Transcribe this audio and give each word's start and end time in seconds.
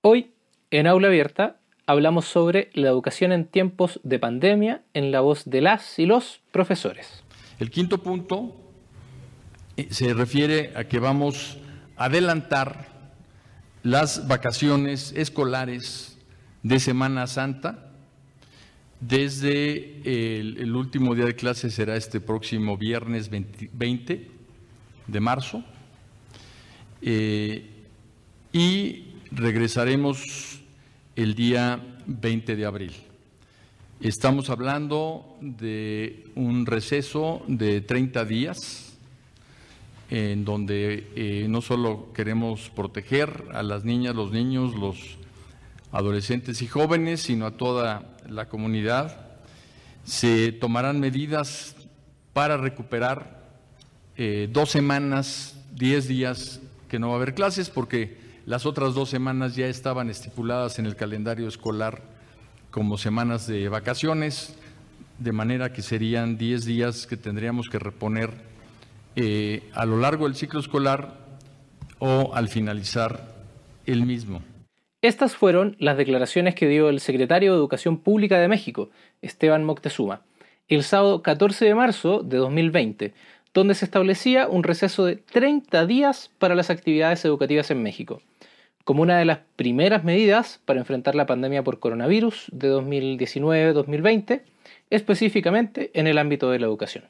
Hoy, 0.00 0.30
en 0.70 0.86
Aula 0.86 1.08
Abierta, 1.08 1.58
hablamos 1.84 2.24
sobre 2.24 2.70
la 2.74 2.88
educación 2.88 3.32
en 3.32 3.46
tiempos 3.46 3.98
de 4.04 4.20
pandemia 4.20 4.82
en 4.94 5.10
la 5.10 5.20
voz 5.20 5.44
de 5.44 5.60
las 5.60 5.98
y 5.98 6.06
los 6.06 6.40
profesores. 6.52 7.24
El 7.58 7.72
quinto 7.72 8.00
punto 8.00 8.54
eh, 9.76 9.88
se 9.90 10.14
refiere 10.14 10.72
a 10.76 10.84
que 10.84 11.00
vamos 11.00 11.58
a 11.96 12.04
adelantar 12.04 12.86
las 13.82 14.28
vacaciones 14.28 15.12
escolares 15.16 16.16
de 16.62 16.78
Semana 16.78 17.26
Santa. 17.26 17.90
Desde 19.00 20.00
el, 20.60 20.76
último 20.76 21.16
día 21.16 21.24
de 21.24 21.34
clase 21.34 21.70
será 21.70 21.96
este 21.96 22.20
próximo 22.20 22.76
viernes 22.76 23.30
20, 23.30 24.30
de 25.08 25.20
marzo. 25.20 25.64
Eh, 27.02 27.68
y 28.52 29.07
regresaremos 29.30 30.60
el 31.16 31.34
día 31.34 31.80
20 32.06 32.56
de 32.56 32.64
abril. 32.64 32.92
Estamos 34.00 34.48
hablando 34.50 35.36
de 35.40 36.24
un 36.34 36.66
receso 36.66 37.42
de 37.48 37.80
30 37.80 38.24
días 38.24 38.96
en 40.10 40.44
donde 40.44 41.10
eh, 41.16 41.46
no 41.48 41.60
solo 41.60 42.12
queremos 42.14 42.70
proteger 42.70 43.44
a 43.52 43.62
las 43.62 43.84
niñas, 43.84 44.14
los 44.14 44.32
niños, 44.32 44.74
los 44.74 45.18
adolescentes 45.92 46.62
y 46.62 46.66
jóvenes, 46.66 47.20
sino 47.20 47.46
a 47.46 47.56
toda 47.56 48.16
la 48.28 48.48
comunidad. 48.48 49.26
Se 50.04 50.52
tomarán 50.52 51.00
medidas 51.00 51.76
para 52.32 52.56
recuperar 52.56 53.46
eh, 54.16 54.48
dos 54.50 54.70
semanas, 54.70 55.60
diez 55.74 56.08
días 56.08 56.60
que 56.88 56.98
no 56.98 57.08
va 57.08 57.14
a 57.14 57.16
haber 57.16 57.34
clases, 57.34 57.68
porque 57.68 58.27
las 58.48 58.64
otras 58.64 58.94
dos 58.94 59.10
semanas 59.10 59.56
ya 59.56 59.66
estaban 59.66 60.08
estipuladas 60.08 60.78
en 60.78 60.86
el 60.86 60.96
calendario 60.96 61.46
escolar 61.48 62.00
como 62.70 62.96
semanas 62.96 63.46
de 63.46 63.68
vacaciones, 63.68 64.56
de 65.18 65.32
manera 65.32 65.74
que 65.74 65.82
serían 65.82 66.38
10 66.38 66.64
días 66.64 67.06
que 67.06 67.18
tendríamos 67.18 67.68
que 67.68 67.78
reponer 67.78 68.30
eh, 69.16 69.68
a 69.74 69.84
lo 69.84 69.98
largo 69.98 70.24
del 70.24 70.34
ciclo 70.34 70.60
escolar 70.60 71.18
o 71.98 72.30
al 72.32 72.48
finalizar 72.48 73.34
el 73.84 74.06
mismo. 74.06 74.40
Estas 75.02 75.36
fueron 75.36 75.76
las 75.78 75.98
declaraciones 75.98 76.54
que 76.54 76.68
dio 76.68 76.88
el 76.88 77.00
secretario 77.00 77.52
de 77.52 77.58
Educación 77.58 77.98
Pública 77.98 78.38
de 78.38 78.48
México, 78.48 78.88
Esteban 79.20 79.62
Moctezuma, 79.62 80.22
el 80.68 80.84
sábado 80.84 81.20
14 81.20 81.66
de 81.66 81.74
marzo 81.74 82.22
de 82.22 82.38
2020, 82.38 83.12
donde 83.52 83.74
se 83.74 83.84
establecía 83.84 84.48
un 84.48 84.62
receso 84.62 85.04
de 85.04 85.16
30 85.16 85.84
días 85.84 86.30
para 86.38 86.54
las 86.54 86.70
actividades 86.70 87.26
educativas 87.26 87.70
en 87.70 87.82
México 87.82 88.22
como 88.88 89.02
una 89.02 89.18
de 89.18 89.26
las 89.26 89.40
primeras 89.56 90.02
medidas 90.02 90.62
para 90.64 90.80
enfrentar 90.80 91.14
la 91.14 91.26
pandemia 91.26 91.62
por 91.62 91.78
coronavirus 91.78 92.46
de 92.52 92.72
2019-2020, 92.72 94.40
específicamente 94.88 95.90
en 95.92 96.06
el 96.06 96.16
ámbito 96.16 96.50
de 96.50 96.58
la 96.58 96.64
educación. 96.64 97.04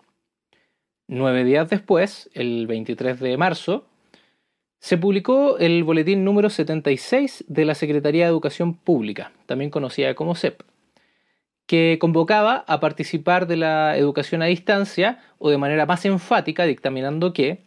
Nueve 1.06 1.45
días 1.45 1.71
después, 1.71 2.31
el 2.34 2.67
23 2.67 3.21
de 3.21 3.37
marzo, 3.37 3.87
se 4.81 4.99
publicó 4.99 5.56
el 5.59 5.84
boletín 5.84 6.25
número 6.25 6.51
76 6.51 7.45
de 7.47 7.65
la 7.65 7.77
Secretaría 7.77 8.25
de 8.25 8.31
Educación 8.31 8.75
Pública, 8.75 9.31
también 9.47 9.71
conocida 9.71 10.17
como 10.17 10.34
CEP, 10.34 10.62
que 11.67 11.99
convocaba 12.01 12.65
a 12.67 12.81
participar 12.81 13.47
de 13.47 13.56
la 13.56 13.97
educación 13.97 14.43
a 14.43 14.47
distancia 14.47 15.21
o 15.39 15.49
de 15.49 15.59
manera 15.59 15.87
más 15.87 16.05
enfática, 16.05 16.65
dictaminando 16.65 17.33
que 17.33 17.62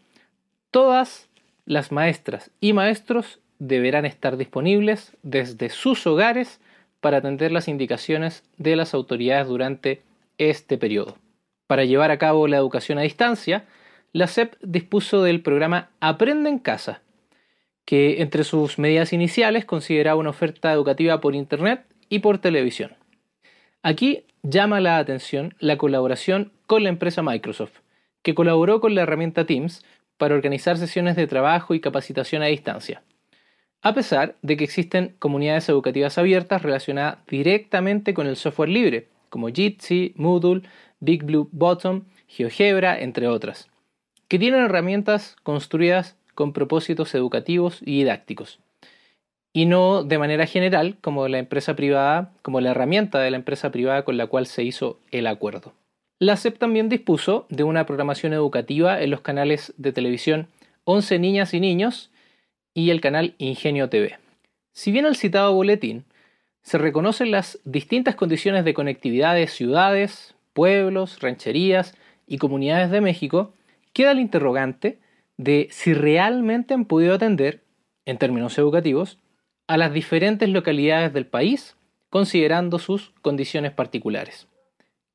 todas 0.70 1.30
las 1.66 1.94
maestras 1.94 2.52
y 2.60 2.74
maestros 2.74 3.41
deberán 3.62 4.06
estar 4.06 4.38
disponibles 4.38 5.16
desde 5.22 5.70
sus 5.70 6.08
hogares 6.08 6.60
para 7.00 7.18
atender 7.18 7.52
las 7.52 7.68
indicaciones 7.68 8.44
de 8.58 8.76
las 8.76 8.96
autoridades 8.96 9.48
durante 9.48 10.02
este 10.40 10.80
periodo. 10.80 11.16
Para 11.68 11.86
llevar 11.86 12.10
a 12.10 12.18
cabo 12.18 12.48
la 12.48 12.58
educación 12.58 12.98
a 12.98 13.04
distancia, 13.04 13.66
la 14.14 14.26
SEP 14.26 14.56
dispuso 14.64 15.22
del 15.22 15.42
programa 15.42 15.92
Aprende 16.00 16.50
en 16.50 16.58
Casa, 16.58 17.04
que 17.86 18.24
entre 18.24 18.46
sus 18.46 18.80
medidas 18.80 19.14
iniciales 19.14 19.64
consideraba 19.64 20.20
una 20.20 20.32
oferta 20.32 20.74
educativa 20.74 21.22
por 21.22 21.36
Internet 21.36 21.86
y 22.10 22.18
por 22.18 22.40
televisión. 22.40 22.96
Aquí 23.84 24.26
llama 24.42 24.80
la 24.80 24.98
atención 24.98 25.54
la 25.60 25.78
colaboración 25.78 26.52
con 26.66 26.82
la 26.82 26.90
empresa 26.90 27.22
Microsoft, 27.22 27.82
que 28.24 28.34
colaboró 28.34 28.82
con 28.82 28.96
la 28.96 29.04
herramienta 29.04 29.46
Teams 29.46 29.86
para 30.18 30.34
organizar 30.34 30.80
sesiones 30.80 31.16
de 31.16 31.28
trabajo 31.28 31.76
y 31.76 31.80
capacitación 31.80 32.42
a 32.42 32.48
distancia 32.48 33.04
a 33.82 33.94
pesar 33.94 34.36
de 34.42 34.58
que 34.58 34.64
existen 34.64 35.16
comunidades 35.20 35.68
educativas 35.70 36.18
abiertas 36.18 36.62
relacionadas 36.62 37.18
directamente 37.28 38.14
con 38.14 38.28
el 38.28 38.36
software 38.36 38.70
libre, 38.70 39.08
como 39.30 39.50
Jitsi, 39.50 40.14
Moodle, 40.16 40.62
Big 41.00 41.24
Blue 41.24 41.50
GeoGebra, 42.28 43.00
entre 43.00 43.28
otras, 43.28 43.70
que 44.28 44.40
tienen 44.40 44.62
herramientas 44.62 45.36
construidas 45.44 46.16
con 46.36 46.54
propósitos 46.54 47.14
educativos 47.16 47.82
y 47.82 48.00
didácticos, 48.00 48.60
y 49.52 49.66
no 49.66 50.04
de 50.04 50.18
manera 50.18 50.46
general 50.46 50.98
como 51.02 51.28
la 51.28 51.40
empresa 51.40 51.76
privada, 51.76 52.32
como 52.42 52.62
la 52.62 52.72
herramienta 52.72 53.20
de 53.20 53.32
la 53.32 53.38
empresa 53.38 53.72
privada 53.72 54.06
con 54.06 54.16
la 54.18 54.28
cual 54.28 54.46
se 54.46 54.64
hizo 54.64 55.00
el 55.12 55.28
acuerdo. 55.28 55.74
La 56.20 56.38
SEP 56.38 56.60
también 56.60 56.88
dispuso 56.88 57.48
de 57.50 57.64
una 57.64 57.88
programación 57.88 58.32
educativa 58.34 59.02
en 59.02 59.10
los 59.10 59.22
canales 59.22 59.74
de 59.78 59.92
televisión 59.92 60.48
11 60.84 61.18
Niñas 61.18 61.54
y 61.56 61.60
Niños 61.60 62.11
y 62.74 62.90
el 62.90 63.02
canal 63.02 63.36
Ingenio 63.38 63.90
TV. 63.90 64.18
Si 64.74 64.92
bien 64.92 65.06
el 65.06 65.16
citado 65.16 65.54
boletín 65.54 66.06
se 66.62 66.78
reconocen 66.78 67.32
las 67.32 67.60
distintas 67.66 68.16
condiciones 68.16 68.66
de 68.66 68.74
conectividad 68.74 69.36
de 69.36 69.48
ciudades, 69.48 70.36
pueblos, 70.54 71.20
rancherías 71.20 71.96
y 72.28 72.38
comunidades 72.38 72.92
de 72.92 73.02
México, 73.02 73.54
queda 73.94 74.12
el 74.12 74.20
interrogante 74.20 75.00
de 75.38 75.68
si 75.72 75.94
realmente 75.94 76.74
han 76.74 76.86
podido 76.86 77.16
atender, 77.16 77.62
en 78.06 78.18
términos 78.18 78.58
educativos, 78.58 79.18
a 79.68 79.78
las 79.78 79.94
diferentes 79.94 80.50
localidades 80.50 81.14
del 81.14 81.26
país, 81.26 81.76
considerando 82.10 82.78
sus 82.78 83.12
condiciones 83.22 83.72
particulares. 83.72 84.48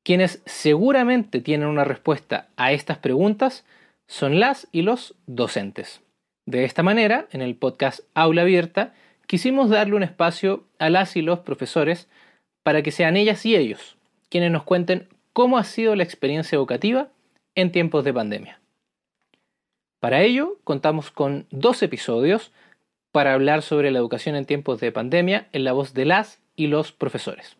Quienes 0.03 0.41
seguramente 0.45 1.41
tienen 1.41 1.67
una 1.67 1.83
respuesta 1.83 2.49
a 2.55 2.71
estas 2.71 2.97
preguntas 2.97 3.65
son 4.07 4.39
las 4.39 4.67
y 4.71 4.81
los 4.81 5.15
docentes. 5.27 6.01
De 6.47 6.63
esta 6.63 6.81
manera, 6.81 7.27
en 7.33 7.41
el 7.41 7.55
podcast 7.55 7.99
Aula 8.13 8.43
Abierta, 8.43 8.93
quisimos 9.27 9.69
darle 9.69 9.97
un 9.97 10.03
espacio 10.03 10.63
a 10.79 10.89
las 10.89 11.17
y 11.17 11.21
los 11.21 11.39
profesores 11.39 12.07
para 12.63 12.81
que 12.81 12.91
sean 12.91 13.17
ellas 13.17 13.45
y 13.45 13.57
ellos 13.57 13.97
quienes 14.29 14.51
nos 14.51 14.63
cuenten 14.63 15.09
cómo 15.33 15.57
ha 15.57 15.65
sido 15.65 15.95
la 15.95 16.03
experiencia 16.03 16.55
educativa 16.55 17.09
en 17.53 17.73
tiempos 17.73 18.05
de 18.05 18.13
pandemia. 18.13 18.61
Para 19.99 20.21
ello, 20.21 20.57
contamos 20.63 21.11
con 21.11 21.47
dos 21.51 21.83
episodios 21.83 22.53
para 23.11 23.33
hablar 23.33 23.61
sobre 23.61 23.91
la 23.91 23.99
educación 23.99 24.35
en 24.37 24.45
tiempos 24.45 24.79
de 24.79 24.93
pandemia 24.93 25.49
en 25.51 25.65
la 25.65 25.73
voz 25.73 25.93
de 25.93 26.05
las 26.05 26.39
y 26.55 26.67
los 26.67 26.93
profesores. 26.93 27.57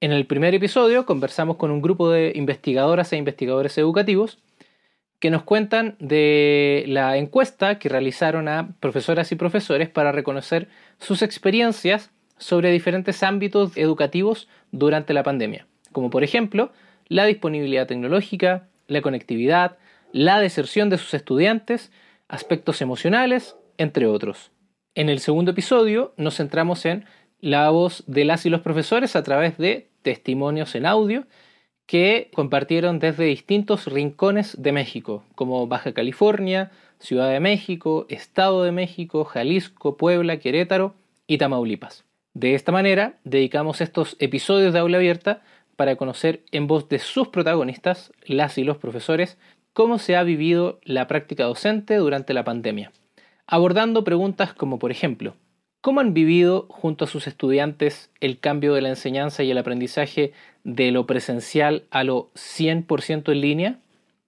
En 0.00 0.10
el 0.10 0.26
primer 0.26 0.54
episodio 0.54 1.06
conversamos 1.06 1.56
con 1.56 1.70
un 1.70 1.82
grupo 1.82 2.10
de 2.10 2.32
investigadoras 2.34 3.12
e 3.12 3.16
investigadores 3.16 3.78
educativos 3.78 4.38
que 5.18 5.30
nos 5.30 5.42
cuentan 5.42 5.96
de 5.98 6.84
la 6.86 7.16
encuesta 7.16 7.78
que 7.78 7.88
realizaron 7.88 8.48
a 8.48 8.70
profesoras 8.80 9.32
y 9.32 9.36
profesores 9.36 9.88
para 9.88 10.12
reconocer 10.12 10.68
sus 10.98 11.22
experiencias 11.22 12.10
sobre 12.38 12.70
diferentes 12.70 13.22
ámbitos 13.22 13.76
educativos 13.76 14.48
durante 14.70 15.12
la 15.12 15.24
pandemia, 15.24 15.66
como 15.92 16.10
por 16.10 16.22
ejemplo 16.22 16.70
la 17.08 17.24
disponibilidad 17.24 17.86
tecnológica, 17.86 18.68
la 18.86 19.02
conectividad, 19.02 19.76
la 20.12 20.40
deserción 20.40 20.88
de 20.88 20.98
sus 20.98 21.14
estudiantes, 21.14 21.90
aspectos 22.28 22.80
emocionales, 22.80 23.56
entre 23.76 24.06
otros. 24.06 24.52
En 24.94 25.08
el 25.08 25.20
segundo 25.20 25.50
episodio 25.50 26.12
nos 26.16 26.36
centramos 26.36 26.84
en 26.86 27.04
la 27.40 27.70
voz 27.70 28.04
de 28.06 28.24
las 28.24 28.46
y 28.46 28.50
los 28.50 28.60
profesores 28.60 29.16
a 29.16 29.22
través 29.22 29.58
de 29.58 29.88
testimonios 30.02 30.74
en 30.74 30.86
audio 30.86 31.26
que 31.88 32.30
compartieron 32.34 32.98
desde 32.98 33.24
distintos 33.24 33.86
rincones 33.86 34.60
de 34.60 34.72
México, 34.72 35.24
como 35.34 35.66
Baja 35.66 35.94
California, 35.94 36.70
Ciudad 36.98 37.30
de 37.30 37.40
México, 37.40 38.04
Estado 38.10 38.62
de 38.62 38.72
México, 38.72 39.24
Jalisco, 39.24 39.96
Puebla, 39.96 40.38
Querétaro 40.38 40.94
y 41.26 41.38
Tamaulipas. 41.38 42.04
De 42.34 42.54
esta 42.54 42.72
manera, 42.72 43.14
dedicamos 43.24 43.80
estos 43.80 44.16
episodios 44.18 44.74
de 44.74 44.80
aula 44.80 44.98
abierta 44.98 45.40
para 45.76 45.96
conocer 45.96 46.42
en 46.52 46.66
voz 46.66 46.90
de 46.90 46.98
sus 46.98 47.28
protagonistas, 47.28 48.12
las 48.26 48.58
y 48.58 48.64
los 48.64 48.76
profesores, 48.76 49.38
cómo 49.72 49.98
se 49.98 50.14
ha 50.14 50.22
vivido 50.24 50.80
la 50.82 51.06
práctica 51.06 51.44
docente 51.44 51.96
durante 51.96 52.34
la 52.34 52.44
pandemia, 52.44 52.92
abordando 53.46 54.04
preguntas 54.04 54.52
como 54.52 54.78
por 54.78 54.90
ejemplo, 54.90 55.36
¿Cómo 55.80 56.00
han 56.00 56.12
vivido 56.12 56.66
junto 56.68 57.04
a 57.04 57.08
sus 57.08 57.28
estudiantes 57.28 58.10
el 58.20 58.40
cambio 58.40 58.74
de 58.74 58.82
la 58.82 58.88
enseñanza 58.88 59.44
y 59.44 59.52
el 59.52 59.58
aprendizaje 59.58 60.32
de 60.64 60.90
lo 60.90 61.06
presencial 61.06 61.84
a 61.90 62.02
lo 62.02 62.32
100% 62.34 63.30
en 63.30 63.40
línea? 63.40 63.78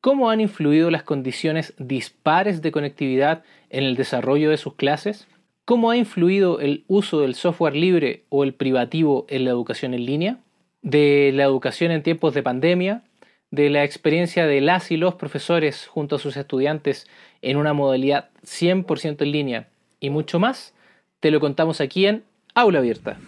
¿Cómo 0.01 0.31
han 0.31 0.41
influido 0.41 0.93
las 0.93 1.03
condiciones 1.03 1.75
dispares 1.77 2.63
de 2.63 2.71
conectividad 2.71 3.43
en 3.69 3.83
el 3.83 3.97
desarrollo 3.97 4.49
de 4.51 4.59
sus 4.59 4.75
clases? 4.77 5.27
¿Cómo 5.65 5.91
ha 5.91 5.97
influido 5.97 6.61
el 6.61 6.85
uso 6.87 7.21
del 7.21 7.35
software 7.35 7.75
libre 7.75 8.23
o 8.29 8.45
el 8.45 8.55
privativo 8.55 9.27
en 9.29 9.45
la 9.45 9.51
educación 9.51 9.93
en 9.93 10.07
línea? 10.07 10.39
De 10.83 11.33
la 11.35 11.43
educación 11.43 11.91
en 11.91 12.05
tiempos 12.05 12.33
de 12.33 12.45
pandemia, 12.45 13.03
de 13.51 13.71
la 13.71 13.83
experiencia 13.83 14.47
de 14.47 14.61
las 14.61 14.93
y 14.93 14.97
los 14.97 15.17
profesores 15.17 15.89
junto 15.89 16.17
a 16.17 16.21
sus 16.21 16.37
estudiantes 16.37 17.09
en 17.43 17.57
una 17.57 17.73
modalidad 17.73 18.31
100% 18.45 19.23
en 19.23 19.33
línea 19.33 19.69
y 19.99 20.11
mucho 20.11 20.39
más, 20.39 20.75
te 21.21 21.31
lo 21.31 21.39
contamos 21.39 21.81
aquí 21.81 22.07
en 22.07 22.25
Aula 22.55 22.79
Abierta. 22.79 23.19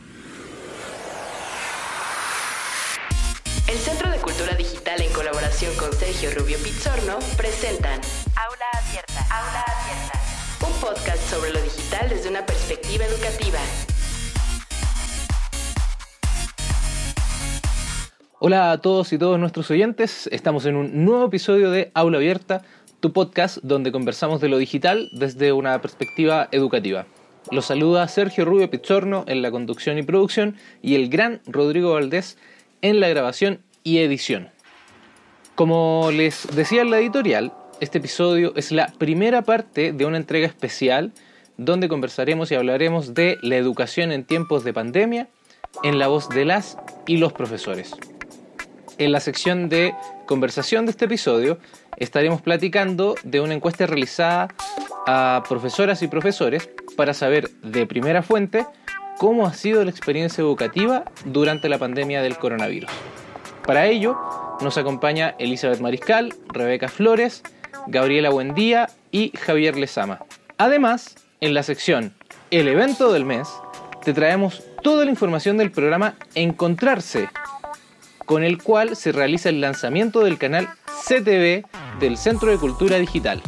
El 3.68 3.76
Centro 3.76 4.10
de 4.10 4.18
Cultura 4.18 4.54
Digital 4.56 5.00
en 5.00 5.12
colaboración 5.12 5.74
con 5.76 5.92
Sergio 5.92 6.30
Rubio 6.30 6.56
Pizzorno 6.58 7.18
presentan 7.36 8.00
Aula 8.34 8.66
Abierta. 8.72 9.20
Aula 9.30 9.62
Abierta. 9.62 10.18
Un 10.66 10.80
podcast 10.80 11.22
sobre 11.30 11.52
lo 11.52 11.60
digital 11.62 12.08
desde 12.08 12.30
una 12.30 12.44
perspectiva 12.46 13.04
educativa. 13.04 13.58
Hola 18.38 18.72
a 18.72 18.78
todos 18.78 19.12
y 19.12 19.18
todos 19.18 19.38
nuestros 19.38 19.70
oyentes, 19.70 20.28
estamos 20.32 20.66
en 20.66 20.74
un 20.74 21.04
nuevo 21.04 21.26
episodio 21.26 21.70
de 21.70 21.92
Aula 21.94 22.16
Abierta, 22.16 22.62
tu 22.98 23.12
podcast 23.12 23.58
donde 23.62 23.92
conversamos 23.92 24.40
de 24.40 24.48
lo 24.48 24.58
digital 24.58 25.10
desde 25.12 25.52
una 25.52 25.80
perspectiva 25.80 26.48
educativa. 26.50 27.06
Los 27.50 27.66
saluda 27.66 28.06
Sergio 28.08 28.44
Rubio 28.44 28.70
Pizzorno 28.70 29.24
en 29.26 29.42
la 29.42 29.50
conducción 29.50 29.98
y 29.98 30.02
producción 30.02 30.56
y 30.80 30.94
el 30.94 31.08
gran 31.08 31.40
Rodrigo 31.46 31.92
Valdés 31.92 32.38
en 32.82 33.00
la 33.00 33.08
grabación 33.08 33.60
y 33.82 33.98
edición. 33.98 34.50
Como 35.54 36.10
les 36.12 36.46
decía 36.54 36.82
en 36.82 36.90
la 36.90 36.98
editorial, 36.98 37.52
este 37.80 37.98
episodio 37.98 38.52
es 38.56 38.70
la 38.70 38.86
primera 38.96 39.42
parte 39.42 39.92
de 39.92 40.06
una 40.06 40.16
entrega 40.16 40.46
especial 40.46 41.12
donde 41.56 41.88
conversaremos 41.88 42.50
y 42.50 42.54
hablaremos 42.54 43.12
de 43.12 43.38
la 43.42 43.56
educación 43.56 44.12
en 44.12 44.24
tiempos 44.24 44.64
de 44.64 44.72
pandemia 44.72 45.28
en 45.82 45.98
la 45.98 46.06
voz 46.06 46.28
de 46.28 46.44
las 46.44 46.78
y 47.06 47.16
los 47.16 47.32
profesores. 47.32 47.94
En 48.98 49.10
la 49.10 49.20
sección 49.20 49.68
de 49.68 49.94
conversación 50.26 50.86
de 50.86 50.92
este 50.92 51.06
episodio 51.06 51.58
estaremos 51.96 52.40
platicando 52.40 53.16
de 53.24 53.40
una 53.40 53.54
encuesta 53.54 53.86
realizada 53.86 54.48
a 55.06 55.42
profesoras 55.48 56.02
y 56.02 56.08
profesores 56.08 56.70
para 56.96 57.14
saber 57.14 57.50
de 57.62 57.86
primera 57.86 58.22
fuente 58.22 58.66
cómo 59.18 59.46
ha 59.46 59.54
sido 59.54 59.84
la 59.84 59.90
experiencia 59.90 60.42
educativa 60.42 61.04
durante 61.24 61.68
la 61.68 61.78
pandemia 61.78 62.22
del 62.22 62.38
coronavirus. 62.38 62.90
Para 63.66 63.86
ello 63.86 64.18
nos 64.60 64.76
acompaña 64.78 65.34
Elizabeth 65.38 65.80
Mariscal, 65.80 66.34
Rebeca 66.48 66.88
Flores, 66.88 67.42
Gabriela 67.86 68.30
Buendía 68.30 68.90
y 69.10 69.32
Javier 69.36 69.76
Lezama. 69.76 70.20
Además, 70.58 71.16
en 71.40 71.54
la 71.54 71.62
sección 71.62 72.12
El 72.50 72.68
evento 72.68 73.12
del 73.12 73.24
mes, 73.24 73.48
te 74.04 74.12
traemos 74.12 74.62
toda 74.82 75.04
la 75.04 75.10
información 75.10 75.56
del 75.56 75.70
programa 75.70 76.14
Encontrarse, 76.34 77.28
con 78.26 78.44
el 78.44 78.62
cual 78.62 78.96
se 78.96 79.12
realiza 79.12 79.48
el 79.48 79.60
lanzamiento 79.60 80.20
del 80.20 80.38
canal 80.38 80.68
CTV 81.06 81.64
del 82.00 82.16
Centro 82.16 82.50
de 82.50 82.58
Cultura 82.58 82.98
Digital. 82.98 83.42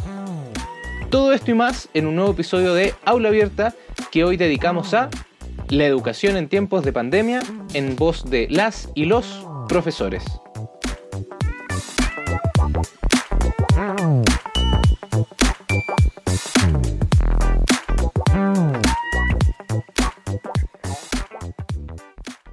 Todo 1.15 1.31
esto 1.31 1.49
y 1.49 1.53
más 1.53 1.87
en 1.93 2.07
un 2.07 2.17
nuevo 2.17 2.33
episodio 2.33 2.73
de 2.73 2.93
Aula 3.05 3.29
Abierta 3.29 3.73
que 4.11 4.25
hoy 4.25 4.35
dedicamos 4.35 4.93
a 4.93 5.09
la 5.69 5.85
educación 5.85 6.35
en 6.35 6.49
tiempos 6.49 6.83
de 6.83 6.91
pandemia 6.91 7.41
en 7.73 7.95
voz 7.95 8.29
de 8.29 8.49
las 8.49 8.89
y 8.95 9.05
los 9.05 9.47
profesores. 9.69 10.25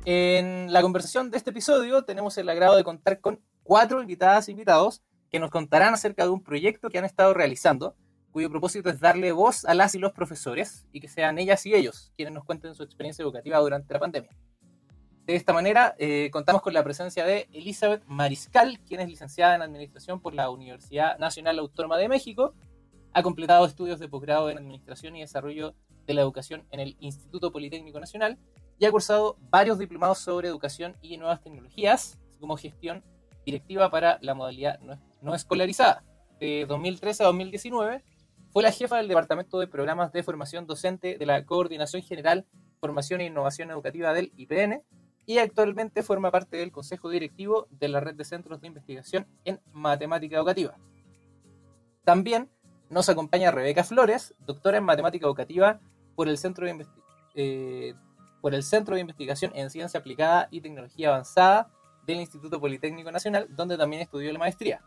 En 0.04 0.72
la 0.72 0.82
conversación 0.82 1.32
de 1.32 1.36
este 1.36 1.50
episodio 1.50 2.04
tenemos 2.04 2.38
el 2.38 2.48
agrado 2.48 2.76
de 2.76 2.84
contar 2.84 3.18
con 3.18 3.40
cuatro 3.64 4.00
invitadas 4.00 4.46
e 4.46 4.52
invitados 4.52 5.02
que 5.32 5.40
nos 5.40 5.50
contarán 5.50 5.94
acerca 5.94 6.22
de 6.22 6.30
un 6.30 6.44
proyecto 6.44 6.90
que 6.90 6.98
han 6.98 7.04
estado 7.04 7.34
realizando, 7.34 7.96
cuyo 8.32 8.50
propósito 8.50 8.88
es 8.88 8.98
darle 8.98 9.30
voz 9.30 9.64
a 9.66 9.74
las 9.74 9.94
y 9.94 9.98
los 9.98 10.12
profesores 10.12 10.86
y 10.90 11.00
que 11.00 11.08
sean 11.08 11.38
ellas 11.38 11.64
y 11.66 11.74
ellos 11.74 12.12
quienes 12.16 12.34
nos 12.34 12.44
cuenten 12.44 12.74
su 12.74 12.82
experiencia 12.82 13.22
educativa 13.22 13.58
durante 13.58 13.92
la 13.92 14.00
pandemia. 14.00 14.30
De 15.26 15.36
esta 15.36 15.52
manera, 15.52 15.94
eh, 15.98 16.30
contamos 16.32 16.62
con 16.62 16.72
la 16.72 16.82
presencia 16.82 17.24
de 17.24 17.48
Elizabeth 17.52 18.02
Mariscal, 18.06 18.80
quien 18.80 19.00
es 19.00 19.08
licenciada 19.08 19.54
en 19.54 19.62
Administración 19.62 20.20
por 20.20 20.34
la 20.34 20.50
Universidad 20.50 21.16
Nacional 21.18 21.60
Autónoma 21.60 21.96
de 21.96 22.08
México, 22.08 22.54
ha 23.12 23.22
completado 23.22 23.64
estudios 23.66 24.00
de 24.00 24.08
posgrado 24.08 24.50
en 24.50 24.58
Administración 24.58 25.14
y 25.14 25.20
Desarrollo 25.20 25.74
de 26.06 26.14
la 26.14 26.22
Educación 26.22 26.64
en 26.72 26.80
el 26.80 26.96
Instituto 26.98 27.52
Politécnico 27.52 28.00
Nacional 28.00 28.38
y 28.78 28.86
ha 28.86 28.90
cursado 28.90 29.36
varios 29.50 29.78
diplomados 29.78 30.18
sobre 30.18 30.48
educación 30.48 30.96
y 31.02 31.18
nuevas 31.18 31.40
tecnologías, 31.40 32.18
así 32.28 32.40
como 32.40 32.56
gestión 32.56 33.04
directiva 33.44 33.90
para 33.90 34.18
la 34.22 34.34
modalidad 34.34 34.80
no 35.20 35.34
escolarizada. 35.34 36.02
De 36.40 36.66
2013 36.66 37.22
a 37.22 37.26
2019 37.26 38.02
fue 38.52 38.62
la 38.62 38.70
jefa 38.70 38.98
del 38.98 39.08
Departamento 39.08 39.58
de 39.58 39.66
Programas 39.66 40.12
de 40.12 40.22
Formación 40.22 40.66
Docente 40.66 41.16
de 41.16 41.26
la 41.26 41.44
Coordinación 41.46 42.02
General 42.02 42.46
Formación 42.80 43.22
e 43.22 43.26
Innovación 43.26 43.70
Educativa 43.70 44.12
del 44.12 44.30
IPN 44.36 44.82
y 45.24 45.38
actualmente 45.38 46.02
forma 46.02 46.30
parte 46.30 46.58
del 46.58 46.70
Consejo 46.70 47.08
Directivo 47.08 47.66
de 47.70 47.88
la 47.88 48.00
Red 48.00 48.16
de 48.16 48.24
Centros 48.24 48.60
de 48.60 48.66
Investigación 48.66 49.26
en 49.44 49.60
Matemática 49.72 50.36
Educativa. 50.36 50.76
También 52.04 52.50
nos 52.90 53.08
acompaña 53.08 53.52
Rebeca 53.52 53.84
Flores, 53.84 54.34
doctora 54.40 54.76
en 54.78 54.84
Matemática 54.84 55.26
Educativa 55.26 55.80
por 56.14 56.28
el 56.28 56.36
Centro 56.36 56.66
de, 56.66 56.86
eh, 57.34 57.94
Investigación 58.98 59.52
en 59.54 59.70
Ciencia 59.70 60.00
Aplicada 60.00 60.48
y 60.50 60.60
Tecnología 60.60 61.08
Avanzada 61.08 61.70
del 62.04 62.20
Instituto 62.20 62.60
Politécnico 62.60 63.10
Nacional, 63.10 63.46
donde 63.48 63.78
también 63.78 64.02
estudió 64.02 64.30
la 64.30 64.38
maestría. 64.38 64.82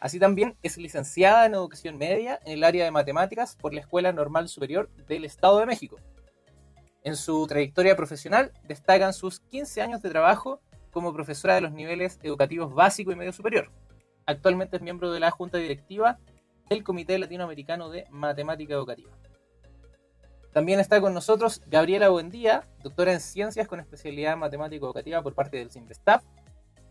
Así 0.00 0.18
también 0.18 0.56
es 0.62 0.76
licenciada 0.76 1.46
en 1.46 1.54
Educación 1.54 1.96
Media 1.96 2.38
en 2.44 2.52
el 2.52 2.64
área 2.64 2.84
de 2.84 2.90
Matemáticas 2.90 3.56
por 3.56 3.72
la 3.72 3.80
Escuela 3.80 4.12
Normal 4.12 4.48
Superior 4.48 4.90
del 5.08 5.24
Estado 5.24 5.58
de 5.58 5.66
México. 5.66 5.96
En 7.02 7.16
su 7.16 7.46
trayectoria 7.46 7.96
profesional 7.96 8.52
destacan 8.64 9.14
sus 9.14 9.40
15 9.40 9.80
años 9.80 10.02
de 10.02 10.10
trabajo 10.10 10.60
como 10.90 11.14
profesora 11.14 11.54
de 11.54 11.60
los 11.60 11.72
niveles 11.72 12.18
educativos 12.22 12.74
básico 12.74 13.12
y 13.12 13.16
medio 13.16 13.32
superior. 13.32 13.70
Actualmente 14.26 14.76
es 14.76 14.82
miembro 14.82 15.12
de 15.12 15.20
la 15.20 15.30
Junta 15.30 15.58
Directiva 15.58 16.18
del 16.68 16.82
Comité 16.82 17.18
Latinoamericano 17.18 17.90
de 17.90 18.06
Matemática 18.10 18.74
Educativa. 18.74 19.12
También 20.52 20.80
está 20.80 21.00
con 21.00 21.14
nosotros 21.14 21.62
Gabriela 21.66 22.08
Buendía, 22.08 22.66
doctora 22.82 23.12
en 23.12 23.20
Ciencias 23.20 23.68
con 23.68 23.78
especialidad 23.78 24.32
en 24.32 24.38
Matemática 24.40 24.84
Educativa 24.84 25.22
por 25.22 25.34
parte 25.34 25.58
del 25.58 25.70
CIMBESTAF. 25.70 26.24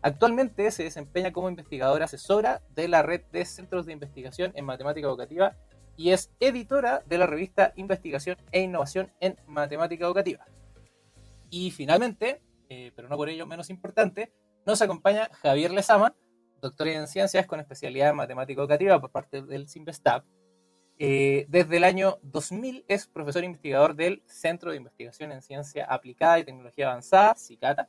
Actualmente 0.06 0.70
se 0.70 0.84
desempeña 0.84 1.32
como 1.32 1.48
investigadora 1.48 2.04
asesora 2.04 2.62
de 2.76 2.86
la 2.86 3.02
red 3.02 3.22
de 3.32 3.44
centros 3.44 3.86
de 3.86 3.92
investigación 3.92 4.52
en 4.54 4.64
matemática 4.64 5.08
educativa 5.08 5.56
y 5.96 6.10
es 6.10 6.30
editora 6.38 7.02
de 7.06 7.18
la 7.18 7.26
revista 7.26 7.72
Investigación 7.74 8.36
e 8.52 8.60
Innovación 8.60 9.12
en 9.18 9.36
Matemática 9.48 10.06
Educativa. 10.06 10.46
Y 11.50 11.72
finalmente, 11.72 12.40
eh, 12.68 12.92
pero 12.94 13.08
no 13.08 13.16
por 13.16 13.28
ello 13.30 13.48
menos 13.48 13.68
importante, 13.68 14.32
nos 14.64 14.80
acompaña 14.80 15.28
Javier 15.42 15.72
Lezama, 15.72 16.14
doctor 16.62 16.86
en 16.86 17.08
Ciencias 17.08 17.44
con 17.48 17.58
especialidad 17.58 18.10
en 18.10 18.16
Matemática 18.16 18.60
Educativa 18.60 19.00
por 19.00 19.10
parte 19.10 19.42
del 19.42 19.68
CIMBESTAF 19.68 20.22
eh, 20.98 21.44
desde 21.48 21.76
el 21.76 21.84
año 21.84 22.18
2000 22.22 22.84
es 22.88 23.06
profesor 23.06 23.44
investigador 23.44 23.96
del 23.96 24.22
Centro 24.26 24.70
de 24.70 24.78
Investigación 24.78 25.30
en 25.30 25.42
Ciencia 25.42 25.84
Aplicada 25.84 26.38
y 26.38 26.44
Tecnología 26.44 26.86
Avanzada, 26.90 27.34
CICATA, 27.34 27.88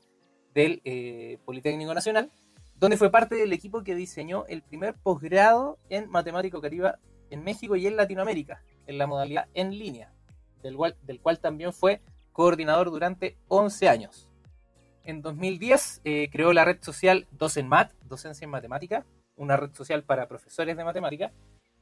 del 0.57 0.81
eh, 0.85 1.37
Politécnico 1.45 1.93
Nacional, 1.93 2.31
donde 2.73 2.97
fue 2.97 3.11
parte 3.11 3.35
del 3.35 3.53
equipo 3.53 3.83
que 3.83 3.93
diseñó 3.93 4.43
el 4.47 4.63
primer 4.63 4.95
posgrado 4.95 5.77
en 5.89 6.09
matemática 6.09 6.57
educativa 6.57 6.97
en 7.29 7.43
México 7.43 7.75
y 7.75 7.85
en 7.85 7.95
Latinoamérica, 7.95 8.63
en 8.87 8.97
la 8.97 9.05
modalidad 9.05 9.45
en 9.53 9.77
línea, 9.77 10.11
del 10.63 10.75
cual, 10.75 10.95
del 11.03 11.21
cual 11.21 11.37
también 11.37 11.73
fue 11.73 12.01
coordinador 12.31 12.89
durante 12.89 13.37
11 13.49 13.87
años. 13.87 14.27
En 15.03 15.21
2010 15.21 16.01
eh, 16.03 16.27
creó 16.31 16.51
la 16.53 16.65
red 16.65 16.81
social 16.81 17.27
DocenMat, 17.33 17.91
Docencia 18.05 18.43
en 18.43 18.49
Matemática, 18.49 19.05
una 19.35 19.57
red 19.57 19.75
social 19.75 20.01
para 20.01 20.27
profesores 20.27 20.75
de 20.75 20.83
matemática, 20.83 21.31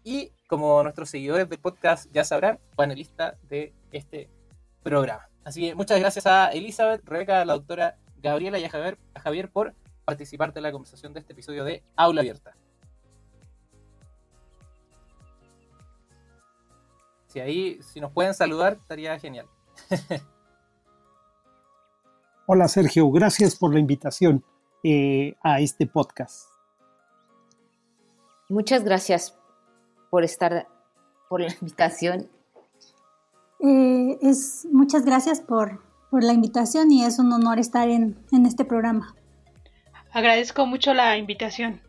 y 0.03 0.33
como 0.47 0.83
nuestros 0.83 1.09
seguidores 1.09 1.47
del 1.47 1.59
podcast 1.59 2.11
ya 2.11 2.25
sabrán, 2.25 2.59
panelista 2.75 3.37
de 3.47 3.73
este 3.93 4.29
programa. 4.83 5.29
Así 5.45 5.61
que 5.61 5.75
muchas 5.75 5.97
gracias 5.97 6.27
a 6.27 6.49
Elizabeth, 6.49 7.05
Rebeca, 7.05 7.45
la 7.45 7.53
doctora 7.53 7.97
Gabriela 8.25 8.57
y 8.57 8.65
a 8.65 8.69
Javier, 8.69 8.97
a 9.13 9.19
Javier 9.19 9.51
por 9.51 9.75
participar 10.03 10.51
de 10.51 10.59
la 10.59 10.71
conversación 10.71 11.13
de 11.13 11.19
este 11.19 11.33
episodio 11.33 11.63
de 11.63 11.83
Aula 11.95 12.21
Abierta. 12.21 12.55
Si 17.27 17.39
ahí, 17.39 17.79
si 17.83 17.99
nos 17.99 18.11
pueden 18.11 18.33
saludar, 18.33 18.73
estaría 18.81 19.19
genial. 19.19 19.45
Hola 22.47 22.67
Sergio, 22.67 23.11
gracias 23.11 23.55
por 23.55 23.71
la 23.73 23.79
invitación 23.79 24.43
eh, 24.83 25.35
a 25.43 25.59
este 25.59 25.85
podcast. 25.85 26.49
Muchas 28.49 28.83
gracias 28.83 29.37
por 30.09 30.23
estar, 30.23 30.67
por 31.29 31.41
la 31.41 31.53
invitación. 31.61 32.27
Eh, 33.59 34.17
es, 34.23 34.67
muchas 34.71 35.05
gracias 35.05 35.41
por, 35.41 35.79
la 36.23 36.33
invitación 36.33 36.91
y 36.91 37.03
es 37.03 37.19
un 37.19 37.31
honor 37.31 37.59
estar 37.59 37.89
en, 37.89 38.17
este 38.45 38.65
programa. 38.65 39.15
Agradezco 40.11 40.65
mucho 40.65 40.93
la 40.93 41.17
invitación. 41.17 41.81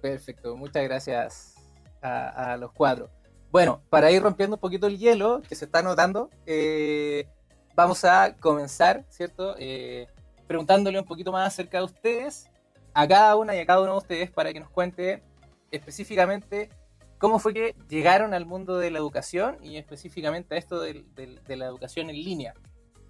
Perfecto, 0.00 0.56
muchas 0.56 0.84
gracias 0.84 1.54
a, 2.02 2.56
los 2.58 2.72
cuatro. 2.72 3.10
Bueno, 3.50 3.82
para 3.90 4.10
ir 4.10 4.22
rompiendo 4.22 4.56
un 4.56 4.60
poquito 4.60 4.86
el 4.86 4.98
hielo 4.98 5.42
que 5.42 5.54
se 5.54 5.64
está 5.64 5.82
notando, 5.82 6.30
eh, 6.46 7.26
vamos 7.74 8.04
a 8.04 8.36
comenzar, 8.36 9.04
¿cierto? 9.08 9.56
Eh, 9.58 10.06
preguntándole 10.46 10.98
un 10.98 11.04
poquito 11.04 11.32
más 11.32 11.46
acerca 11.46 11.78
de 11.78 11.84
ustedes, 11.84 12.48
a 12.94 13.06
cada 13.06 13.36
una 13.36 13.54
y 13.54 13.58
a 13.58 13.66
cada 13.66 13.82
uno 13.82 13.92
de 13.92 13.98
ustedes, 13.98 14.30
para 14.30 14.52
que 14.52 14.60
nos 14.60 14.70
cuente 14.70 15.22
específicamente 15.70 16.70
cómo 17.20 17.38
fue 17.38 17.52
que 17.52 17.76
llegaron 17.88 18.32
al 18.32 18.46
mundo 18.46 18.78
de 18.78 18.90
la 18.90 18.98
educación 18.98 19.58
y 19.62 19.76
específicamente 19.76 20.54
a 20.54 20.58
esto 20.58 20.80
de, 20.80 21.04
la 21.46 21.66
educación 21.66 22.08
en 22.08 22.16
línea, 22.16 22.54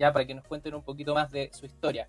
ya 0.00 0.12
para 0.12 0.26
que 0.26 0.34
nos 0.34 0.44
cuenten 0.44 0.74
un 0.74 0.82
poquito 0.82 1.14
más 1.14 1.30
de 1.30 1.50
su 1.52 1.66
historia. 1.66 2.08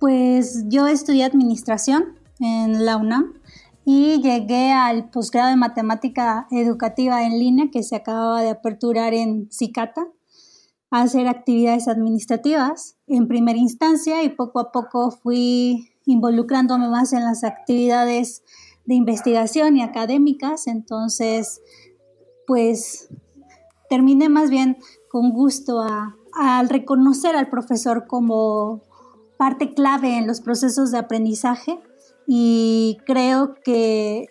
Pues 0.00 0.64
yo 0.68 0.88
estudié 0.88 1.24
administración 1.24 2.18
en 2.40 2.84
la 2.84 2.96
UNAM 2.96 3.34
y 3.84 4.20
llegué 4.20 4.72
al 4.72 5.10
posgrado 5.10 5.50
de 5.50 5.56
matemática 5.56 6.48
educativa 6.50 7.24
en 7.24 7.38
línea 7.38 7.70
que 7.70 7.82
se 7.82 7.94
acababa 7.94 8.42
de 8.42 8.50
aperturar 8.50 9.14
en 9.14 9.48
Cicata 9.52 10.08
a 10.90 11.02
hacer 11.02 11.28
actividades 11.28 11.88
administrativas 11.88 12.96
en 13.06 13.28
primera 13.28 13.58
instancia 13.58 14.22
y 14.22 14.30
poco 14.30 14.58
a 14.58 14.72
poco 14.72 15.10
fui 15.10 15.92
involucrándome 16.04 16.88
más 16.88 17.12
en 17.12 17.24
las 17.24 17.44
actividades 17.44 18.42
de 18.86 18.94
investigación 18.94 19.76
y 19.76 19.82
académicas, 19.82 20.68
entonces 20.68 21.60
pues 22.46 23.08
terminé 23.88 24.28
más 24.28 24.48
bien 24.48 24.78
con 25.10 25.32
gusto 25.32 25.82
al 26.36 26.68
reconocer 26.68 27.34
al 27.34 27.48
profesor 27.48 28.06
como 28.06 28.82
parte 29.38 29.74
clave 29.74 30.16
en 30.18 30.26
los 30.26 30.40
procesos 30.40 30.92
de 30.92 30.98
aprendizaje 30.98 31.78
y 32.26 32.98
creo 33.06 33.54
que 33.64 34.28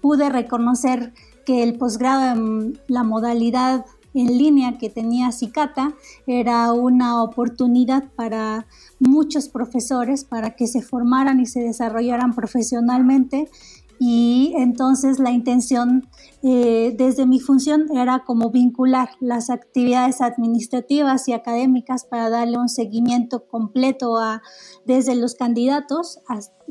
pude 0.00 0.28
reconocer 0.28 1.12
que 1.44 1.62
el 1.62 1.78
posgrado 1.78 2.32
en 2.32 2.80
la 2.88 3.02
modalidad 3.02 3.84
en 4.14 4.38
línea 4.38 4.78
que 4.78 4.88
tenía 4.88 5.30
Cicata 5.30 5.94
era 6.26 6.72
una 6.72 7.22
oportunidad 7.22 8.04
para 8.14 8.66
muchos 8.98 9.48
profesores 9.48 10.24
para 10.24 10.56
que 10.56 10.66
se 10.66 10.80
formaran 10.80 11.40
y 11.40 11.46
se 11.46 11.60
desarrollaran 11.60 12.34
profesionalmente 12.34 13.50
y 13.98 14.52
entonces 14.56 15.18
la 15.18 15.30
intención 15.30 16.08
eh, 16.42 16.94
desde 16.96 17.26
mi 17.26 17.40
función 17.40 17.86
era 17.96 18.24
como 18.24 18.50
vincular 18.50 19.10
las 19.20 19.50
actividades 19.50 20.20
administrativas 20.20 21.28
y 21.28 21.32
académicas 21.32 22.04
para 22.04 22.28
darle 22.28 22.58
un 22.58 22.68
seguimiento 22.68 23.46
completo 23.46 24.18
a 24.18 24.42
desde 24.84 25.14
los 25.14 25.34
candidatos 25.34 26.20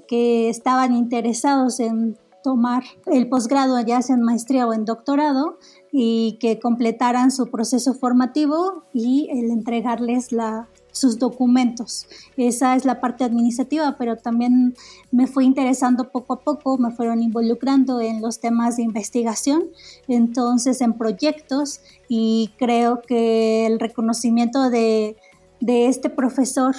que 0.07 0.49
estaban 0.49 0.93
interesados 0.93 1.79
en 1.79 2.17
tomar 2.43 2.83
el 3.07 3.27
posgrado 3.27 3.81
ya 3.81 4.03
sea 4.03 4.15
en 4.15 4.21
maestría 4.21 4.67
o 4.67 4.73
en 4.73 4.85
doctorado 4.85 5.57
y 5.91 6.37
que 6.39 6.59
completaran 6.59 7.31
su 7.31 7.47
proceso 7.47 7.95
formativo 7.95 8.83
y 8.93 9.29
el 9.31 9.49
entregarles 9.49 10.31
la, 10.31 10.69
sus 10.95 11.19
documentos. 11.19 12.07
Esa 12.37 12.75
es 12.75 12.85
la 12.85 13.01
parte 13.01 13.25
administrativa, 13.25 13.97
pero 13.97 14.15
también 14.15 14.75
me 15.11 15.27
fue 15.27 15.43
interesando 15.43 16.09
poco 16.09 16.33
a 16.33 16.39
poco, 16.39 16.77
me 16.77 16.91
fueron 16.91 17.21
involucrando 17.21 17.99
en 17.99 18.21
los 18.21 18.39
temas 18.39 18.77
de 18.77 18.83
investigación, 18.83 19.65
entonces 20.07 20.79
en 20.79 20.93
proyectos 20.93 21.81
y 22.07 22.51
creo 22.57 23.01
que 23.01 23.65
el 23.65 23.79
reconocimiento 23.79 24.69
de, 24.69 25.17
de 25.59 25.87
este 25.87 26.09
profesor 26.09 26.75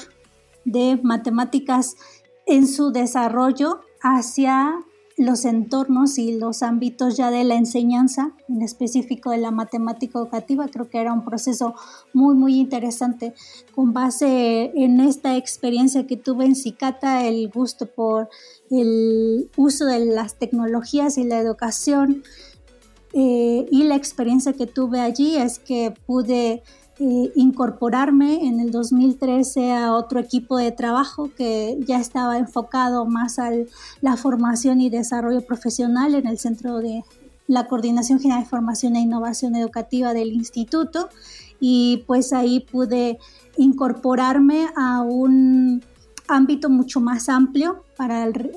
de 0.65 0.99
matemáticas 1.03 1.97
en 2.47 2.67
su 2.67 2.93
desarrollo 2.93 3.81
hacia 4.01 4.83
los 5.17 5.47
entornos 5.47 6.19
y 6.19 6.39
los 6.39 6.63
ámbitos 6.63 7.17
ya 7.17 7.31
de 7.31 7.45
la 7.45 7.55
enseñanza, 7.55 8.33
en 8.49 8.61
específico 8.61 9.31
de 9.31 9.39
la 9.39 9.51
matemática 9.51 10.19
educativa. 10.19 10.69
Creo 10.69 10.91
que 10.91 11.01
era 11.01 11.13
un 11.13 11.25
proceso 11.25 11.75
muy, 12.13 12.35
muy 12.35 12.59
interesante. 12.59 13.33
Con 13.75 13.93
base 13.93 14.73
en 14.75 15.01
esta 15.01 15.37
experiencia 15.37 16.07
que 16.07 16.17
tuve 16.17 16.45
en 16.45 16.55
Cicata, 16.55 17.27
el 17.27 17.49
gusto 17.49 17.87
por 17.87 18.29
el 18.71 19.51
uso 19.57 19.87
de 19.87 20.05
las 20.05 20.39
tecnologías 20.39 21.17
y 21.17 21.25
la 21.25 21.39
educación 21.39 22.23
eh, 23.15 23.67
y 23.71 23.85
la 23.85 23.97
experiencia 23.97 24.53
que 24.53 24.67
tuve 24.67 25.01
allí 25.01 25.37
es 25.37 25.59
que 25.59 25.95
pude 26.07 26.63
eh, 26.99 27.31
incorporarme 27.35 28.47
en 28.47 28.59
el 28.59 28.71
2013 28.71 29.73
a 29.73 29.93
otro 29.93 30.19
equipo 30.19 30.57
de 30.57 30.73
trabajo 30.73 31.31
que 31.37 31.77
ya 31.87 32.01
estaba 32.01 32.39
enfocado 32.39 33.05
más 33.05 33.39
a 33.39 33.51
la 34.01 34.17
formación 34.17 34.81
y 34.81 34.89
desarrollo 34.89 35.43
profesional 35.45 36.15
en 36.15 36.27
el 36.27 36.39
centro 36.39 36.79
de 36.79 37.05
la 37.49 37.67
Coordinación 37.67 38.19
General 38.19 38.45
de 38.45 38.49
Formación 38.49 38.97
e 38.97 39.01
Innovación 39.01 39.57
Educativa 39.57 40.15
del 40.15 40.33
Instituto. 40.33 41.11
Y 41.61 42.05
pues 42.07 42.33
ahí 42.33 42.61
pude 42.61 43.19
incorporarme 43.59 44.69
a 44.75 45.03
un 45.03 45.83
ámbito 46.29 46.71
mucho 46.71 47.01
más 47.01 47.29
amplio 47.29 47.85
para 47.97 48.25
el, 48.25 48.51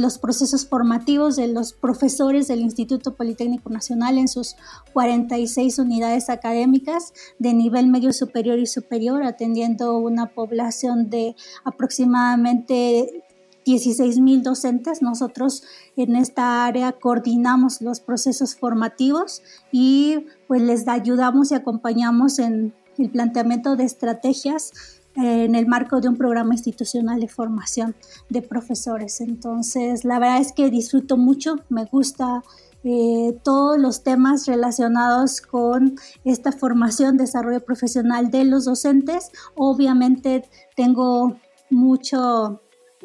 los 0.00 0.18
procesos 0.18 0.66
formativos 0.66 1.36
de 1.36 1.48
los 1.48 1.72
profesores 1.72 2.48
del 2.48 2.60
Instituto 2.60 3.14
Politécnico 3.14 3.68
Nacional 3.70 4.18
en 4.18 4.28
sus 4.28 4.56
46 4.92 5.78
unidades 5.78 6.30
académicas 6.30 7.12
de 7.38 7.52
nivel 7.52 7.88
medio 7.88 8.12
superior 8.12 8.58
y 8.58 8.66
superior, 8.66 9.22
atendiendo 9.22 9.98
una 9.98 10.26
población 10.28 11.10
de 11.10 11.34
aproximadamente 11.64 13.24
16 13.64 14.18
mil 14.20 14.42
docentes. 14.42 15.02
Nosotros 15.02 15.62
en 15.96 16.16
esta 16.16 16.64
área 16.64 16.92
coordinamos 16.92 17.80
los 17.80 18.00
procesos 18.00 18.56
formativos 18.56 19.42
y 19.70 20.26
pues 20.48 20.62
les 20.62 20.86
ayudamos 20.88 21.50
y 21.50 21.54
acompañamos 21.54 22.38
en 22.38 22.74
el 22.98 23.10
planteamiento 23.10 23.76
de 23.76 23.84
estrategias 23.84 25.01
en 25.16 25.54
el 25.54 25.66
marco 25.66 26.00
de 26.00 26.08
un 26.08 26.16
programa 26.16 26.54
institucional 26.54 27.20
de 27.20 27.28
formación 27.28 27.94
de 28.28 28.42
profesores. 28.42 29.20
Entonces, 29.20 30.04
la 30.04 30.18
verdad 30.18 30.40
es 30.40 30.52
que 30.52 30.70
disfruto 30.70 31.16
mucho, 31.16 31.56
me 31.68 31.84
gusta 31.84 32.42
eh, 32.84 33.38
todos 33.44 33.78
los 33.78 34.02
temas 34.02 34.46
relacionados 34.46 35.40
con 35.40 35.96
esta 36.24 36.50
formación, 36.50 37.16
desarrollo 37.16 37.64
profesional 37.64 38.30
de 38.30 38.44
los 38.44 38.64
docentes. 38.64 39.30
Obviamente 39.54 40.44
tengo 40.76 41.36
mucho 41.70 42.60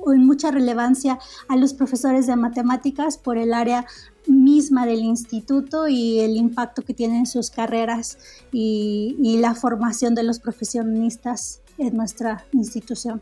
mucha 0.05 0.51
relevancia 0.51 1.17
a 1.47 1.55
los 1.55 1.73
profesores 1.73 2.27
de 2.27 2.35
matemáticas 2.35 3.17
por 3.17 3.35
el 3.35 3.51
área 3.51 3.87
misma 4.27 4.85
del 4.85 4.99
instituto 4.99 5.87
y 5.87 6.19
el 6.19 6.37
impacto 6.37 6.83
que 6.83 6.93
tienen 6.93 7.25
sus 7.25 7.49
carreras 7.49 8.19
y, 8.51 9.17
y 9.19 9.37
la 9.39 9.55
formación 9.55 10.13
de 10.13 10.21
los 10.21 10.39
profesionistas 10.39 11.61
en 11.77 11.95
nuestra 11.95 12.45
institución. 12.53 13.21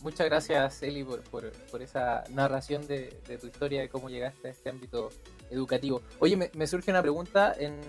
Muchas 0.00 0.26
gracias, 0.26 0.82
Eli, 0.82 1.04
por, 1.04 1.52
esa 1.80 2.22
narración 2.30 2.86
de, 2.86 3.18
tu 3.40 3.48
historia, 3.48 3.80
de 3.80 3.88
cómo 3.88 4.08
llegaste 4.08 4.48
a 4.48 4.50
este 4.52 4.70
ámbito 4.70 5.10
educativo. 5.50 6.02
Oye, 6.20 6.36
me, 6.36 6.66
surge 6.68 6.90
una 6.92 7.02
pregunta. 7.02 7.52
En, 7.58 7.80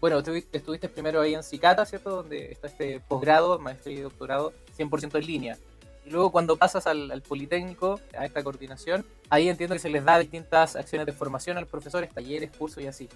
bueno, 0.00 0.18
estuviste 0.20 0.88
primero 0.88 1.20
ahí 1.20 1.34
en 1.34 1.42
Cicata, 1.42 1.84
¿cierto? 1.84 2.10
Donde 2.10 2.52
está 2.52 2.68
este 2.68 3.00
posgrado, 3.00 3.58
maestría 3.58 3.98
y 3.98 4.02
doctorado, 4.02 4.52
100% 4.78 5.18
en 5.18 5.26
línea. 5.26 5.58
Y 6.04 6.10
luego 6.10 6.30
cuando 6.30 6.56
pasas 6.56 6.86
al, 6.86 7.20
Politécnico, 7.22 8.00
a 8.16 8.24
esta 8.24 8.44
coordinación, 8.44 9.04
ahí 9.28 9.48
entiendo 9.48 9.74
que 9.74 9.80
se 9.80 9.90
les 9.90 10.04
da 10.04 10.20
distintas 10.20 10.76
acciones 10.76 11.06
de 11.06 11.12
formación 11.12 11.56
a 11.56 11.60
los 11.60 11.68
profesores, 11.68 12.14
talleres, 12.14 12.52
cursos 12.56 12.84
y 12.84 12.86
así. 12.86 13.08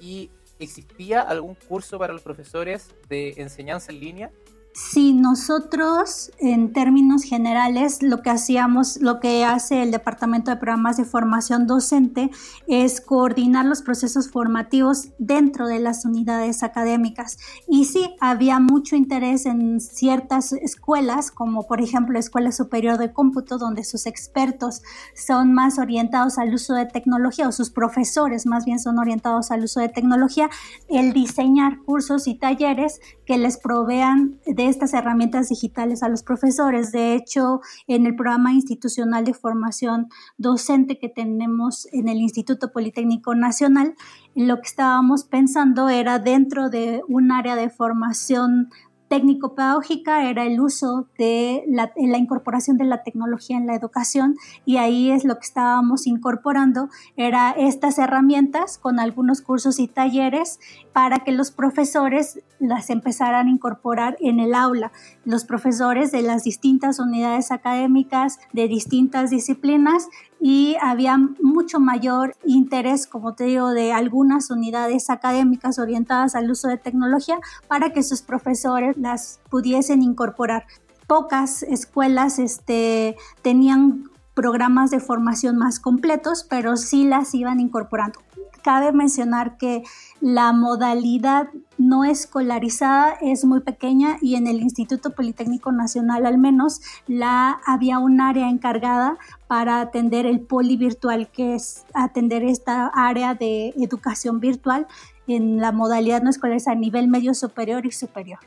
¿Y 0.00 0.30
existía 0.58 1.20
algún 1.20 1.54
curso 1.54 1.96
para 2.00 2.12
los 2.12 2.22
profesores 2.22 2.90
de 3.08 3.34
enseñanza 3.36 3.92
en 3.92 4.00
línea? 4.00 4.30
Sí, 4.74 5.12
nosotros 5.12 6.30
en 6.38 6.72
términos 6.72 7.24
generales 7.24 8.02
lo 8.02 8.22
que 8.22 8.30
hacíamos, 8.30 8.96
lo 9.02 9.20
que 9.20 9.44
hace 9.44 9.82
el 9.82 9.90
Departamento 9.90 10.50
de 10.50 10.56
Programas 10.56 10.96
de 10.96 11.04
Formación 11.04 11.66
Docente 11.66 12.30
es 12.66 13.02
coordinar 13.02 13.66
los 13.66 13.82
procesos 13.82 14.30
formativos 14.30 15.10
dentro 15.18 15.66
de 15.66 15.78
las 15.78 16.06
unidades 16.06 16.62
académicas. 16.62 17.36
Y 17.68 17.84
sí, 17.84 18.14
había 18.18 18.60
mucho 18.60 18.96
interés 18.96 19.44
en 19.44 19.78
ciertas 19.78 20.54
escuelas, 20.54 21.30
como 21.30 21.66
por 21.66 21.82
ejemplo 21.82 22.14
la 22.14 22.20
Escuela 22.20 22.50
Superior 22.50 22.96
de 22.96 23.12
Cómputo, 23.12 23.58
donde 23.58 23.84
sus 23.84 24.06
expertos 24.06 24.80
son 25.14 25.52
más 25.52 25.78
orientados 25.78 26.38
al 26.38 26.54
uso 26.54 26.72
de 26.72 26.86
tecnología, 26.86 27.46
o 27.46 27.52
sus 27.52 27.68
profesores 27.68 28.46
más 28.46 28.64
bien 28.64 28.78
son 28.78 28.98
orientados 28.98 29.50
al 29.50 29.64
uso 29.64 29.80
de 29.80 29.90
tecnología, 29.90 30.48
el 30.88 31.12
diseñar 31.12 31.80
cursos 31.82 32.26
y 32.26 32.36
talleres 32.36 33.02
que 33.26 33.36
les 33.36 33.58
provean 33.58 34.40
de 34.46 34.61
estas 34.68 34.94
herramientas 34.94 35.48
digitales 35.48 36.02
a 36.02 36.08
los 36.08 36.22
profesores. 36.22 36.92
De 36.92 37.14
hecho, 37.14 37.60
en 37.86 38.06
el 38.06 38.14
programa 38.14 38.52
institucional 38.52 39.24
de 39.24 39.34
formación 39.34 40.08
docente 40.38 40.98
que 40.98 41.08
tenemos 41.08 41.86
en 41.92 42.08
el 42.08 42.18
Instituto 42.18 42.72
Politécnico 42.72 43.34
Nacional, 43.34 43.94
lo 44.34 44.56
que 44.56 44.68
estábamos 44.68 45.24
pensando 45.24 45.88
era 45.88 46.18
dentro 46.18 46.70
de 46.70 47.02
un 47.08 47.32
área 47.32 47.56
de 47.56 47.70
formación 47.70 48.70
técnico-pedagógica 49.12 50.30
era 50.30 50.46
el 50.46 50.58
uso 50.58 51.06
de 51.18 51.64
la, 51.68 51.92
incorporación 52.18 52.78
de 52.78 52.86
la 52.86 53.02
tecnología 53.02 53.58
en 53.58 53.66
la 53.66 53.74
educación 53.74 54.36
y 54.64 54.78
ahí 54.78 55.10
es 55.10 55.26
lo 55.26 55.34
que 55.34 55.44
estábamos 55.44 56.06
incorporando, 56.06 56.88
era 57.18 57.50
estas 57.50 57.98
herramientas 57.98 58.78
con 58.78 58.98
algunos 58.98 59.42
cursos 59.42 59.80
y 59.80 59.86
talleres 59.86 60.60
para 60.94 61.18
que 61.18 61.32
los 61.32 61.50
profesores 61.50 62.40
las 62.58 62.88
empezaran 62.88 63.48
a 63.48 63.50
incorporar 63.50 64.16
en 64.18 64.40
el 64.40 64.54
aula. 64.54 64.92
Los 65.26 65.44
profesores 65.44 66.10
de 66.10 66.22
las 66.22 66.44
distintas 66.44 66.98
unidades 66.98 67.50
académicas, 67.50 68.38
de 68.54 68.66
distintas 68.66 69.28
disciplinas, 69.28 70.08
y 70.44 70.76
había 70.82 71.16
mucho 71.40 71.78
mayor 71.78 72.34
interés, 72.44 73.06
como 73.06 73.36
te 73.36 73.44
digo, 73.44 73.70
de 73.70 73.92
algunas 73.92 74.50
unidades 74.50 75.08
académicas 75.08 75.78
orientadas 75.78 76.34
al 76.34 76.50
uso 76.50 76.66
de 76.66 76.78
tecnología 76.78 77.38
para 77.68 77.90
que 77.92 78.02
sus 78.02 78.22
profesores 78.22 78.96
las 78.98 79.38
pudiesen 79.50 80.02
incorporar. 80.02 80.66
Pocas 81.06 81.62
escuelas 81.62 82.40
este, 82.40 83.14
tenían 83.42 84.10
programas 84.34 84.90
de 84.90 84.98
formación 84.98 85.58
más 85.58 85.78
completos, 85.78 86.44
pero 86.50 86.76
sí 86.76 87.04
las 87.04 87.32
iban 87.34 87.60
incorporando. 87.60 88.18
Cabe 88.62 88.92
mencionar 88.92 89.56
que 89.56 89.82
la 90.20 90.52
modalidad 90.52 91.48
no 91.78 92.04
escolarizada 92.04 93.14
es 93.20 93.44
muy 93.44 93.60
pequeña 93.60 94.18
y 94.20 94.36
en 94.36 94.46
el 94.46 94.60
Instituto 94.60 95.10
Politécnico 95.10 95.72
Nacional 95.72 96.26
al 96.26 96.38
menos 96.38 96.80
la 97.06 97.60
había 97.66 97.98
un 97.98 98.20
área 98.20 98.48
encargada 98.48 99.18
para 99.48 99.80
atender 99.80 100.26
el 100.26 100.40
polivirtual, 100.40 101.28
que 101.28 101.54
es 101.54 101.84
atender 101.92 102.44
esta 102.44 102.86
área 102.94 103.34
de 103.34 103.74
educación 103.76 104.38
virtual 104.38 104.86
en 105.26 105.58
la 105.58 105.72
modalidad 105.72 106.22
no 106.22 106.30
escolarizada 106.30 106.76
a 106.76 106.80
nivel 106.80 107.08
medio 107.08 107.34
superior 107.34 107.84
y 107.86 107.92
superior 107.92 108.38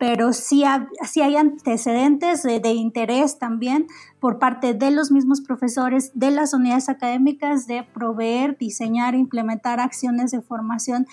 pero 0.00 0.32
sí, 0.32 0.64
hay 0.64 1.36
antecedentes 1.36 2.42
de, 2.42 2.72
interés 2.72 3.38
también 3.38 3.86
por 4.18 4.38
parte 4.38 4.72
de 4.72 4.90
los 4.90 5.10
mismos 5.10 5.42
profesores 5.42 6.10
de 6.14 6.30
las 6.30 6.54
unidades 6.54 6.88
académicas 6.88 7.66
de 7.66 7.82
proveer, 7.82 8.56
diseñar 8.56 9.14
implementar 9.14 9.78
acciones 9.78 10.30
de 10.30 10.40
formación 10.40 11.06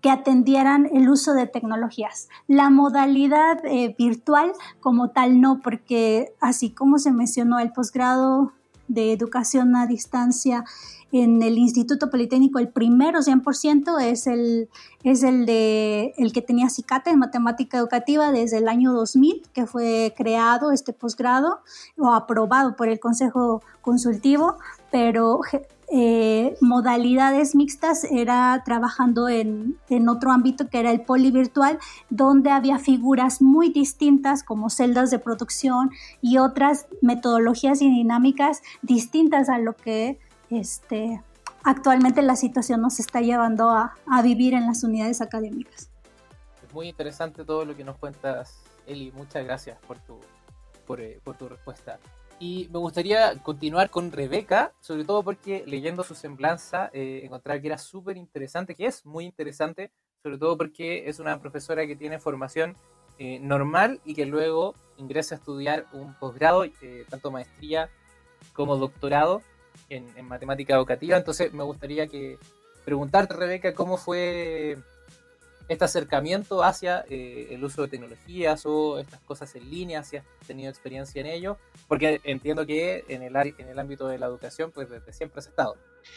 que 0.00 0.10
atendieran 0.10 0.90
el 0.92 1.08
uso 1.08 1.34
de 1.34 1.46
tecnologías. 1.46 2.28
La 2.48 2.68
modalidad 2.68 3.64
eh, 3.64 3.94
virtual 3.96 4.50
como 4.80 5.10
tal 5.10 5.40
no, 5.40 5.60
porque 5.60 6.34
así 6.40 6.70
como 6.70 6.98
se 6.98 7.12
mencionó 7.12 7.60
el 7.60 7.70
posgrado 7.70 8.52
de 8.88 9.12
educación 9.12 9.76
a 9.76 9.86
distancia 9.86 10.64
en 11.12 11.42
el 11.42 11.58
Instituto 11.58 12.08
Politécnico, 12.10 12.58
el 12.58 12.68
primero 12.68 13.20
100% 13.20 14.00
es 14.00 14.26
el, 14.26 14.70
es 15.04 15.22
el, 15.22 15.44
de, 15.44 16.14
el 16.16 16.32
que 16.32 16.40
tenía 16.40 16.70
CICATA 16.70 17.10
en 17.10 17.18
matemática 17.18 17.76
educativa 17.76 18.32
desde 18.32 18.58
el 18.58 18.68
año 18.68 18.92
2000, 18.92 19.42
que 19.52 19.66
fue 19.66 20.14
creado 20.16 20.72
este 20.72 20.94
posgrado 20.94 21.60
o 21.98 22.12
aprobado 22.14 22.76
por 22.76 22.88
el 22.88 22.98
Consejo 22.98 23.62
Consultivo, 23.82 24.56
pero 24.90 25.40
eh, 25.94 26.56
modalidades 26.62 27.54
mixtas 27.54 28.04
era 28.04 28.62
trabajando 28.64 29.28
en, 29.28 29.76
en, 29.90 30.08
otro 30.08 30.32
ámbito 30.32 30.70
que 30.70 30.80
era 30.80 30.90
el 30.90 31.02
polivirtual, 31.02 31.78
donde 32.08 32.50
había 32.50 32.78
figuras 32.78 33.42
muy 33.42 33.68
distintas 33.68 34.42
como 34.42 34.70
celdas 34.70 35.10
de 35.10 35.18
producción 35.18 35.90
y 36.22 36.38
otras 36.38 36.86
metodologías 37.02 37.82
y 37.82 37.90
dinámicas 37.90 38.62
distintas 38.80 39.50
a 39.50 39.58
lo 39.58 39.76
que 39.76 40.18
este, 40.52 41.22
actualmente 41.64 42.22
la 42.22 42.36
situación 42.36 42.80
nos 42.80 43.00
está 43.00 43.20
llevando 43.20 43.70
a, 43.70 43.94
vivir 44.22 44.54
en 44.54 44.66
las 44.66 44.84
unidades 44.84 45.20
académicas. 45.20 45.90
Es 46.66 46.72
muy 46.72 46.88
interesante 46.88 47.44
todo 47.44 47.64
lo 47.64 47.76
que 47.76 47.84
nos 47.84 47.96
cuentas, 47.98 48.62
Eli. 48.86 49.12
Muchas 49.12 49.44
gracias 49.44 49.78
por 49.86 49.98
tu, 50.00 50.20
por, 50.86 51.00
eh, 51.00 51.20
tu 51.38 51.48
respuesta. 51.48 51.98
Y 52.38 52.68
me 52.72 52.78
gustaría 52.78 53.36
continuar 53.38 53.90
con 53.90 54.10
Rebeca, 54.10 54.72
sobre 54.80 55.04
todo 55.04 55.22
porque 55.22 55.62
leyendo 55.66 56.02
su 56.02 56.14
semblanza 56.14 56.90
eh, 56.92 57.30
que 57.44 57.66
era 57.66 57.78
súper 57.78 58.16
interesante, 58.16 58.74
que 58.74 58.86
es 58.86 59.06
muy 59.06 59.24
interesante, 59.24 59.92
sobre 60.22 60.38
todo 60.38 60.56
porque 60.56 61.08
es 61.08 61.20
una 61.20 61.40
profesora 61.40 61.86
que 61.86 61.94
tiene 61.94 62.18
formación 62.18 62.76
eh, 63.18 63.38
normal 63.38 64.00
y 64.04 64.14
que 64.14 64.26
luego 64.26 64.74
ingresa 64.96 65.36
a 65.36 65.38
estudiar 65.38 65.86
un 65.92 66.14
posgrado, 66.14 66.64
tanto 67.08 67.30
maestría 67.30 67.88
como 68.52 68.76
doctorado, 68.76 69.42
en, 69.88 70.26
matemática 70.26 70.74
educativa. 70.74 71.16
Entonces 71.16 71.52
me 71.52 71.62
gustaría 71.62 72.06
que 72.06 72.38
preguntarte, 72.84 73.34
Rebeca, 73.34 73.74
cómo 73.74 73.96
fue 73.96 74.78
este 75.68 75.84
acercamiento 75.84 76.62
hacia 76.62 77.04
eh, 77.08 77.48
el 77.50 77.64
uso 77.64 77.82
de 77.82 77.88
tecnologías 77.88 78.66
o 78.66 78.98
estas 78.98 79.20
cosas 79.20 79.54
en 79.54 79.70
línea, 79.70 80.02
si 80.02 80.16
has 80.16 80.24
tenido 80.46 80.68
experiencia 80.70 81.20
en 81.20 81.26
ello, 81.26 81.56
porque 81.88 82.20
entiendo 82.24 82.66
que 82.66 83.04
en 83.08 83.22
el, 83.22 83.36
en 83.36 83.68
el 83.68 83.78
ámbito 83.78 84.08
de 84.08 84.18
la 84.18 84.26
educación, 84.26 84.70
pues 84.72 84.90
desde 84.90 85.12
siempre 85.12 85.38
has 85.38 85.46
estado. 85.46 85.76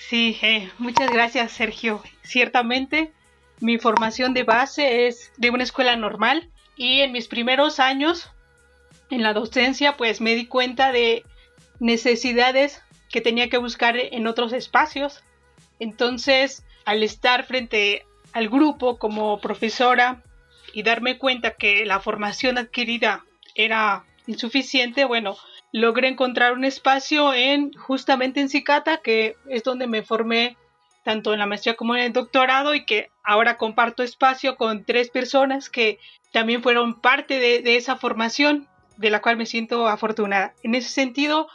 Sí, 0.10 0.38
eh, 0.42 0.70
muchas 0.78 1.12
gracias, 1.12 1.52
Sergio. 1.52 2.02
Ciertamente, 2.24 3.14
mi 3.60 3.78
formación 3.78 4.34
de 4.34 4.44
base 4.44 5.08
es 5.08 5.32
de 5.38 5.52
una 5.52 5.64
escuela 5.64 5.96
normal 5.96 6.50
y 6.76 7.02
en 7.02 7.12
mis 7.12 7.28
primeros 7.28 7.80
años 7.80 8.30
en 9.10 9.24
la 9.24 9.34
docencia, 9.34 9.98
pues 9.98 10.20
me 10.20 10.36
di 10.36 10.48
cuenta 10.48 10.92
de 10.92 11.24
necesidades 11.80 12.82
que 13.10 13.22
tenía 13.22 13.50
que 13.50 13.58
buscar 13.58 13.98
en 13.98 14.28
otros 14.28 14.54
espacios. 14.54 15.24
Entonces, 15.80 16.64
al 16.86 17.04
estar 17.04 17.46
frente 17.46 18.06
al 18.34 18.50
grupo 18.50 18.98
como 18.98 19.40
profesora 19.40 20.24
y 20.74 20.84
darme 20.84 21.18
cuenta 21.18 21.52
que 21.52 21.86
la 21.86 22.00
formación 22.00 22.58
adquirida 22.58 23.26
era 23.56 24.04
insuficiente, 24.28 25.06
bueno, 25.06 25.38
logré 25.72 26.08
encontrar 26.08 26.54
un 26.54 26.66
espacio 26.66 27.34
en 27.34 27.74
justamente 27.74 28.42
en 28.42 28.50
Cicata, 28.50 28.98
que 28.98 29.36
es 29.50 29.64
donde 29.64 29.88
me 29.88 30.04
formé 30.04 30.58
tanto 31.04 31.34
en 31.34 31.40
la 31.40 31.46
maestría 31.46 31.76
como 31.76 31.96
en 31.96 32.04
el 32.04 32.14
doctorado 32.14 32.74
y 32.74 32.86
que 32.86 33.10
ahora 33.24 33.58
comparto 33.58 34.02
espacio 34.02 34.58
con 34.58 34.86
tres 34.86 35.10
personas 35.10 35.70
que 35.70 36.00
también 36.32 36.64
fueron 36.64 37.00
parte 37.00 37.40
de, 37.40 37.62
de 37.62 37.78
esa 37.78 37.96
formación, 37.96 38.68
de 38.98 39.10
la 39.12 39.22
cual 39.22 39.38
me 39.38 39.46
siento 39.46 39.88
afortunada. 39.88 40.54
En 40.64 40.76
ese 40.76 40.90
sentido, 40.90 41.48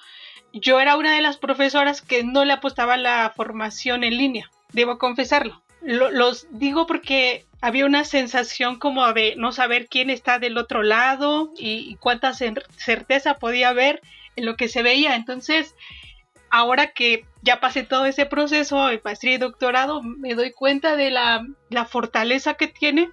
yo 0.53 0.81
era 0.81 0.97
una 0.97 1.15
de 1.15 1.23
las 1.23 1.37
profesoras 1.37 2.03
que 2.03 2.25
no 2.25 2.45
le 2.45 2.53
apostaba 2.53 2.97
la 2.97 3.33
formación 3.35 4.05
en 4.05 4.17
línea, 4.17 4.51
debo 4.73 4.99
confesarlo. 4.99 5.63
los 5.83 6.47
digo 6.51 6.87
porque 6.87 7.47
había 7.61 7.87
una 7.87 8.05
sensación 8.05 8.79
como 8.79 9.13
de 9.13 9.35
no 9.37 9.53
saber 9.53 9.89
quién 9.89 10.11
está 10.11 10.39
del 10.39 10.57
otro 10.57 10.83
lado 10.83 11.53
y, 11.57 11.97
cuánta 11.97 12.33
certeza 12.35 13.35
podía 13.35 13.69
haber 13.69 14.01
en 14.37 14.47
lo 14.47 14.57
que 14.57 14.69
se 14.69 14.83
veía. 14.83 15.15
Entonces, 15.15 15.75
ahora 16.51 16.89
que 16.89 17.27
ya 17.43 17.61
pasé 17.61 17.83
todo 17.83 18.07
ese 18.07 18.27
proceso 18.27 18.87
de 18.87 19.01
maestría 19.05 19.35
y 19.35 19.39
doctorado, 19.39 20.03
me 20.03 20.35
doy 20.35 20.53
cuenta 20.53 20.97
de 20.97 21.11
la, 21.11 21.47
la 21.69 21.85
fortaleza 21.85 22.55
que 22.55 22.69
tiene, 22.69 23.11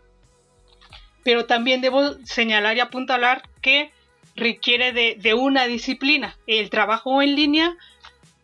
pero 1.24 1.46
también 1.46 1.82
debo 1.82 2.14
señalar 2.24 2.78
y 2.78 2.80
apuntalar 2.80 3.44
que 3.62 3.92
requiere 4.38 4.94
de, 4.94 5.34
una 5.34 5.66
disciplina. 5.66 6.38
El 6.46 6.70
trabajo 6.70 7.22
en 7.22 7.36
línea 7.36 7.76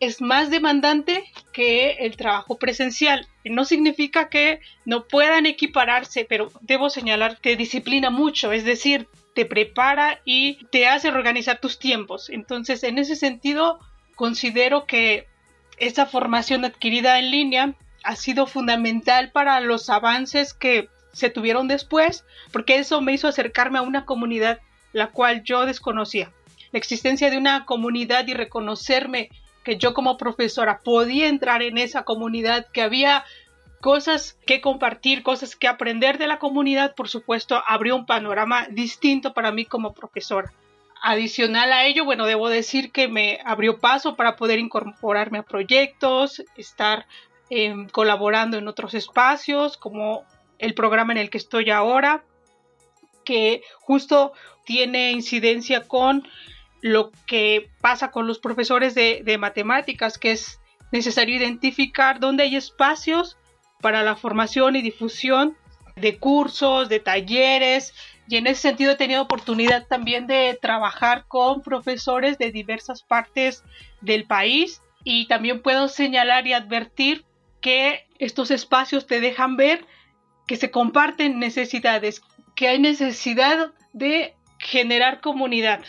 es 0.00 0.20
más 0.20 0.50
demandante 0.50 1.24
que 1.52 1.92
el 2.00 2.16
trabajo 2.16 2.58
presencial. 2.58 3.26
No 3.44 3.64
significa 3.64 4.28
que 4.28 4.60
no 4.84 5.06
puedan 5.06 5.46
equipararse, 5.46 6.26
pero 6.28 6.50
debo 6.60 6.90
señalar 6.90 7.40
que 7.40 7.56
disciplina 7.56 8.10
mucho, 8.10 8.52
es 8.52 8.64
decir, 8.64 9.08
te 9.34 9.46
prepara 9.46 10.20
y 10.24 10.64
te 10.66 10.88
hace 10.88 11.08
organizar 11.08 11.60
tus 11.60 11.78
tiempos. 11.78 12.28
Entonces, 12.28 12.82
en 12.82 12.98
ese 12.98 13.16
sentido, 13.16 13.78
considero 14.16 14.86
que 14.86 15.28
esa 15.78 16.06
formación 16.06 16.64
adquirida 16.64 17.18
en 17.18 17.30
línea 17.30 17.74
ha 18.02 18.16
sido 18.16 18.46
fundamental 18.46 19.30
para 19.30 19.60
los 19.60 19.88
avances 19.90 20.54
que 20.54 20.88
se 21.12 21.30
tuvieron 21.30 21.68
después, 21.68 22.24
porque 22.52 22.76
eso 22.76 23.00
me 23.00 23.12
hizo 23.12 23.28
acercarme 23.28 23.78
a 23.78 23.82
una 23.82 24.04
comunidad 24.04 24.60
la 24.94 25.08
cual 25.08 25.42
yo 25.42 25.66
desconocía. 25.66 26.32
La 26.72 26.78
existencia 26.78 27.28
de 27.30 27.36
una 27.36 27.66
comunidad 27.66 28.26
y 28.26 28.32
reconocerme 28.32 29.28
que 29.64 29.76
yo 29.76 29.92
como 29.92 30.16
profesora 30.16 30.80
podía 30.82 31.28
entrar 31.28 31.62
en 31.62 31.78
esa 31.78 32.04
comunidad, 32.04 32.66
que 32.72 32.82
había 32.82 33.24
cosas 33.80 34.38
que 34.46 34.60
compartir, 34.60 35.22
cosas 35.22 35.56
que 35.56 35.68
aprender 35.68 36.16
de 36.16 36.26
la 36.26 36.38
comunidad, 36.38 36.94
por 36.94 37.08
supuesto, 37.08 37.62
abrió 37.66 37.96
un 37.96 38.06
panorama 38.06 38.66
distinto 38.70 39.34
para 39.34 39.52
mí 39.52 39.66
como 39.66 39.92
profesora. 39.92 40.52
Adicional 41.02 41.72
a 41.72 41.84
ello, 41.84 42.04
bueno, 42.04 42.24
debo 42.24 42.48
decir 42.48 42.92
que 42.92 43.08
me 43.08 43.40
abrió 43.44 43.78
paso 43.78 44.16
para 44.16 44.36
poder 44.36 44.58
incorporarme 44.58 45.38
a 45.38 45.42
proyectos, 45.42 46.42
estar 46.56 47.06
em, 47.50 47.88
colaborando 47.88 48.56
en 48.56 48.68
otros 48.68 48.94
espacios, 48.94 49.76
como 49.76 50.24
el 50.58 50.72
programa 50.74 51.12
en 51.12 51.18
el 51.18 51.30
que 51.30 51.38
estoy 51.38 51.70
ahora, 51.70 52.24
que 53.24 53.62
justo 53.80 54.32
tiene 54.64 55.12
incidencia 55.12 55.86
con 55.86 56.26
lo 56.80 57.12
que 57.26 57.70
pasa 57.80 58.10
con 58.10 58.26
los 58.26 58.38
profesores 58.38 58.94
de, 58.94 59.36
matemáticas, 59.38 60.18
que 60.18 60.32
es 60.32 60.60
necesario 60.92 61.36
identificar 61.36 62.20
dónde 62.20 62.44
hay 62.44 62.56
espacios 62.56 63.38
para 63.80 64.02
la 64.02 64.16
formación 64.16 64.76
y 64.76 64.82
difusión 64.82 65.56
de 65.96 66.18
cursos, 66.18 66.88
de 66.88 67.00
talleres, 67.00 67.94
y 68.28 68.36
en 68.36 68.46
ese 68.46 68.62
sentido 68.62 68.92
he 68.92 68.96
tenido 68.96 69.22
oportunidad 69.22 69.86
también 69.86 70.26
de 70.26 70.58
trabajar 70.60 71.26
con 71.26 71.62
profesores 71.62 72.38
de 72.38 72.52
diversas 72.52 73.02
partes 73.02 73.64
del 74.00 74.24
país 74.24 74.82
y 75.04 75.26
también 75.26 75.62
puedo 75.62 75.88
señalar 75.88 76.46
y 76.46 76.54
advertir 76.54 77.24
que 77.60 78.06
estos 78.18 78.50
espacios 78.50 79.06
te 79.06 79.20
dejan 79.20 79.56
ver 79.56 79.86
que 80.46 80.56
se 80.56 80.70
comparten 80.70 81.38
necesidades, 81.38 82.22
que 82.54 82.68
hay 82.68 82.78
necesidad 82.78 83.72
de 83.92 84.34
generar 84.58 85.20
comunidad 85.20 85.80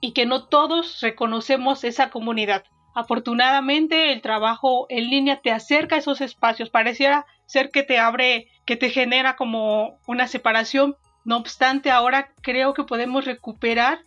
y 0.00 0.12
que 0.12 0.26
no 0.26 0.44
todos 0.44 1.00
reconocemos 1.00 1.84
esa 1.84 2.10
comunidad. 2.10 2.64
Afortunadamente 2.94 4.12
el 4.12 4.22
trabajo 4.22 4.86
en 4.88 5.08
línea 5.10 5.40
te 5.40 5.50
acerca 5.50 5.96
a 5.96 5.98
esos 5.98 6.20
espacios, 6.20 6.70
pareciera 6.70 7.26
ser 7.46 7.70
que 7.70 7.82
te 7.82 7.98
abre, 7.98 8.48
que 8.64 8.76
te 8.76 8.90
genera 8.90 9.36
como 9.36 9.98
una 10.06 10.28
separación, 10.28 10.96
no 11.24 11.36
obstante 11.36 11.90
ahora 11.90 12.32
creo 12.42 12.74
que 12.74 12.84
podemos 12.84 13.24
recuperar 13.24 14.00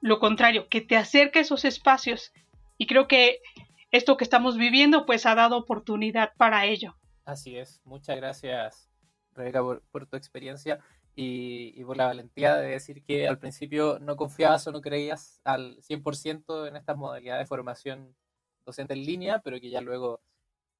lo 0.00 0.18
contrario, 0.18 0.68
que 0.68 0.80
te 0.80 0.96
acerca 0.96 1.38
a 1.38 1.42
esos 1.42 1.64
espacios. 1.64 2.32
Y 2.78 2.86
creo 2.86 3.06
que 3.06 3.40
esto 3.90 4.16
que 4.16 4.24
estamos 4.24 4.56
viviendo 4.56 5.04
pues 5.04 5.26
ha 5.26 5.34
dado 5.34 5.56
oportunidad 5.56 6.32
para 6.36 6.64
ello. 6.64 6.96
Así 7.24 7.56
es, 7.56 7.82
muchas 7.84 8.16
gracias 8.16 8.88
Rebeca 9.34 9.62
por, 9.62 10.06
tu 10.06 10.16
experiencia 10.16 10.80
y, 11.22 11.84
por 11.84 11.96
la 11.96 12.06
valentía 12.06 12.56
de 12.56 12.70
decir 12.70 13.02
que 13.02 13.28
al 13.28 13.38
principio 13.38 13.98
no 14.00 14.16
confiabas 14.16 14.66
o 14.66 14.72
no 14.72 14.80
creías 14.80 15.40
al 15.44 15.76
100% 15.82 16.68
en 16.68 16.76
esta 16.76 16.94
modalidad 16.94 17.38
de 17.38 17.46
formación 17.46 18.16
docente 18.64 18.94
en 18.94 19.04
línea, 19.04 19.40
pero 19.40 19.60
que 19.60 19.68
ya 19.68 19.82
luego 19.82 20.22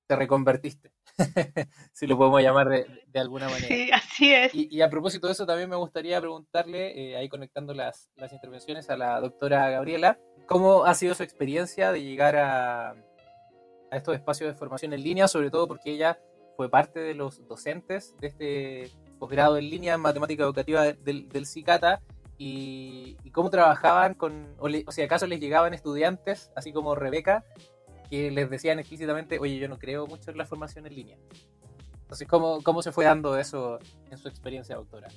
te 0.07 0.17
reconvertiste, 0.17 0.93
si 1.93 2.07
lo 2.07 2.17
podemos 2.17 2.43
llamar 2.43 2.69
de, 2.69 3.21
alguna 3.21 3.49
manera. 3.49 3.69
Sí, 3.69 3.91
así 3.93 4.33
es. 4.33 4.53
Y, 4.55 4.81
a 4.81 4.89
propósito 4.89 5.27
de 5.27 5.35
eso, 5.35 5.45
también 5.45 5.69
me 5.69 5.77
gustaría 5.77 6.19
preguntarle, 6.21 7.11
eh, 7.11 7.17
ahí 7.17 7.29
conectando 7.29 7.75
las, 7.75 8.11
las 8.17 8.33
intervenciones 8.33 8.89
a 8.89 8.97
la 8.97 9.21
doctora 9.21 9.69
Gabriela, 9.69 10.19
¿cómo 10.47 10.85
ha 10.85 10.95
sido 10.95 11.15
su 11.15 11.23
experiencia 11.23 11.93
de 11.93 12.03
llegar 12.03 12.37
a, 12.37 12.91
a 12.91 13.97
estos 13.97 14.15
espacios 14.15 14.49
de 14.49 14.59
formación 14.59 14.95
en 14.95 15.03
línea, 15.03 15.29
sobre 15.29 15.51
todo 15.51 15.69
porque 15.69 15.93
ella 15.93 16.19
fue 16.57 16.71
parte 16.71 16.99
de 16.99 17.15
los 17.15 17.47
docentes 17.47 18.17
de 18.19 18.27
este 18.27 19.10
posgrado 19.21 19.57
en 19.57 19.71
línea 19.71 19.97
matemática 19.99 20.43
educativa 20.43 20.83
del, 20.93 21.29
del 21.29 21.47
CICATA 21.47 22.01
y, 22.37 23.17
cómo 23.33 23.51
trabajaban 23.51 24.15
con, 24.15 24.57
o, 24.59 24.69
o 24.87 24.93
si 24.93 25.03
acaso 25.03 25.27
les 25.27 25.39
llegaban 25.39 25.75
estudiantes, 25.75 26.51
así 26.57 26.73
como 26.73 26.97
Rebeca, 26.97 27.45
que 28.09 28.31
les 28.31 28.51
decían 28.51 28.79
explícitamente, 28.79 29.39
oye, 29.39 29.59
yo 29.59 29.69
no 29.69 29.79
creo 29.79 30.07
mucho 30.07 30.31
en 30.31 30.39
la 30.39 30.47
formación 30.47 30.87
en 30.87 30.95
línea. 30.97 31.19
Entonces, 32.03 32.27
¿cómo, 32.27 32.61
cómo 32.63 32.83
se 32.83 32.91
fue 32.91 33.05
dando 33.05 33.39
eso 33.39 33.79
en 34.11 34.19
su 34.19 34.27
experiencia, 34.27 34.75
doctora? 34.75 35.09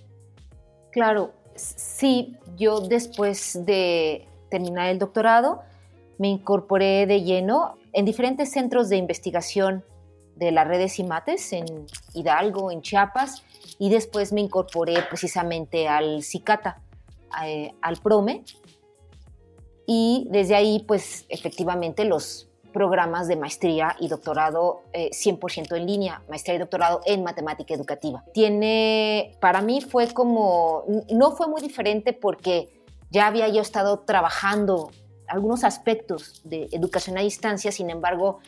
Claro, 0.91 1.33
sí, 1.55 2.37
yo 2.55 2.81
después 2.81 3.65
de 3.65 4.27
terminar 4.51 4.89
el 4.89 4.99
doctorado 4.99 5.63
me 6.19 6.27
incorporé 6.27 7.07
de 7.07 7.23
lleno 7.23 7.77
en 7.93 8.05
diferentes 8.05 8.51
centros 8.51 8.89
de 8.89 8.97
investigación 8.97 9.83
de 10.43 10.51
las 10.51 10.67
redes 10.67 10.99
IMATES 10.99 11.53
en 11.53 11.86
Hidalgo, 12.13 12.71
en 12.71 12.82
Chiapas, 12.82 13.43
y 13.79 13.89
después 13.89 14.34
me 14.34 14.41
incorporé 14.41 14.95
precisamente 15.10 15.88
al 15.88 16.23
CICATA, 16.23 16.82
eh, 17.45 17.73
al 17.82 17.97
PROME, 17.97 18.43
y 19.86 20.27
desde 20.29 20.56
ahí 20.56 20.84
pues 20.88 21.25
efectivamente 21.29 22.06
los 22.06 22.49
programas 22.73 23.27
de 23.27 23.36
maestría 23.36 23.95
y 23.99 24.08
doctorado 24.08 24.82
100% 24.93 25.73
eh, 25.73 25.77
en 25.77 25.86
línea, 25.86 26.23
maestría 26.27 26.56
y 26.56 26.60
doctorado 26.60 27.01
en 27.06 27.23
matemática 27.23 27.73
educativa. 27.73 28.23
Tiene, 28.34 29.38
para 29.39 29.62
mí 29.62 29.79
fue 29.79 30.08
como, 30.08 30.84
no 31.12 31.32
fue 31.36 31.47
muy 31.47 31.62
diferente 31.62 32.12
porque 32.13 32.82
ya 33.12 33.27
había 33.27 33.47
yo 33.47 33.62
estado 33.62 33.99
trabajando 33.99 34.89
algunos 35.27 35.63
aspectos 35.63 36.41
de 36.43 36.67
educación 36.71 37.17
a 37.17 37.21
distancia, 37.21 37.71
sin 37.71 37.89
embargo, 37.89 38.39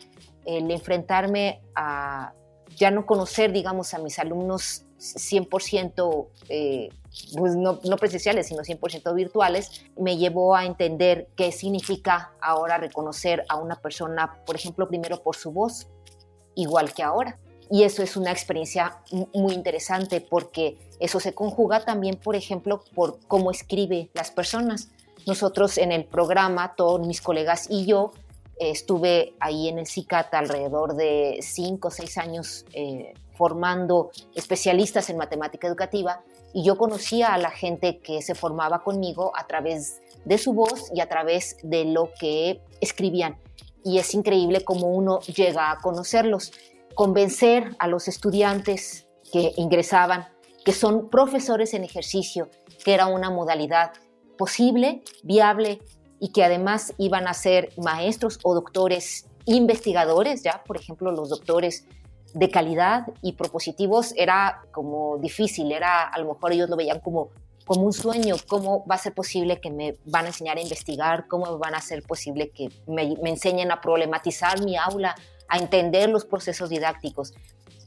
el 0.46 0.70
enfrentarme 0.70 1.60
a 1.74 2.32
ya 2.76 2.90
no 2.90 3.06
conocer, 3.06 3.52
digamos, 3.52 3.94
a 3.94 3.98
mis 3.98 4.18
alumnos 4.18 4.84
100%, 4.98 6.28
eh, 6.48 6.88
pues 7.36 7.56
no, 7.56 7.80
no, 7.84 7.96
presenciales, 7.96 8.48
sino 8.48 8.62
100% 8.62 9.14
virtuales, 9.14 9.84
me 9.98 10.16
llevó 10.16 10.54
a 10.54 10.64
entender 10.64 11.28
qué 11.36 11.52
significa 11.52 12.32
ahora 12.40 12.78
reconocer 12.78 13.44
a 13.48 13.56
una 13.56 13.76
persona, 13.76 14.42
por 14.44 14.56
ejemplo, 14.56 14.88
primero 14.88 15.22
por 15.22 15.36
su 15.36 15.52
voz, 15.52 15.88
igual 16.54 16.92
que 16.92 17.02
ahora. 17.02 17.38
Y 17.70 17.82
eso 17.82 18.02
es 18.02 18.16
una 18.16 18.30
experiencia 18.30 18.98
muy 19.34 19.52
interesante 19.52 20.20
porque 20.20 20.78
eso 21.00 21.18
se 21.18 21.34
conjuga 21.34 21.84
también, 21.84 22.16
por 22.16 22.36
ejemplo, 22.36 22.82
por 22.94 23.18
cómo 23.26 23.50
escribe 23.50 24.10
las 24.14 24.30
personas. 24.30 24.88
Nosotros 25.26 25.76
en 25.76 25.90
el 25.90 26.04
programa, 26.04 26.74
todos 26.76 27.04
mis 27.04 27.20
colegas 27.20 27.66
y 27.68 27.84
yo, 27.84 28.12
estuve 28.58 29.34
ahí 29.40 29.68
en 29.68 29.78
el 29.78 29.86
CICATA 29.86 30.38
alrededor 30.38 30.94
de 30.94 31.38
cinco 31.42 31.88
o 31.88 31.90
seis 31.90 32.16
años 32.18 32.64
eh, 32.72 33.12
formando 33.36 34.10
especialistas 34.34 35.10
en 35.10 35.18
matemática 35.18 35.66
educativa 35.66 36.22
y 36.54 36.64
yo 36.64 36.78
conocía 36.78 37.34
a 37.34 37.38
la 37.38 37.50
gente 37.50 37.98
que 37.98 38.22
se 38.22 38.34
formaba 38.34 38.82
conmigo 38.82 39.32
a 39.36 39.46
través 39.46 40.00
de 40.24 40.38
su 40.38 40.54
voz 40.54 40.90
y 40.94 41.00
a 41.00 41.08
través 41.08 41.58
de 41.62 41.84
lo 41.84 42.10
que 42.18 42.62
escribían. 42.80 43.38
Y 43.84 43.98
es 43.98 44.14
increíble 44.14 44.64
cómo 44.64 44.88
uno 44.88 45.20
llega 45.20 45.70
a 45.70 45.78
conocerlos, 45.78 46.52
convencer 46.94 47.76
a 47.78 47.88
los 47.88 48.08
estudiantes 48.08 49.06
que 49.30 49.52
ingresaban, 49.56 50.28
que 50.64 50.72
son 50.72 51.10
profesores 51.10 51.74
en 51.74 51.84
ejercicio, 51.84 52.48
que 52.84 52.94
era 52.94 53.06
una 53.06 53.30
modalidad 53.30 53.92
posible, 54.36 55.02
viable 55.22 55.80
y 56.20 56.32
que 56.32 56.44
además 56.44 56.94
iban 56.98 57.28
a 57.28 57.34
ser 57.34 57.72
maestros 57.76 58.38
o 58.42 58.54
doctores 58.54 59.26
investigadores, 59.44 60.42
ya, 60.42 60.62
por 60.64 60.76
ejemplo, 60.76 61.12
los 61.12 61.28
doctores 61.28 61.84
de 62.34 62.50
calidad 62.50 63.06
y 63.22 63.32
propositivos 63.32 64.12
era 64.16 64.62
como 64.72 65.18
difícil, 65.18 65.72
era 65.72 66.02
a 66.02 66.18
lo 66.18 66.34
mejor 66.34 66.52
ellos 66.52 66.68
lo 66.68 66.76
veían 66.76 67.00
como 67.00 67.30
como 67.66 67.82
un 67.82 67.92
sueño, 67.92 68.36
cómo 68.46 68.86
va 68.86 68.94
a 68.94 68.98
ser 68.98 69.12
posible 69.12 69.60
que 69.60 69.72
me 69.72 69.98
van 70.04 70.24
a 70.24 70.28
enseñar 70.28 70.56
a 70.56 70.60
investigar, 70.60 71.26
cómo 71.26 71.58
van 71.58 71.74
a 71.74 71.80
ser 71.80 72.04
posible 72.04 72.50
que 72.50 72.68
me, 72.86 73.16
me 73.20 73.30
enseñen 73.30 73.72
a 73.72 73.80
problematizar 73.80 74.62
mi 74.62 74.76
aula, 74.76 75.16
a 75.48 75.58
entender 75.58 76.08
los 76.08 76.24
procesos 76.24 76.70
didácticos. 76.70 77.34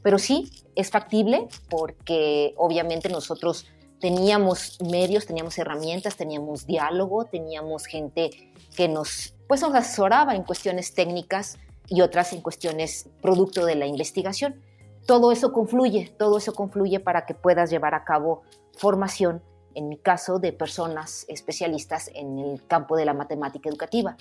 Pero 0.02 0.18
sí, 0.18 0.50
es 0.74 0.90
factible 0.90 1.48
porque 1.70 2.54
obviamente 2.58 3.08
nosotros 3.08 3.66
teníamos 4.00 4.78
medios, 4.82 5.26
teníamos 5.26 5.58
herramientas, 5.58 6.16
teníamos 6.16 6.66
diálogo, 6.66 7.26
teníamos 7.26 7.86
gente 7.86 8.30
que 8.76 8.88
nos, 8.88 9.34
pues, 9.46 9.62
nos 9.62 9.74
asesoraba 9.74 10.34
en 10.34 10.42
cuestiones 10.42 10.94
técnicas 10.94 11.58
y 11.86 12.00
otras 12.00 12.32
en 12.32 12.40
cuestiones 12.40 13.08
producto 13.20 13.66
de 13.66 13.74
la 13.74 13.86
investigación. 13.86 14.60
Todo 15.06 15.32
eso 15.32 15.52
confluye, 15.52 16.12
todo 16.18 16.38
eso 16.38 16.54
confluye 16.54 17.00
para 17.00 17.26
que 17.26 17.34
puedas 17.34 17.70
llevar 17.70 17.94
a 17.94 18.04
cabo 18.04 18.42
formación, 18.76 19.42
en 19.74 19.88
mi 19.88 19.98
caso, 19.98 20.38
de 20.38 20.52
personas 20.52 21.26
especialistas 21.28 22.10
en 22.14 22.38
el 22.38 22.66
campo 22.66 22.96
de 22.96 23.04
la 23.04 23.14
matemática 23.14 23.68
educativa. 23.68 24.16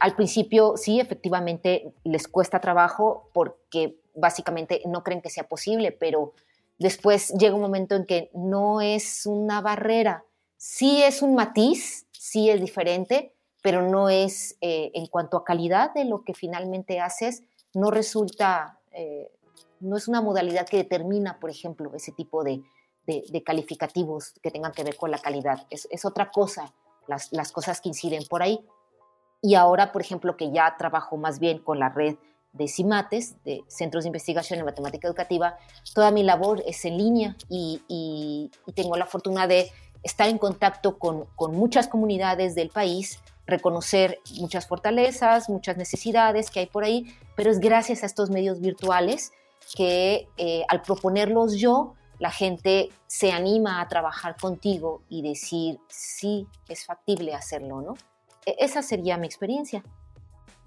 Al 0.00 0.14
principio 0.14 0.76
sí, 0.76 1.00
efectivamente, 1.00 1.92
les 2.04 2.28
cuesta 2.28 2.60
trabajo 2.60 3.30
porque 3.32 4.00
básicamente 4.14 4.82
no 4.86 5.02
creen 5.02 5.20
que 5.20 5.30
sea 5.30 5.48
posible, 5.48 5.92
pero 5.92 6.34
Después 6.78 7.30
llega 7.34 7.54
un 7.54 7.60
momento 7.60 7.96
en 7.96 8.06
que 8.06 8.30
no 8.34 8.80
es 8.80 9.26
una 9.26 9.60
barrera, 9.60 10.24
sí 10.56 11.02
es 11.02 11.22
un 11.22 11.34
matiz, 11.34 12.06
sí 12.12 12.50
es 12.50 12.60
diferente, 12.60 13.34
pero 13.62 13.88
no 13.88 14.08
es 14.08 14.56
eh, 14.60 14.90
en 14.94 15.06
cuanto 15.06 15.36
a 15.36 15.44
calidad 15.44 15.92
de 15.92 16.04
lo 16.04 16.22
que 16.22 16.34
finalmente 16.34 17.00
haces, 17.00 17.42
no 17.74 17.90
resulta, 17.90 18.78
eh, 18.92 19.30
no 19.80 19.96
es 19.96 20.06
una 20.06 20.20
modalidad 20.20 20.66
que 20.68 20.76
determina, 20.76 21.40
por 21.40 21.50
ejemplo, 21.50 21.92
ese 21.94 22.12
tipo 22.12 22.44
de, 22.44 22.62
calificativos 23.44 24.34
que 24.42 24.50
tengan 24.50 24.72
que 24.72 24.84
ver 24.84 24.96
con 24.96 25.10
la 25.10 25.18
calidad. 25.18 25.66
Es, 25.70 26.04
otra 26.04 26.30
cosa, 26.30 26.74
las 27.06 27.52
cosas 27.52 27.80
que 27.80 27.88
inciden 27.88 28.22
por 28.28 28.42
ahí. 28.42 28.60
Y 29.40 29.54
ahora, 29.54 29.92
por 29.92 30.02
ejemplo, 30.02 30.36
que 30.36 30.50
ya 30.52 30.76
trabajo 30.76 31.16
más 31.16 31.38
bien 31.38 31.58
con 31.58 31.78
la 31.78 31.88
red 31.88 32.16
de 32.58 32.68
CIMATES, 32.68 33.42
de 33.44 33.62
Centros 33.68 34.04
de 34.04 34.08
Investigación 34.08 34.58
en 34.58 34.66
Matemática 34.66 35.08
Educativa, 35.08 35.56
toda 35.94 36.10
mi 36.10 36.22
labor 36.22 36.62
es 36.66 36.84
en 36.84 36.98
línea 36.98 37.36
y, 37.48 38.50
tengo 38.74 38.96
la 38.96 39.06
fortuna 39.06 39.46
de 39.46 39.70
estar 40.02 40.28
en 40.28 40.38
contacto 40.38 40.98
con, 40.98 41.26
muchas 41.52 41.88
comunidades 41.88 42.54
del 42.54 42.68
país, 42.68 43.20
reconocer 43.46 44.18
muchas 44.38 44.66
fortalezas, 44.66 45.48
muchas 45.48 45.76
necesidades 45.76 46.50
que 46.50 46.60
hay 46.60 46.66
por 46.66 46.84
ahí, 46.84 47.06
pero 47.34 47.50
es 47.50 47.60
gracias 47.60 48.02
a 48.02 48.06
estos 48.06 48.30
medios 48.30 48.60
virtuales 48.60 49.32
que 49.74 50.28
eh, 50.36 50.64
al 50.68 50.82
proponerlos 50.82 51.54
yo, 51.54 51.94
la 52.18 52.30
gente 52.30 52.90
se 53.06 53.32
anima 53.32 53.80
a 53.80 53.88
trabajar 53.88 54.36
contigo 54.36 55.02
y 55.08 55.22
decir 55.22 55.78
sí 55.88 56.46
es 56.68 56.84
factible 56.84 57.34
hacerlo, 57.34 57.80
¿no? 57.80 57.94
E, 58.44 58.56
esa 58.58 58.82
sería 58.82 59.16
mi 59.16 59.26
experiencia. 59.26 59.82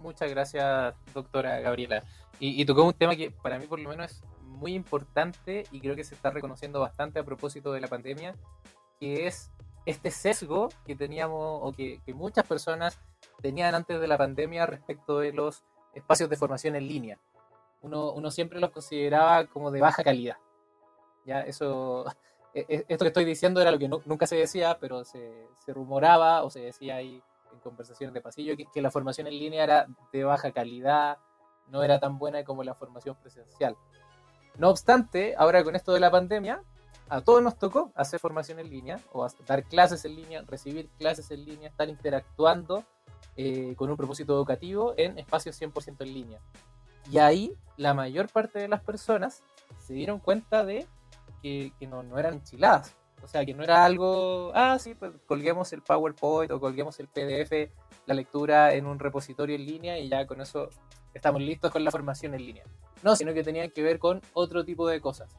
Muchas 0.02 0.30
gracias, 0.30 0.96
doctora 1.14 1.60
Gabriela. 1.60 2.04
Y, 2.40 2.62
y 2.62 2.66
tocó 2.66 2.84
un 2.84 2.94
tema 2.94 3.16
que 3.16 3.32
para 3.32 3.60
mí 3.60 3.68
por 3.68 3.80
lo 3.80 3.90
menos 3.90 4.12
es 4.12 4.24
muy 4.40 4.74
importante 4.74 5.66
y 5.72 5.80
creo 5.80 5.96
que 5.96 6.04
se 6.04 6.16
está 6.16 6.30
reconociendo 6.30 6.80
bastante 6.80 7.20
a 7.20 7.24
propósito 7.24 7.72
de 7.72 7.82
la 7.82 7.88
pandemia, 7.88 8.36
que 9.00 9.28
es 9.28 9.52
este 9.86 10.12
sesgo 10.12 10.70
que 10.86 10.96
teníamos 10.96 11.60
o 11.62 11.72
que, 11.72 12.00
muchas 12.14 12.46
personas 12.46 13.00
tenían 13.42 13.74
antes 13.74 14.00
de 14.00 14.08
la 14.08 14.18
pandemia 14.18 14.66
respecto 14.66 15.20
de 15.20 15.34
los 15.34 15.64
espacios 15.94 16.30
de 16.30 16.38
formación 16.38 16.76
en 16.76 16.88
línea. 16.88 17.20
Uno, 17.82 18.12
uno 18.12 18.30
siempre 18.30 18.60
los 18.60 18.70
consideraba 18.70 19.46
como 19.48 19.72
de 19.72 19.82
baja 19.82 20.04
calidad. 20.04 20.38
Ya, 21.26 21.42
eso, 21.42 22.06
e, 22.54 22.66
e, 22.70 22.86
esto 22.88 23.06
que 23.06 23.10
estoy 23.10 23.26
diciendo 23.26 23.62
era 23.62 23.72
lo 23.72 23.80
que 23.80 23.88
nunca 23.88 24.28
se 24.28 24.36
decía, 24.36 24.78
pero 24.80 25.04
se, 25.04 25.48
se, 25.66 25.74
rumoraba 25.74 26.44
o 26.44 26.50
se 26.50 26.60
decía 26.60 26.98
ahí 26.98 27.24
en 27.54 27.60
conversaciones 27.60 28.14
de 28.14 28.22
pasillo 28.22 28.56
que, 28.58 28.66
que 28.74 28.82
la 28.82 28.92
formación 28.92 29.28
en 29.28 29.38
línea 29.38 29.64
era 29.64 29.88
de 30.12 30.24
baja 30.24 30.52
calidad, 30.52 31.18
no 31.68 31.84
era 31.84 32.00
tan 32.00 32.18
buena 32.18 32.44
como 32.44 32.64
la 32.64 32.76
formación 32.76 33.16
presencial. 33.16 33.76
No 34.58 34.70
obstante, 34.70 35.36
ahora 35.38 35.64
con 35.64 35.76
esto 35.76 35.94
de 35.94 36.00
la 36.00 36.12
pandemia, 36.12 36.62
a 37.10 37.22
todos 37.22 37.44
nos 37.44 37.58
tocó 37.58 37.92
hacer 37.96 38.20
formación 38.20 38.60
en 38.60 38.70
línea 38.70 39.00
o 39.12 39.28
dar 39.46 39.64
clases 39.64 40.06
en 40.06 40.16
línea, 40.16 40.44
recibir 40.48 40.90
clases 40.98 41.30
en 41.32 41.44
línea, 41.44 41.70
estar 41.70 41.90
interactuando 41.90 42.86
eh, 43.36 43.76
con 43.76 43.90
un 43.90 43.98
propósito 43.98 44.34
educativo 44.34 44.94
en 44.98 45.18
espacios 45.18 45.62
100% 45.62 45.98
en 46.00 46.14
línea. 46.14 46.40
Y 47.10 47.18
ahí 47.18 47.54
la 47.78 47.94
mayor 47.94 48.30
parte 48.30 48.60
de 48.60 48.68
las 48.68 48.82
personas 48.82 49.44
se 49.80 49.94
dieron 49.94 50.20
cuenta 50.20 50.64
de 50.64 50.88
que, 51.42 51.74
no, 51.82 52.04
no, 52.04 52.18
eran 52.18 52.36
enchiladas. 52.36 52.96
O 53.24 53.28
sea, 53.28 53.46
que 53.46 53.54
no 53.54 53.64
era 53.64 53.86
algo, 53.86 54.52
ah, 54.54 54.78
sí, 54.80 54.96
pues 54.96 55.12
colguemos 55.26 55.72
el 55.74 55.82
PowerPoint 55.82 56.52
o 56.52 56.60
colguemos 56.60 57.00
el 57.00 57.08
PDF, 57.08 57.72
la 58.06 58.14
lectura 58.14 58.74
en 58.74 58.86
un 58.86 59.00
repositorio 59.00 59.56
en 59.56 59.66
línea 59.66 60.00
y 60.00 60.10
ya 60.10 60.26
con 60.26 60.42
eso 60.42 60.70
estamos 61.14 61.42
listos 61.42 61.72
con 61.72 61.84
la 61.84 61.92
formación 61.92 62.34
en 62.34 62.46
línea. 62.46 62.64
No, 63.04 63.16
sino 63.16 63.34
que 63.34 63.44
tenían 63.44 63.72
que 63.72 63.82
ver 63.82 64.00
con 64.00 64.22
otro 64.34 64.64
tipo 64.64 64.88
de 64.88 65.02
cosas. 65.02 65.36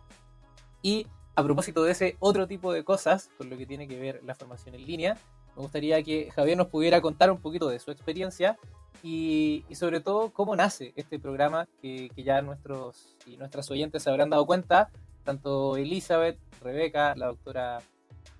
Y 0.82 1.06
a 1.34 1.42
propósito 1.42 1.84
de 1.84 1.92
ese 1.92 2.16
otro 2.18 2.46
tipo 2.46 2.72
de 2.72 2.84
cosas, 2.84 3.30
con 3.38 3.48
lo 3.48 3.56
que 3.56 3.66
tiene 3.66 3.88
que 3.88 3.98
ver 3.98 4.20
la 4.24 4.34
formación 4.34 4.74
en 4.74 4.86
línea, 4.86 5.16
me 5.56 5.62
gustaría 5.62 6.02
que 6.02 6.30
Javier 6.30 6.56
nos 6.56 6.68
pudiera 6.68 7.00
contar 7.00 7.30
un 7.30 7.38
poquito 7.38 7.68
de 7.68 7.78
su 7.78 7.90
experiencia 7.90 8.58
y, 9.02 9.64
sobre 9.72 10.00
todo 10.00 10.30
cómo 10.32 10.54
nace 10.54 10.92
este 10.96 11.18
programa 11.18 11.68
que, 11.80 12.10
ya 12.16 12.40
nuestros 12.42 13.16
y 13.26 13.36
nuestras 13.36 13.70
oyentes 13.70 14.02
se 14.02 14.10
habrán 14.10 14.30
dado 14.30 14.46
cuenta. 14.46 14.90
Tanto 15.24 15.76
Elizabeth, 15.76 16.38
Rebeca, 16.60 17.14
la 17.16 17.26
doctora 17.26 17.80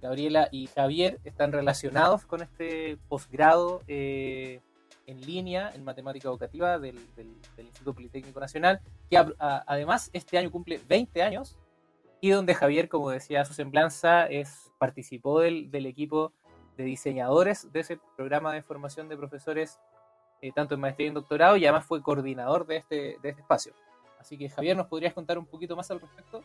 Gabriela 0.01 0.49
y 0.51 0.67
Javier 0.67 1.21
están 1.25 1.53
relacionados 1.53 2.27
con 2.27 2.43
este 2.43 2.99
posgrado 3.09 3.83
eh, 3.87 4.61
en 5.07 5.21
línea 5.21 5.71
en 5.75 5.85
matemática 5.85 6.29
educativa 6.29 6.79
del, 6.79 6.99
Instituto 7.57 7.95
Politécnico 7.95 8.41
Nacional, 8.41 8.81
que 9.09 9.17
además 9.39 10.11
este 10.13 10.39
año 10.39 10.51
cumple 10.51 10.81
20 10.89 11.23
años 11.23 11.57
y 12.21 12.31
donde 12.31 12.55
Javier, 12.55 12.89
como 12.89 13.11
decía 13.11 13.45
su 13.45 13.55
semblanza, 13.55 14.27
es, 14.27 14.73
participó 14.79 15.41
del, 15.41 15.87
equipo 15.87 16.33
de 16.77 16.85
diseñadores 16.85 17.73
de 17.73 17.81
ese 17.81 17.99
programa 18.17 18.53
de 18.53 18.63
formación 18.63 19.09
de 19.09 19.17
profesores, 19.17 19.79
eh, 20.41 20.53
tanto 20.55 20.75
en 20.75 20.81
maestría 20.81 21.07
y 21.07 21.09
en 21.09 21.15
doctorado, 21.15 21.57
y 21.57 21.65
además 21.65 21.85
fue 21.85 22.03
coordinador 22.03 22.67
de 22.67 22.77
este, 22.77 23.17
de 23.23 23.29
este 23.29 23.43
espacio. 23.43 23.73
Así 24.21 24.39
que 24.39 24.49
Javier, 24.49 24.77
¿nos 24.77 24.87
podrías 24.87 25.13
contar 25.15 25.37
un 25.37 25.47
poquito 25.47 25.75
más 25.75 25.91
al 25.91 26.01
respecto? 26.01 26.43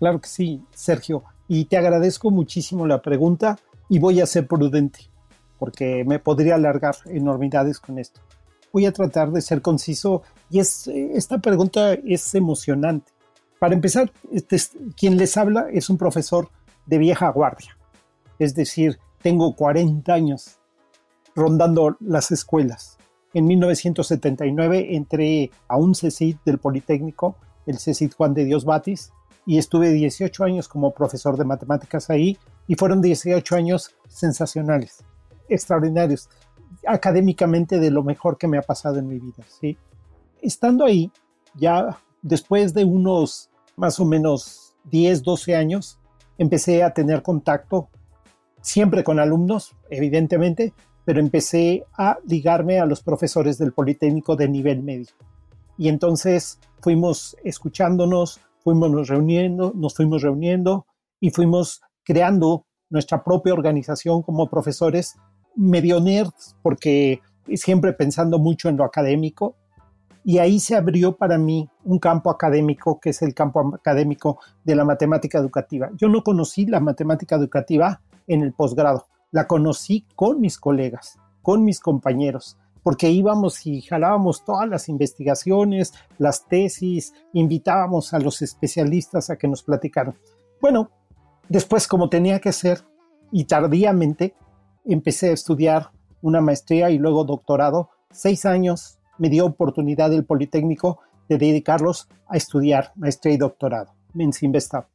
Claro 0.00 0.20
que 0.20 0.28
sí, 0.28 0.64
Sergio, 0.74 1.22
y 1.46 1.66
te 1.66 1.76
agradezco 1.76 2.32
muchísimo 2.32 2.86
la 2.86 3.00
pregunta 3.00 3.56
y 3.88 4.00
voy 4.00 4.20
a 4.20 4.26
ser 4.26 4.48
prudente, 4.48 5.08
porque 5.58 6.04
me 6.04 6.18
podría 6.18 6.56
alargar 6.56 6.96
enormidades 7.06 7.78
con 7.78 8.00
esto. 8.00 8.20
Voy 8.72 8.86
a 8.86 8.92
tratar 8.92 9.30
de 9.30 9.40
ser 9.40 9.62
conciso 9.62 10.22
y 10.48 10.58
es, 10.58 10.88
esta 10.88 11.38
pregunta 11.38 11.92
es 11.92 12.34
emocionante 12.34 13.12
para 13.60 13.74
empezar, 13.74 14.10
este, 14.32 14.56
quien 14.96 15.18
les 15.18 15.36
habla 15.36 15.66
es 15.70 15.90
un 15.90 15.98
profesor 15.98 16.48
de 16.86 16.96
vieja 16.96 17.28
guardia. 17.28 17.76
Es 18.38 18.54
decir, 18.54 18.98
tengo 19.20 19.54
40 19.54 20.12
años 20.12 20.58
rondando 21.36 21.98
las 22.00 22.32
escuelas. 22.32 22.96
En 23.34 23.46
1979 23.46 24.96
entré 24.96 25.50
a 25.68 25.76
un 25.76 25.94
CECIT 25.94 26.38
del 26.42 26.56
Politécnico, 26.56 27.36
el 27.66 27.78
CECIT 27.78 28.14
Juan 28.14 28.32
de 28.32 28.46
Dios 28.46 28.64
Batis, 28.64 29.12
y 29.46 29.58
estuve 29.58 29.90
18 29.90 30.44
años 30.44 30.68
como 30.68 30.92
profesor 30.92 31.36
de 31.36 31.44
matemáticas 31.44 32.10
ahí, 32.10 32.38
y 32.66 32.74
fueron 32.74 33.00
18 33.00 33.56
años 33.56 33.96
sensacionales, 34.08 35.04
extraordinarios, 35.48 36.28
académicamente 36.86 37.78
de 37.78 37.90
lo 37.90 38.02
mejor 38.02 38.38
que 38.38 38.48
me 38.48 38.58
ha 38.58 38.62
pasado 38.62 38.98
en 38.98 39.08
mi 39.08 39.18
vida. 39.18 39.44
¿sí? 39.60 39.76
Estando 40.40 40.84
ahí, 40.84 41.10
ya 41.54 41.98
después 42.22 42.74
de 42.74 42.84
unos 42.84 43.50
más 43.76 43.98
o 43.98 44.04
menos 44.04 44.76
10, 44.84 45.22
12 45.22 45.56
años, 45.56 45.98
empecé 46.38 46.82
a 46.82 46.92
tener 46.92 47.22
contacto 47.22 47.88
siempre 48.62 49.04
con 49.04 49.18
alumnos, 49.18 49.74
evidentemente, 49.90 50.74
pero 51.04 51.20
empecé 51.20 51.84
a 51.96 52.18
ligarme 52.26 52.78
a 52.78 52.86
los 52.86 53.02
profesores 53.02 53.58
del 53.58 53.72
Politécnico 53.72 54.36
de 54.36 54.48
nivel 54.48 54.82
medio. 54.82 55.12
Y 55.76 55.88
entonces 55.88 56.58
fuimos 56.80 57.36
escuchándonos, 57.42 58.40
fuimos 58.62 59.08
reuniendo, 59.08 59.72
nos 59.74 59.94
fuimos 59.94 60.22
reuniendo 60.22 60.86
y 61.20 61.30
fuimos 61.30 61.80
creando 62.04 62.66
nuestra 62.88 63.22
propia 63.22 63.52
organización 63.52 64.22
como 64.22 64.48
profesores 64.48 65.16
medio 65.56 66.00
nerds, 66.00 66.56
porque 66.62 67.20
siempre 67.54 67.92
pensando 67.92 68.38
mucho 68.38 68.68
en 68.68 68.76
lo 68.76 68.84
académico, 68.84 69.56
y 70.24 70.38
ahí 70.38 70.60
se 70.60 70.76
abrió 70.76 71.16
para 71.16 71.38
mí 71.38 71.68
un 71.84 71.98
campo 71.98 72.30
académico 72.30 73.00
que 73.00 73.10
es 73.10 73.22
el 73.22 73.34
campo 73.34 73.74
académico 73.74 74.38
de 74.64 74.76
la 74.76 74.84
matemática 74.84 75.38
educativa. 75.38 75.90
Yo 75.96 76.08
no 76.08 76.22
conocí 76.22 76.66
la 76.66 76.80
matemática 76.80 77.36
educativa 77.36 78.02
en 78.26 78.42
el 78.42 78.52
posgrado, 78.52 79.06
la 79.30 79.46
conocí 79.46 80.06
con 80.14 80.40
mis 80.40 80.58
colegas, 80.58 81.18
con 81.42 81.64
mis 81.64 81.80
compañeros, 81.80 82.58
porque 82.82 83.10
íbamos 83.10 83.66
y 83.66 83.82
jalábamos 83.82 84.44
todas 84.44 84.68
las 84.68 84.88
investigaciones, 84.88 85.92
las 86.18 86.46
tesis, 86.46 87.14
invitábamos 87.32 88.14
a 88.14 88.18
los 88.18 88.42
especialistas 88.42 89.30
a 89.30 89.36
que 89.36 89.48
nos 89.48 89.62
platicaran. 89.62 90.14
Bueno, 90.60 90.90
después 91.48 91.86
como 91.86 92.08
tenía 92.08 92.38
que 92.40 92.52
ser 92.52 92.82
y 93.32 93.44
tardíamente 93.44 94.34
empecé 94.84 95.30
a 95.30 95.34
estudiar 95.34 95.90
una 96.22 96.40
maestría 96.40 96.90
y 96.90 96.98
luego 96.98 97.24
doctorado, 97.24 97.90
seis 98.10 98.44
años 98.44 98.98
me 99.18 99.28
dio 99.28 99.46
oportunidad 99.46 100.12
el 100.12 100.24
Politécnico 100.24 101.00
de 101.28 101.38
dedicarlos 101.38 102.08
a 102.26 102.36
estudiar 102.36 102.92
maestría 102.96 103.34
y 103.34 103.38
doctorado 103.38 103.94
en 104.18 104.32
Simvestab. 104.32 104.86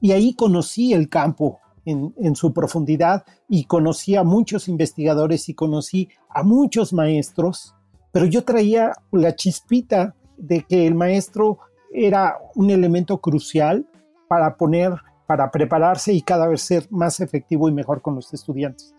Y 0.00 0.12
ahí 0.12 0.34
conocí 0.34 0.92
el 0.92 1.08
campo 1.08 1.60
en, 1.84 2.36
su 2.36 2.52
profundidad 2.52 3.24
y 3.48 3.64
conocí 3.64 4.16
a 4.16 4.24
muchos 4.24 4.68
investigadores 4.68 5.48
y 5.48 5.54
conocí 5.54 6.08
a 6.28 6.42
muchos 6.42 6.92
maestros, 6.92 7.74
pero 8.12 8.26
yo 8.26 8.44
traía 8.44 8.92
la 9.10 9.34
chispita 9.34 10.14
de 10.36 10.62
que 10.62 10.86
el 10.86 10.94
maestro 10.94 11.58
era 11.92 12.38
un 12.54 12.70
elemento 12.70 13.18
crucial 13.18 13.86
para 14.28 14.56
poner, 14.56 14.94
para 15.26 15.50
prepararse 15.50 16.12
y 16.12 16.22
cada 16.22 16.46
vez 16.48 16.62
ser 16.62 16.86
más 16.90 17.20
efectivo 17.20 17.68
y 17.68 17.72
mejor 17.72 18.02
con 18.02 18.14
los 18.14 18.32
estudiantes. 18.32 18.94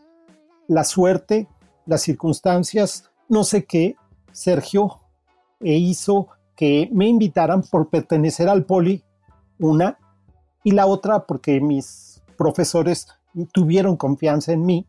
La 0.67 0.83
suerte, 0.83 1.47
las 1.85 2.01
circunstancias, 2.01 3.09
no 3.29 3.43
sé 3.43 3.65
qué, 3.65 3.95
Sergio 4.31 4.99
e 5.59 5.75
hizo 5.75 6.27
que 6.55 6.89
me 6.91 7.07
invitaran 7.07 7.63
por 7.63 7.89
pertenecer 7.89 8.49
al 8.49 8.65
poli, 8.65 9.03
una, 9.59 9.97
y 10.63 10.71
la 10.71 10.85
otra 10.85 11.25
porque 11.25 11.59
mis 11.59 12.10
profesores 12.41 13.07
tuvieron 13.53 13.95
confianza 13.95 14.51
en 14.51 14.65
mí, 14.65 14.87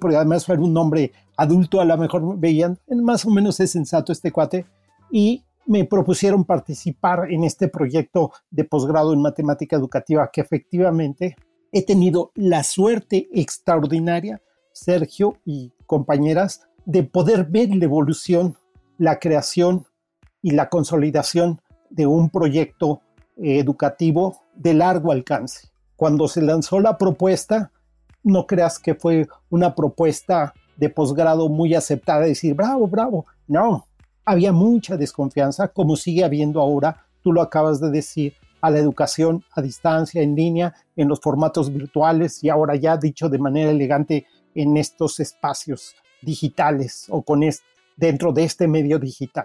porque 0.00 0.16
además 0.16 0.44
fue 0.44 0.58
un 0.58 0.76
hombre 0.76 1.12
adulto, 1.36 1.80
a 1.80 1.84
lo 1.84 1.96
mejor 1.96 2.36
veían, 2.36 2.80
más 2.88 3.24
o 3.24 3.30
menos 3.30 3.60
es 3.60 3.70
sensato 3.70 4.10
este 4.10 4.32
cuate, 4.32 4.66
y 5.08 5.44
me 5.66 5.84
propusieron 5.84 6.44
participar 6.44 7.30
en 7.30 7.44
este 7.44 7.68
proyecto 7.68 8.32
de 8.50 8.64
posgrado 8.64 9.12
en 9.12 9.22
matemática 9.22 9.76
educativa 9.76 10.28
que 10.32 10.40
efectivamente 10.40 11.36
he 11.70 11.86
tenido 11.86 12.32
la 12.34 12.64
suerte 12.64 13.28
extraordinaria, 13.32 14.42
Sergio 14.72 15.38
y 15.44 15.72
compañeras, 15.86 16.62
de 16.84 17.04
poder 17.04 17.44
ver 17.44 17.68
la 17.68 17.84
evolución, 17.84 18.56
la 18.98 19.20
creación 19.20 19.86
y 20.42 20.50
la 20.50 20.68
consolidación 20.68 21.60
de 21.88 22.08
un 22.08 22.30
proyecto 22.30 23.00
eh, 23.36 23.60
educativo 23.60 24.42
de 24.56 24.74
largo 24.74 25.12
alcance. 25.12 25.73
Cuando 25.96 26.28
se 26.28 26.42
lanzó 26.42 26.80
la 26.80 26.98
propuesta, 26.98 27.70
no 28.22 28.46
creas 28.46 28.78
que 28.78 28.94
fue 28.94 29.28
una 29.50 29.74
propuesta 29.74 30.54
de 30.76 30.88
posgrado 30.88 31.48
muy 31.48 31.74
aceptada, 31.74 32.20
decir, 32.20 32.54
bravo, 32.54 32.88
bravo. 32.88 33.26
No, 33.46 33.86
había 34.24 34.52
mucha 34.52 34.96
desconfianza, 34.96 35.68
como 35.68 35.96
sigue 35.96 36.24
habiendo 36.24 36.60
ahora, 36.60 37.06
tú 37.22 37.32
lo 37.32 37.42
acabas 37.42 37.80
de 37.80 37.90
decir, 37.90 38.34
a 38.64 38.70
la 38.70 38.78
educación 38.78 39.44
a 39.52 39.60
distancia, 39.60 40.22
en 40.22 40.34
línea, 40.34 40.74
en 40.96 41.06
los 41.06 41.20
formatos 41.20 41.70
virtuales 41.70 42.42
y 42.42 42.48
ahora 42.48 42.76
ya 42.76 42.96
dicho 42.96 43.28
de 43.28 43.38
manera 43.38 43.70
elegante 43.70 44.26
en 44.54 44.78
estos 44.78 45.20
espacios 45.20 45.94
digitales 46.22 47.04
o 47.10 47.20
con 47.20 47.42
dentro 47.96 48.32
de 48.32 48.44
este 48.44 48.66
medio 48.66 48.98
digital. 48.98 49.44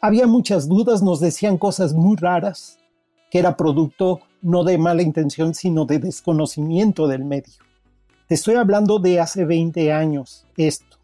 Había 0.00 0.26
muchas 0.26 0.66
dudas, 0.66 1.02
nos 1.02 1.20
decían 1.20 1.58
cosas 1.58 1.92
muy 1.92 2.16
raras, 2.16 2.78
que 3.34 3.40
era 3.40 3.56
producto 3.56 4.20
no 4.42 4.62
de 4.62 4.78
mala 4.78 5.02
intención, 5.02 5.54
sino 5.54 5.86
de 5.86 5.98
desconocimiento 5.98 7.08
del 7.08 7.24
medio. 7.24 7.54
Te 8.28 8.36
estoy 8.36 8.54
hablando 8.54 9.00
de 9.00 9.18
hace 9.18 9.44
20 9.44 9.92
años 9.92 10.46
esto. 10.56 10.98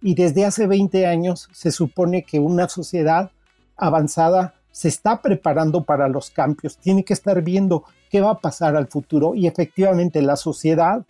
Y 0.00 0.14
desde 0.14 0.44
hace 0.44 0.68
20 0.68 1.08
años 1.08 1.48
se 1.50 1.72
supone 1.72 2.22
que 2.22 2.38
una 2.38 2.68
sociedad 2.68 3.32
avanzada 3.76 4.54
se 4.70 4.86
está 4.86 5.22
preparando 5.22 5.82
para 5.82 6.06
los 6.06 6.30
cambios, 6.30 6.78
tiene 6.78 7.02
que 7.04 7.14
estar 7.14 7.42
viendo 7.42 7.82
qué 8.10 8.20
va 8.20 8.30
a 8.30 8.38
pasar 8.38 8.76
al 8.76 8.86
futuro 8.86 9.34
y 9.34 9.48
efectivamente 9.48 10.22
la 10.22 10.36
sociedad 10.36 11.04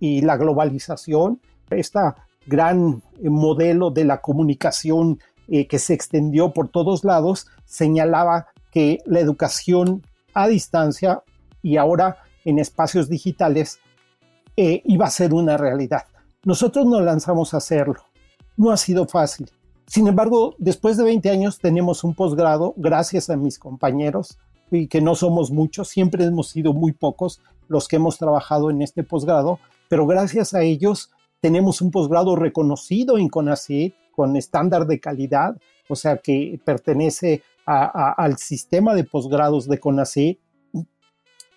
y 0.00 0.20
la 0.20 0.36
globalización, 0.36 1.40
este 1.70 1.98
gran 2.44 3.02
eh, 3.22 3.30
modelo 3.30 3.90
de 3.90 4.04
la 4.04 4.20
comunicación 4.20 5.18
eh, 5.48 5.66
que 5.66 5.78
se 5.78 5.94
extendió 5.94 6.52
por 6.52 6.68
todos 6.68 7.04
lados, 7.04 7.46
señalaba 7.64 8.48
que 8.70 8.98
la 9.06 9.20
educación 9.20 10.02
a 10.34 10.48
distancia 10.48 11.22
y 11.62 11.76
ahora 11.76 12.18
en 12.44 12.58
espacios 12.58 13.08
digitales 13.08 13.80
eh, 14.56 14.82
iba 14.84 15.06
a 15.06 15.10
ser 15.10 15.34
una 15.34 15.56
realidad. 15.56 16.04
Nosotros 16.44 16.86
nos 16.86 17.02
lanzamos 17.02 17.54
a 17.54 17.58
hacerlo. 17.58 18.02
No 18.56 18.70
ha 18.70 18.76
sido 18.76 19.06
fácil. 19.06 19.50
Sin 19.86 20.06
embargo, 20.06 20.54
después 20.58 20.96
de 20.96 21.04
20 21.04 21.30
años 21.30 21.58
tenemos 21.58 22.04
un 22.04 22.14
posgrado, 22.14 22.74
gracias 22.76 23.28
a 23.28 23.36
mis 23.36 23.58
compañeros, 23.58 24.38
y 24.70 24.86
que 24.86 25.00
no 25.00 25.14
somos 25.14 25.50
muchos, 25.50 25.88
siempre 25.88 26.24
hemos 26.24 26.48
sido 26.48 26.72
muy 26.72 26.92
pocos 26.92 27.40
los 27.68 27.88
que 27.88 27.96
hemos 27.96 28.18
trabajado 28.18 28.70
en 28.70 28.82
este 28.82 29.02
posgrado, 29.02 29.58
pero 29.88 30.06
gracias 30.06 30.54
a 30.54 30.62
ellos 30.62 31.10
tenemos 31.40 31.80
un 31.80 31.90
posgrado 31.90 32.36
reconocido 32.36 33.18
en 33.18 33.28
CONACYT 33.28 33.94
con 34.12 34.36
estándar 34.36 34.86
de 34.86 35.00
calidad, 35.00 35.56
o 35.88 35.96
sea 35.96 36.18
que 36.18 36.60
pertenece 36.64 37.42
al 37.66 38.36
sistema 38.38 38.94
de 38.94 39.04
posgrados 39.04 39.68
de 39.68 39.78
CONACYT. 39.78 40.40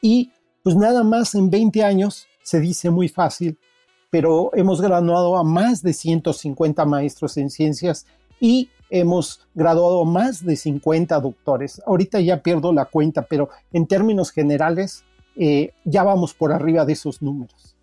Y 0.02 0.32
pues 0.64 0.76
nada 0.76 1.04
más 1.04 1.36
en 1.36 1.50
20 1.50 1.84
años, 1.84 2.28
se 2.44 2.60
dice 2.60 2.90
muy 2.90 3.10
fácil, 3.10 3.58
pero 4.10 4.52
hemos 4.54 4.82
graduado 4.82 5.38
a 5.38 5.44
más 5.44 5.82
de 5.82 5.94
150 5.94 6.86
maestros 6.86 7.38
en 7.38 7.50
ciencias 7.50 8.06
y 8.40 8.70
hemos 8.90 9.48
graduado 9.56 10.06
más 10.06 10.46
de 10.46 10.56
50 10.56 11.20
doctores. 11.20 11.82
Ahorita 11.86 12.20
ya 12.20 12.44
pierdo 12.44 12.72
la 12.72 12.86
cuenta, 12.86 13.24
pero 13.24 13.50
en 13.72 13.88
términos 13.88 14.32
generales 14.32 15.04
eh, 15.36 15.74
ya 15.84 16.04
vamos 16.04 16.34
por 16.34 16.52
arriba 16.52 16.86
de 16.86 16.94
esos 16.94 17.22
números. 17.22 17.76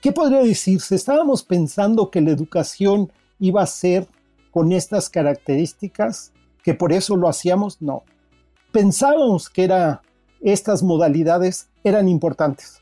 ¿Qué 0.00 0.12
podría 0.12 0.42
decirse? 0.42 0.94
Estábamos 0.94 1.44
pensando 1.44 2.10
que 2.10 2.20
la 2.20 2.30
educación 2.30 3.12
iba 3.38 3.62
a 3.62 3.66
ser 3.66 4.08
con 4.50 4.72
estas 4.72 5.08
características, 5.08 6.32
que 6.62 6.74
por 6.74 6.92
eso 6.92 7.16
lo 7.16 7.28
hacíamos, 7.28 7.80
no. 7.80 8.04
Pensábamos 8.72 9.48
que 9.48 9.64
era, 9.64 10.02
estas 10.40 10.82
modalidades 10.82 11.68
eran 11.84 12.08
importantes. 12.08 12.80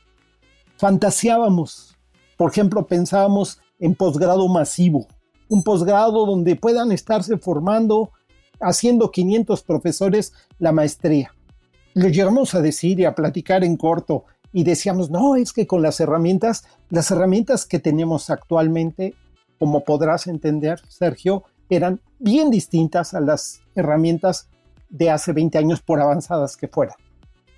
Fantaseábamos, 0.77 1.97
por 2.37 2.51
ejemplo, 2.51 2.85
pensábamos 2.87 3.59
en 3.79 3.95
posgrado 3.95 4.47
masivo, 4.47 5.07
un 5.47 5.63
posgrado 5.63 6.25
donde 6.25 6.55
puedan 6.55 6.91
estarse 6.91 7.37
formando, 7.37 8.11
haciendo 8.61 9.11
500 9.11 9.63
profesores 9.63 10.33
la 10.57 10.71
maestría. 10.71 11.33
Le 11.93 12.11
llegamos 12.11 12.53
a 12.55 12.61
decir 12.61 12.99
y 12.99 13.05
a 13.05 13.15
platicar 13.15 13.63
en 13.63 13.77
corto 13.77 14.25
y 14.53 14.63
decíamos, 14.63 15.09
no, 15.09 15.35
es 15.35 15.53
que 15.53 15.67
con 15.67 15.81
las 15.81 15.99
herramientas, 15.99 16.65
las 16.89 17.11
herramientas 17.11 17.65
que 17.65 17.79
tenemos 17.79 18.29
actualmente, 18.29 19.15
como 19.57 19.83
podrás 19.83 20.27
entender, 20.27 20.81
Sergio, 20.87 21.43
eran 21.69 22.01
bien 22.19 22.49
distintas 22.49 23.13
a 23.13 23.21
las 23.21 23.61
herramientas 23.75 24.49
de 24.89 25.09
hace 25.09 25.33
20 25.33 25.57
años 25.57 25.81
por 25.81 26.01
avanzadas 26.01 26.57
que 26.57 26.67
fueran. 26.67 26.95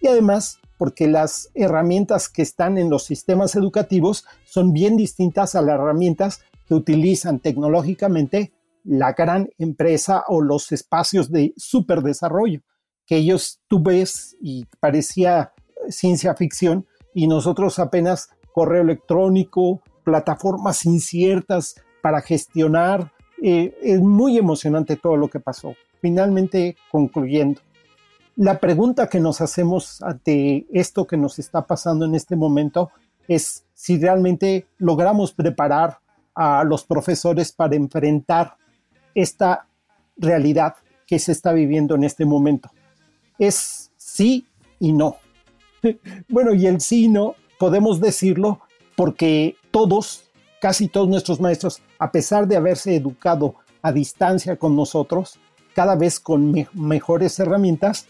Y 0.01 0.07
además, 0.07 0.59
porque 0.77 1.07
las 1.07 1.49
herramientas 1.53 2.27
que 2.27 2.41
están 2.41 2.77
en 2.77 2.89
los 2.89 3.05
sistemas 3.05 3.55
educativos 3.55 4.25
son 4.43 4.73
bien 4.73 4.97
distintas 4.97 5.55
a 5.55 5.61
las 5.61 5.75
herramientas 5.75 6.41
utilizan 6.69 7.39
tecnológicamente 7.39 8.53
la 8.83 9.13
gran 9.13 9.49
empresa 9.57 10.23
o 10.27 10.41
los 10.41 10.71
espacios 10.71 11.31
de 11.31 11.53
superdesarrollo 11.57 12.61
que 13.05 13.17
ellos 13.17 13.59
tú 13.67 13.81
ves 13.83 14.37
y 14.41 14.65
parecía 14.79 15.53
ciencia 15.89 16.33
ficción 16.35 16.87
y 17.13 17.27
nosotros 17.27 17.77
apenas 17.79 18.29
correo 18.53 18.83
electrónico, 18.83 19.81
plataformas 20.03 20.85
inciertas 20.85 21.75
para 22.01 22.21
gestionar. 22.21 23.11
Eh, 23.41 23.75
es 23.81 23.99
muy 23.99 24.37
emocionante 24.37 24.95
todo 24.95 25.17
lo 25.17 25.27
que 25.27 25.39
pasó. 25.39 25.75
Finalmente, 25.99 26.75
concluyendo, 26.91 27.61
la 28.35 28.59
pregunta 28.59 29.07
que 29.07 29.19
nos 29.19 29.41
hacemos 29.41 30.01
ante 30.01 30.65
esto 30.71 31.05
que 31.05 31.17
nos 31.17 31.39
está 31.39 31.65
pasando 31.65 32.05
en 32.05 32.15
este 32.15 32.35
momento 32.35 32.91
es 33.27 33.65
si 33.73 33.99
realmente 33.99 34.67
logramos 34.77 35.33
preparar 35.33 35.99
a 36.33 36.63
los 36.63 36.83
profesores 36.83 37.51
para 37.51 37.75
enfrentar 37.75 38.55
esta 39.13 39.67
realidad 40.17 40.75
que 41.05 41.19
se 41.19 41.31
está 41.31 41.51
viviendo 41.51 41.95
en 41.95 42.03
este 42.03 42.25
momento. 42.25 42.71
Es 43.37 43.91
sí 43.97 44.47
y 44.79 44.93
no. 44.93 45.17
bueno, 46.29 46.53
y 46.53 46.67
el 46.67 46.79
sí 46.79 47.05
y 47.05 47.09
no 47.09 47.35
podemos 47.59 47.99
decirlo 47.99 48.61
porque 48.95 49.55
todos, 49.71 50.30
casi 50.61 50.87
todos 50.87 51.09
nuestros 51.09 51.41
maestros, 51.41 51.81
a 51.97 52.11
pesar 52.11 52.47
de 52.47 52.55
haberse 52.55 52.95
educado 52.95 53.55
a 53.81 53.91
distancia 53.91 54.57
con 54.57 54.75
nosotros, 54.75 55.39
cada 55.73 55.95
vez 55.95 56.19
con 56.19 56.53
mejores 56.73 57.39
herramientas, 57.39 58.05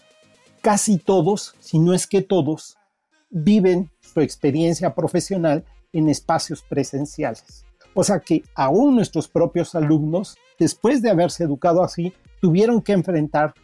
casi 0.60 0.98
todos, 0.98 1.54
si 1.60 1.78
no 1.78 1.94
es 1.94 2.06
que 2.06 2.20
todos, 2.20 2.76
viven 3.30 3.90
su 4.00 4.20
experiencia 4.20 4.94
profesional 4.94 5.64
en 5.94 6.10
espacios 6.10 6.62
presenciales. 6.62 7.64
O 7.94 8.04
sea 8.04 8.20
que 8.20 8.42
aún 8.54 8.96
nuestros 8.96 9.28
propios 9.28 9.74
alumnos, 9.74 10.36
después 10.58 11.00
de 11.00 11.08
haberse 11.08 11.44
educado 11.44 11.82
así, 11.82 12.12
tuvieron 12.42 12.82
que 12.82 12.92
enfrentar 12.92 13.54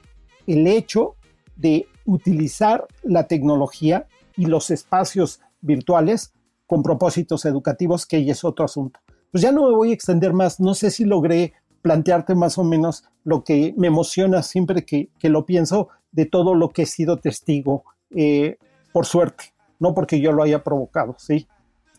el 0.47 0.67
hecho 0.67 1.15
de 1.57 1.87
utilizar 2.07 2.87
la 3.03 3.25
tecnología 3.25 4.07
y 4.35 4.47
los 4.47 4.71
espacios 4.71 5.41
virtuales 5.61 6.33
con 6.69 6.85
propósitos 6.85 7.47
educativos, 7.47 8.07
que 8.07 8.25
ya 8.25 8.33
es 8.33 8.45
otro 8.45 8.67
asunto. 8.67 9.01
Pues 9.33 9.43
ya 9.43 9.51
no 9.51 9.69
me 9.69 9.75
voy 9.75 9.91
a 9.91 9.95
extender 9.95 10.33
más, 10.33 10.61
no 10.61 10.75
sé 10.75 10.91
si 10.91 11.05
logré 11.05 11.55
plantearte 11.83 12.35
más 12.35 12.59
o 12.59 12.65
menos 12.65 13.05
lo 13.25 13.43
que 13.43 13.75
me 13.77 13.87
emociona 13.87 14.43
siempre 14.43 14.85
que, 14.85 15.09
lo 15.23 15.47
pienso 15.47 15.89
de 16.13 16.27
todo 16.27 16.55
lo 16.55 16.69
que 16.69 16.83
he 16.83 16.87
sido 16.87 17.17
testigo, 17.17 17.85
eh, 18.11 18.59
por 18.93 19.07
suerte, 19.07 19.55
no 19.79 19.95
porque 19.95 20.21
yo 20.21 20.33
lo 20.33 20.43
haya 20.43 20.63
provocado, 20.63 21.17
¿sí? 21.19 21.49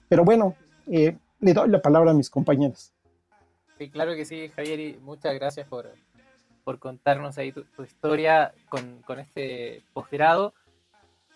Pero 0.08 0.24
bueno, 0.24 0.56
eh, 0.88 1.18
le 1.40 1.54
doy 1.54 1.70
la 1.70 1.82
palabra 1.82 2.12
a 2.12 2.14
mis 2.14 2.30
compañeros. 2.30 2.94
Sí, 3.80 3.90
claro 3.90 4.14
que 4.14 4.26
sí, 4.26 4.50
Javier, 4.50 4.80
y 4.80 4.98
muchas 4.98 5.34
gracias 5.34 5.68
por, 5.68 5.90
contarnos 6.78 7.40
ahí 7.40 7.52
tu, 7.52 7.66
historia 7.84 8.54
con, 8.70 9.20
este 9.20 9.84
posgrado. 9.94 10.54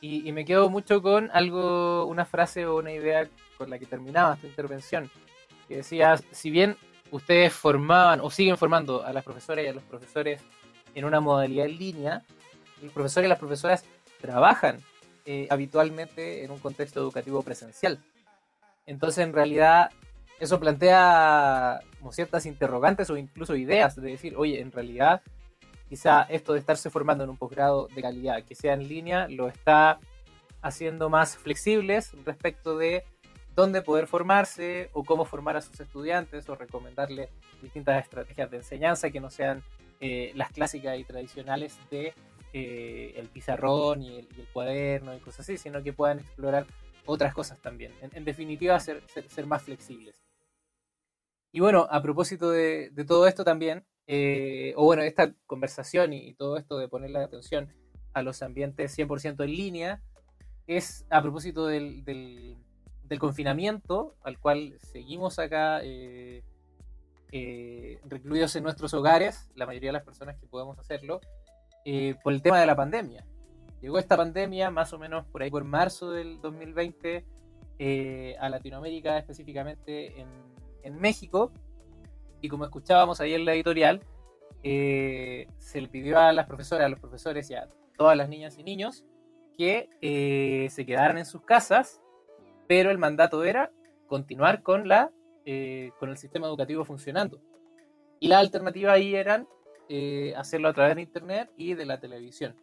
Y, 0.06 0.34
me 0.34 0.44
quedo 0.44 0.70
mucho 0.70 1.02
con 1.02 1.32
algo, 1.32 2.06
una 2.08 2.26
frase 2.26 2.66
o 2.66 2.76
una 2.76 2.92
idea 2.92 3.26
con 3.58 3.70
la 3.70 3.80
que 3.80 3.86
terminabas 3.86 4.38
tu 4.38 4.48
intervención, 4.48 5.10
que 5.66 5.78
decías, 5.78 6.26
si 6.30 6.52
bien 6.52 6.76
ustedes 7.10 7.54
formaban 7.54 8.20
o 8.20 8.30
siguen 8.30 8.58
formando 8.58 9.06
a 9.06 9.14
las 9.14 9.24
profesoras 9.24 9.64
y 9.64 9.70
a 9.70 9.74
los 9.74 9.84
profesores 9.84 10.42
en 10.94 11.06
una 11.06 11.22
modalidad 11.22 11.68
en 11.68 11.78
línea, 11.78 12.22
los 12.82 12.92
profesores 12.92 13.28
y 13.28 13.30
las 13.30 13.40
profesoras 13.40 13.86
trabajan 14.20 14.80
eh, 15.26 15.48
habitualmente 15.50 16.44
en 16.44 16.52
un 16.52 16.60
contexto 16.60 17.00
educativo 17.00 17.42
presencial. 17.42 17.98
Entonces, 18.86 19.24
en 19.24 19.32
realidad, 19.32 19.90
eso 20.38 20.60
plantea 20.60 21.80
ciertas 22.12 22.46
interrogantes 22.46 23.10
o 23.10 23.16
incluso 23.16 23.56
ideas 23.56 23.96
de 23.96 24.12
decir, 24.12 24.36
oye, 24.36 24.60
en 24.60 24.74
realidad, 24.74 25.22
quizá 25.94 26.24
esto 26.24 26.54
de 26.54 26.60
estarse 26.60 26.90
formando 26.90 27.24
en 27.24 27.30
un 27.30 27.38
posgrado 27.38 27.88
de 27.94 28.02
calidad 28.02 28.44
que 28.44 28.56
sea 28.56 28.74
en 28.74 28.88
línea 28.88 29.28
lo 29.28 29.48
está 29.48 30.00
haciendo 30.64 31.08
más 31.08 31.38
flexibles 31.38 32.14
respecto 32.26 32.76
de 32.76 33.04
dónde 33.56 33.84
poder 33.84 34.08
formarse 34.08 34.90
o 34.94 35.04
cómo 35.04 35.24
formar 35.24 35.56
a 35.56 35.62
sus 35.62 35.80
estudiantes 35.80 36.50
o 36.50 36.56
recomendarle 36.56 37.30
distintas 37.62 38.04
estrategias 38.04 38.50
de 38.50 38.58
enseñanza 38.58 39.12
que 39.12 39.20
no 39.20 39.30
sean 39.30 39.62
eh, 40.00 40.32
las 40.34 40.52
clásicas 40.52 40.98
y 40.98 41.04
tradicionales 41.04 41.78
de 41.92 42.16
eh, 42.54 43.14
el 43.16 43.28
pizarrón 43.28 44.02
y 44.02 44.18
el, 44.18 44.28
y 44.36 44.42
el, 44.42 44.48
cuaderno 44.48 45.16
y 45.16 45.20
cosas 45.20 45.42
así, 45.42 45.60
sino 45.60 45.84
que 45.84 45.94
puedan 45.94 46.22
explorar 46.22 46.66
otras 47.06 47.36
cosas 47.36 47.60
también. 47.60 47.94
En, 48.02 48.26
definitiva, 48.26 48.80
ser, 48.80 49.04
ser, 49.28 49.46
más 49.46 49.62
flexibles. 49.62 50.24
Y 51.52 51.60
bueno, 51.60 51.88
a 51.92 52.02
propósito 52.02 52.50
de, 52.50 52.92
todo 53.08 53.28
esto 53.28 53.44
también, 53.44 53.86
eh, 54.08 54.74
o 54.76 54.86
bueno, 54.86 55.04
esta 55.04 55.34
conversación 55.46 56.14
y, 56.14 56.34
todo 56.34 56.58
esto 56.58 56.78
de 56.78 56.88
poner 56.88 57.12
la 57.12 57.24
atención 57.24 57.70
a 58.14 58.22
los 58.22 58.42
ambientes 58.42 58.98
100% 58.98 59.44
en 59.44 59.52
línea 59.52 60.02
es 60.68 61.06
a 61.10 61.22
propósito 61.22 61.68
del, 61.68 62.04
del, 62.06 62.58
confinamiento 63.20 64.16
al 64.24 64.40
cual 64.40 64.76
seguimos 64.80 65.38
acá 65.38 65.82
eh, 65.84 66.44
eh, 67.32 68.00
recluidos 68.06 68.56
en 68.56 68.64
nuestros 68.64 68.92
hogares, 68.96 69.52
la 69.54 69.68
mayoría 69.68 69.90
de 69.90 69.94
las 69.94 70.04
personas 70.04 70.36
que 70.38 70.48
podemos 70.48 70.80
hacerlo, 70.80 71.22
eh, 71.86 72.16
por 72.24 72.34
el 72.34 72.42
tema 72.42 72.60
de 72.60 72.66
la 72.66 72.76
pandemia. 72.76 73.24
Llegó 73.82 74.00
esta 74.00 74.18
pandemia 74.18 74.72
más 74.72 74.94
o 74.94 74.98
menos 74.98 75.28
por 75.28 75.44
ahí 75.44 75.52
por 75.52 75.64
marzo 75.64 76.10
del 76.10 76.42
2020 76.42 77.24
a 78.40 78.50
Latinoamérica, 78.50 79.20
específicamente 79.20 80.20
en, 80.20 80.28
en 80.82 80.96
México, 80.96 81.52
y 82.44 82.50
como 82.50 82.66
escuchábamos 82.66 83.20
ahí 83.22 83.34
en 83.34 83.46
la 83.46 83.54
editorial, 83.54 84.02
se 84.62 85.82
le 85.82 85.88
pidió 85.88 86.20
a 86.20 86.32
las 86.32 86.46
profesoras, 86.46 86.86
a 86.86 86.90
los 86.90 87.00
profesores 87.00 87.50
y 87.50 87.56
a 87.56 87.68
todas 87.98 88.16
las 88.16 88.30
niñas 88.30 88.58
y 88.58 88.64
niños 88.64 89.04
que 89.58 89.90
eh, 90.02 90.68
se 90.70 90.86
quedaran 90.86 91.18
en 91.18 91.26
sus 91.26 91.42
casas, 91.42 92.02
pero 92.68 92.92
el 92.92 92.98
mandato 92.98 93.44
era 93.44 93.72
continuar 94.08 94.64
con, 94.64 94.88
la, 94.88 95.12
eh, 95.46 95.92
con 96.00 96.10
el 96.10 96.18
sistema 96.18 96.48
educativo 96.48 96.86
funcionando. 96.86 97.42
Y 98.20 98.28
la 98.28 98.40
alternativa 98.40 98.94
ahí 98.94 99.16
eran 99.16 99.48
eh, 99.90 100.34
hacerlo 100.36 100.70
a 100.70 100.74
través 100.74 100.96
de 100.96 101.02
Internet 101.02 101.52
y 101.58 101.74
de 101.74 101.86
la 101.86 102.00
televisión. 102.00 102.56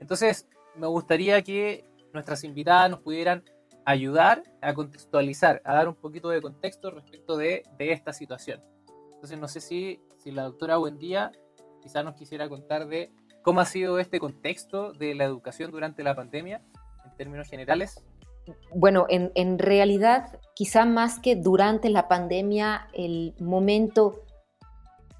Entonces, 0.00 0.48
me 0.74 0.86
gustaría 0.86 1.42
que 1.42 1.84
nuestras 2.12 2.44
invitadas 2.44 2.90
nos 2.90 3.00
pudieran 3.00 3.44
ayudar 3.84 4.42
a 4.60 4.74
contextualizar, 4.74 5.62
a 5.64 5.74
dar 5.74 5.88
un 5.88 5.94
poquito 5.94 6.28
de 6.28 6.42
contexto 6.42 6.90
respecto 6.90 7.36
de, 7.36 7.62
de 7.78 7.92
esta 7.92 8.12
situación. 8.12 8.60
Entonces, 9.16 9.38
no 9.38 9.48
sé 9.48 9.60
si, 9.60 10.00
si 10.16 10.30
la 10.30 10.44
doctora 10.44 10.76
Buendía 10.76 11.32
quizás 11.82 12.04
nos 12.04 12.14
quisiera 12.14 12.48
contar 12.48 12.86
de 12.86 13.12
¿Cómo 13.46 13.60
ha 13.60 13.64
sido 13.64 14.00
este 14.00 14.18
contexto 14.18 14.92
de 14.92 15.14
la 15.14 15.22
educación 15.22 15.70
durante 15.70 16.02
la 16.02 16.16
pandemia 16.16 16.60
en 17.04 17.16
términos 17.16 17.48
generales? 17.48 18.02
Bueno, 18.74 19.06
en, 19.08 19.58
realidad, 19.60 20.40
quizá 20.56 20.84
más 20.84 21.20
que 21.20 21.36
durante 21.36 21.88
la 21.88 22.08
pandemia, 22.08 22.88
el 22.92 23.34
momento 23.38 24.24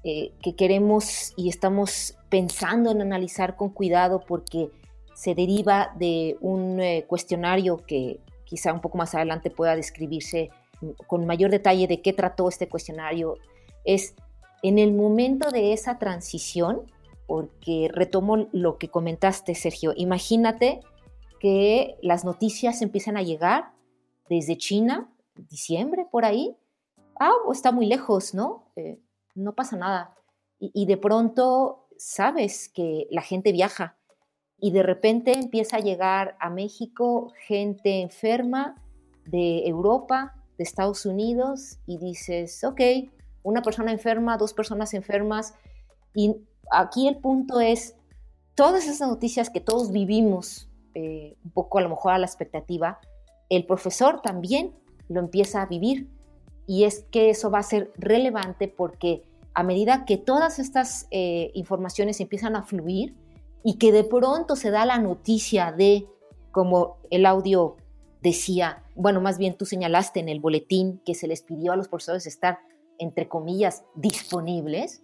eh, 0.03 0.33
que 0.41 0.57
queremos 0.57 1.31
y 1.37 1.47
estamos 1.47 2.17
pensando 2.27 2.91
en 2.91 3.01
analizar 3.01 3.55
con 3.55 3.69
cuidado 3.69 4.19
porque 4.19 4.71
se 5.15 5.33
deriva 5.33 5.93
de 5.97 6.35
un 6.41 6.81
eh, 6.81 7.05
cuestionario 7.07 7.77
que 7.77 8.19
quizá 8.43 8.73
un 8.73 8.81
poco 8.81 8.97
más 8.97 9.15
adelante 9.15 9.51
pueda 9.51 9.73
describirse 9.73 10.49
con 11.07 11.25
mayor 11.25 11.49
detalle 11.49 11.87
de 11.87 12.01
qué 12.01 12.11
trató 12.11 12.49
este 12.49 12.67
cuestionario, 12.67 13.37
es 13.87 14.13
en 14.61 14.77
el 14.77 14.93
momento 14.93 15.49
de 15.49 15.73
esa 15.73 15.97
transición 15.97 16.83
porque 17.25 17.89
retomo 17.91 18.47
lo 18.51 18.77
que 18.77 18.89
comentaste, 18.89 19.55
Sergio. 19.55 19.93
Imagínate 19.95 20.81
que 21.39 21.97
las 22.01 22.23
noticias 22.23 22.81
empiezan 22.81 23.17
a 23.17 23.23
llegar 23.23 23.71
desde 24.29 24.57
China, 24.57 25.09
diciembre, 25.35 26.05
por 26.09 26.25
ahí. 26.25 26.55
Ah, 27.19 27.33
está 27.51 27.71
muy 27.71 27.85
lejos, 27.85 28.33
¿no? 28.33 28.71
Eh, 28.75 28.99
no 29.35 29.53
pasa 29.53 29.75
nada. 29.75 30.15
Y, 30.59 30.87
de 30.87 30.97
pronto 30.97 31.87
sabes 31.97 32.67
que 32.69 33.07
la 33.11 33.21
gente 33.21 33.51
viaja 33.51 33.95
y 34.59 34.71
de 34.71 34.81
repente 34.81 35.33
empieza 35.33 35.77
a 35.77 35.81
llegar 35.81 36.35
a 36.39 36.49
México 36.49 37.31
gente 37.45 38.01
enferma 38.01 38.83
de 39.25 39.67
Europa, 39.67 40.33
de 40.57 40.63
Estados 40.63 41.05
Unidos, 41.05 41.77
y 41.85 41.99
dices, 41.99 42.63
ok, 42.63 42.81
una 43.47 43.61
persona 43.61 43.91
enferma, 43.91 44.37
dos 44.37 44.53
personas 44.53 44.93
enfermas, 44.93 45.53
y 46.13 46.35
aquí 46.71 47.07
el 47.07 47.17
punto 47.17 47.59
es, 47.59 47.95
todas 48.55 48.87
esas 48.87 49.07
noticias 49.07 49.49
que 49.49 49.61
todos 49.61 49.91
vivimos, 49.91 50.69
eh, 50.95 51.37
un 51.43 51.51
poco 51.51 51.77
a 51.77 51.81
lo 51.81 51.89
mejor 51.89 52.13
a 52.13 52.17
la 52.17 52.25
expectativa, 52.25 52.99
el 53.49 53.65
profesor 53.65 54.21
también 54.21 54.73
lo 55.09 55.19
empieza 55.19 55.61
a 55.61 55.67
vivir. 55.67 56.09
Y 56.65 56.83
es 56.83 57.05
que 57.11 57.29
eso 57.29 57.49
va 57.49 57.59
a 57.59 57.63
ser 57.63 57.93
relevante 57.95 58.67
porque 58.67 59.23
a 59.53 59.63
medida 59.63 60.05
que 60.05 60.17
todas 60.17 60.59
estas 60.59 61.07
eh, 61.11 61.51
informaciones 61.53 62.19
empiezan 62.19 62.55
a 62.55 62.63
fluir 62.63 63.15
y 63.63 63.77
que 63.77 63.91
de 63.91 64.03
pronto 64.03 64.55
se 64.55 64.69
da 64.69 64.85
la 64.85 64.97
noticia 64.97 65.71
de, 65.71 66.07
como 66.51 66.97
el 67.09 67.25
audio 67.25 67.77
decía, 68.21 68.83
bueno, 68.95 69.21
más 69.21 69.37
bien 69.37 69.55
tú 69.55 69.65
señalaste 69.65 70.19
en 70.19 70.29
el 70.29 70.39
boletín 70.39 71.01
que 71.05 71.15
se 71.15 71.27
les 71.27 71.41
pidió 71.41 71.71
a 71.71 71.75
los 71.75 71.87
profesores 71.87 72.27
estar, 72.27 72.59
entre 72.99 73.27
comillas, 73.27 73.83
disponibles, 73.95 75.03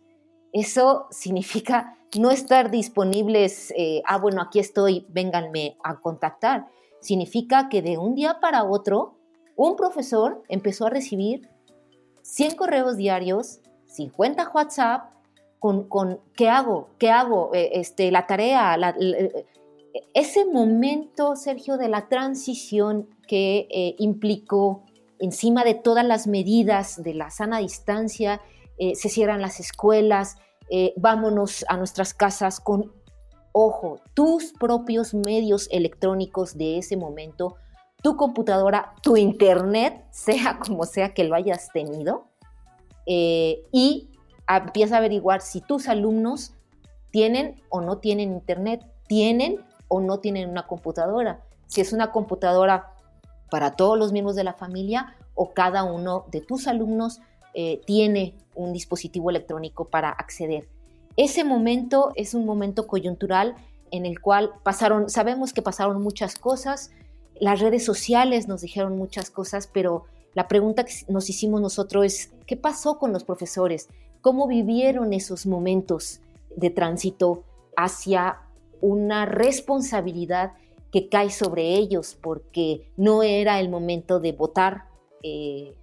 eso 0.53 1.07
significa 1.09 1.97
no 2.19 2.29
estar 2.29 2.69
disponibles, 2.69 3.73
eh, 3.75 4.01
ah, 4.05 4.19
bueno, 4.19 4.41
aquí 4.41 4.59
estoy, 4.59 5.05
vénganme 5.09 5.77
a 5.83 5.99
contactar. 5.99 6.67
Significa 7.01 7.69
que 7.69 7.81
de 7.81 7.97
un 7.97 8.13
día 8.15 8.39
para 8.39 8.63
otro, 8.63 9.15
un 9.55 9.75
profesor 9.75 10.43
empezó 10.47 10.85
a 10.85 10.89
recibir 10.89 11.49
100 12.21 12.55
correos 12.55 12.97
diarios, 12.97 13.61
50 13.87 14.51
WhatsApp, 14.53 15.11
con, 15.59 15.87
con 15.87 16.19
¿qué 16.35 16.49
hago? 16.49 16.89
¿Qué 16.99 17.09
hago? 17.09 17.51
Eh, 17.53 17.71
este, 17.73 18.11
la 18.11 18.27
tarea, 18.27 18.75
eh, 18.99 19.45
ese 20.13 20.45
momento, 20.45 21.35
Sergio, 21.35 21.77
de 21.77 21.87
la 21.87 22.09
transición 22.09 23.07
que 23.27 23.95
implicó 23.97 24.83
encima 25.24 25.63
de 25.63 25.74
todas 25.74 26.05
las 26.05 26.28
medidas 26.28 27.01
de 27.01 27.13
la 27.13 27.30
sana 27.30 27.59
distancia, 27.59 28.41
se 28.95 29.07
cierran 29.07 29.41
las 29.41 29.59
escuelas, 29.59 30.36
eh, 30.69 30.93
vámonos 30.97 31.65
a 31.67 31.78
nuestras 31.78 32.13
casas 32.13 32.59
con, 32.59 32.91
ojo, 33.51 33.99
tus 34.13 34.53
propios 34.53 35.13
medios 35.13 35.67
electrónicos 35.71 36.57
de 36.57 36.78
ese 36.78 36.97
momento, 36.97 37.57
tu 38.01 38.15
computadora, 38.15 38.93
tu 39.01 39.17
internet, 39.17 40.05
sea 40.11 40.59
como 40.59 40.86
sea 40.86 41.13
que 41.13 41.26
lo 41.26 41.36
hayas 41.36 41.69
tenido, 41.74 42.28
eh, 43.05 43.63
y 43.71 44.09
empieza 44.47 44.95
a 44.95 44.97
averiguar 44.99 45.41
si 45.41 45.61
tus 45.61 45.88
alumnos 45.88 46.53
tienen 47.11 47.61
o 47.69 47.82
no 47.82 47.99
tienen 47.99 48.32
internet, 48.32 48.84
tienen 49.07 49.63
o 49.89 50.01
no 50.01 50.19
tienen 50.19 50.49
una 50.49 50.65
computadora, 50.65 51.43
si 51.67 51.82
es 51.82 51.93
una 51.93 52.11
computadora 52.11 52.92
para 53.53 53.75
todos 53.75 53.99
los 53.99 54.11
miembros 54.11 54.35
de 54.35 54.43
la 54.43 54.53
familia 54.53 55.15
o 55.35 55.53
cada 55.53 55.83
uno 55.83 56.25
de 56.31 56.41
tus 56.41 56.67
alumnos 56.67 57.21
eh, 57.53 57.81
tiene 57.85 58.33
un 58.55 58.73
dispositivo 58.73 59.29
electrónico 59.29 59.85
para 59.85 60.09
acceder. 60.09 60.67
Ese 61.17 61.43
momento 61.43 62.13
es 62.15 62.33
un 62.33 62.47
momento 62.47 62.87
coyuntural 62.87 63.53
en 63.91 64.07
el 64.07 64.21
cual 64.21 64.53
pasaron, 64.63 65.07
sabemos 65.07 65.53
que 65.53 65.61
pasaron 65.61 66.01
muchas 66.01 66.33
cosas, 66.33 66.89
las 67.39 67.59
redes 67.59 67.85
sociales 67.85 68.47
nos 68.47 68.61
dijeron 68.61 68.97
muchas 68.97 69.29
cosas, 69.29 69.69
pero 69.71 70.05
la 70.33 70.47
pregunta 70.47 70.83
que 70.83 70.93
nos 71.07 71.29
hicimos 71.29 71.61
nosotros 71.61 72.05
es, 72.05 72.31
¿qué 72.47 72.57
pasó 72.57 72.97
con 72.97 73.13
los 73.13 73.23
profesores? 73.23 73.87
¿Cómo 74.21 74.47
vivieron 74.47 75.13
esos 75.13 75.45
momentos 75.45 76.21
de 76.55 76.71
tránsito 76.71 77.43
hacia 77.77 78.39
una 78.81 79.27
responsabilidad 79.27 80.53
que 80.93 81.09
cae 81.09 81.29
sobre 81.29 81.73
ellos? 81.73 82.17
Porque 82.21 82.89
no 82.95 83.21
era 83.21 83.59
el 83.59 83.67
momento 83.67 84.21
de 84.21 84.31
votar 84.31 84.85
eh, 85.23 85.75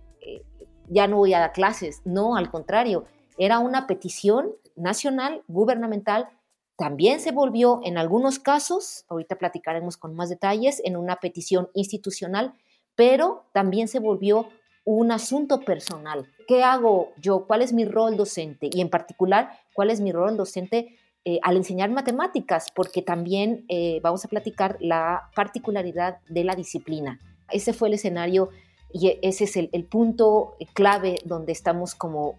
ya 0.91 1.07
no 1.07 1.17
voy 1.17 1.33
a 1.33 1.41
dar 1.41 1.53
clases. 1.53 2.03
No, 2.05 2.37
al 2.37 2.51
contrario, 2.51 3.07
era 3.39 3.61
una 3.61 3.87
petición 3.87 4.53
nacional, 4.77 5.43
gubernamental. 5.49 6.29
También 6.77 7.21
se 7.21 7.33
volvió 7.33 7.81
en 7.85 7.97
algunos 7.97 8.39
casos, 8.39 9.05
ahorita 9.09 9.37
platicaremos 9.37 9.97
con 9.97 10.15
más 10.15 10.29
detalles, 10.29 10.83
en 10.85 10.97
una 10.97 11.17
petición 11.17 11.69
institucional, 11.75 12.55
pero 12.97 13.45
también 13.53 13.89
se 13.89 14.01
volvió 14.01 14.49
un 14.85 15.13
asunto 15.13 15.61
personal. 15.61 16.27
¿Qué 16.49 16.65
hago 16.65 17.13
yo? 17.19 17.47
¿Cuál 17.47 17.63
es 17.63 17.73
mi 17.73 17.85
rol 17.85 18.17
docente? 18.17 18.69
Y 18.73 18.81
en 18.81 18.91
particular, 18.91 19.51
¿cuál 19.75 19.91
es 19.91 20.01
mi 20.01 20.11
rol 20.11 20.37
docente 20.37 20.97
eh, 21.25 21.39
al 21.43 21.57
enseñar 21.57 21.91
matemáticas? 21.91 22.71
Porque 22.75 23.03
también 23.03 23.65
eh, 23.69 24.01
vamos 24.03 24.25
a 24.25 24.29
platicar 24.29 24.77
la 24.81 25.31
particularidad 25.35 26.19
de 26.29 26.45
la 26.45 26.55
disciplina. 26.55 27.19
Ese 27.51 27.73
fue 27.73 27.89
el 27.89 27.95
escenario 27.95 28.51
y 28.93 29.19
ese 29.23 29.45
es 29.45 29.57
el, 29.57 29.85
punto 29.85 30.57
clave 30.73 31.19
donde 31.25 31.53
estamos 31.53 31.95
como 31.95 32.39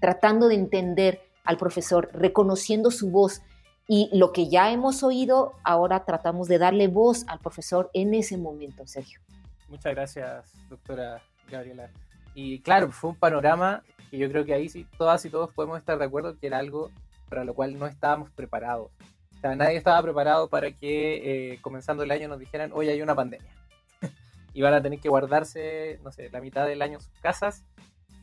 tratando 0.00 0.48
de 0.48 0.54
entender 0.54 1.20
al 1.44 1.56
profesor, 1.56 2.10
reconociendo 2.12 2.90
su 2.90 3.10
voz. 3.10 3.42
Y 3.86 4.08
lo 4.12 4.32
que 4.32 4.48
ya 4.48 4.72
hemos 4.72 5.02
oído, 5.02 5.52
ahora 5.62 6.04
tratamos 6.04 6.48
de 6.48 6.58
darle 6.58 6.88
voz 6.88 7.24
al 7.28 7.38
profesor 7.38 7.90
en 7.92 8.14
ese 8.14 8.38
momento, 8.38 8.86
Sergio. 8.86 9.20
Muchas 9.68 9.94
gracias, 9.94 10.52
doctora 10.68 11.22
Gabriela. 11.50 11.90
Y 12.34 12.60
claro, 12.60 12.90
fue 12.90 13.10
un 13.10 13.16
panorama 13.16 13.82
que 14.10 14.18
yo 14.18 14.28
creo 14.28 14.44
que 14.44 14.54
ahí 14.54 14.68
sí 14.68 14.86
todas 14.96 15.24
y 15.24 15.30
todos 15.30 15.52
podemos 15.52 15.78
estar 15.78 15.98
de 15.98 16.04
acuerdo 16.04 16.38
que 16.38 16.46
era 16.46 16.58
algo 16.58 16.90
para 17.28 17.44
lo 17.44 17.54
cual 17.54 17.78
no 17.78 17.86
estábamos 17.86 18.30
preparados. 18.30 18.90
O 19.36 19.40
sea, 19.40 19.54
nadie 19.56 19.76
estaba 19.76 20.00
preparado 20.02 20.48
para 20.48 20.70
que 20.72 21.52
eh, 21.52 21.58
comenzando 21.60 22.02
el 22.02 22.10
año 22.10 22.28
nos 22.28 22.38
dijeran, 22.38 22.70
hoy 22.72 22.88
hay 22.88 23.02
una 23.02 23.14
pandemia 23.14 23.50
y 24.54 24.62
van 24.62 24.74
a 24.74 24.82
tener 24.82 25.00
que 25.00 25.08
guardarse, 25.08 26.00
no 26.02 26.10
sé, 26.10 26.30
la 26.30 26.40
mitad 26.40 26.66
del 26.66 26.82
año 26.82 26.94
en 26.94 27.00
sus 27.00 27.18
casas, 27.20 27.64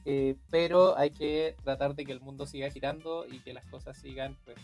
eh, 0.06 0.36
pero 0.50 0.98
hay 0.98 1.12
que 1.12 1.56
tratar 1.64 1.94
de 1.96 2.06
que 2.06 2.12
el 2.12 2.22
mundo 2.22 2.48
siga 2.48 2.70
girando 2.72 3.26
y 3.30 3.40
que 3.40 3.54
las 3.54 3.66
cosas 3.68 3.98
sigan 3.98 4.36
pues, 4.46 4.58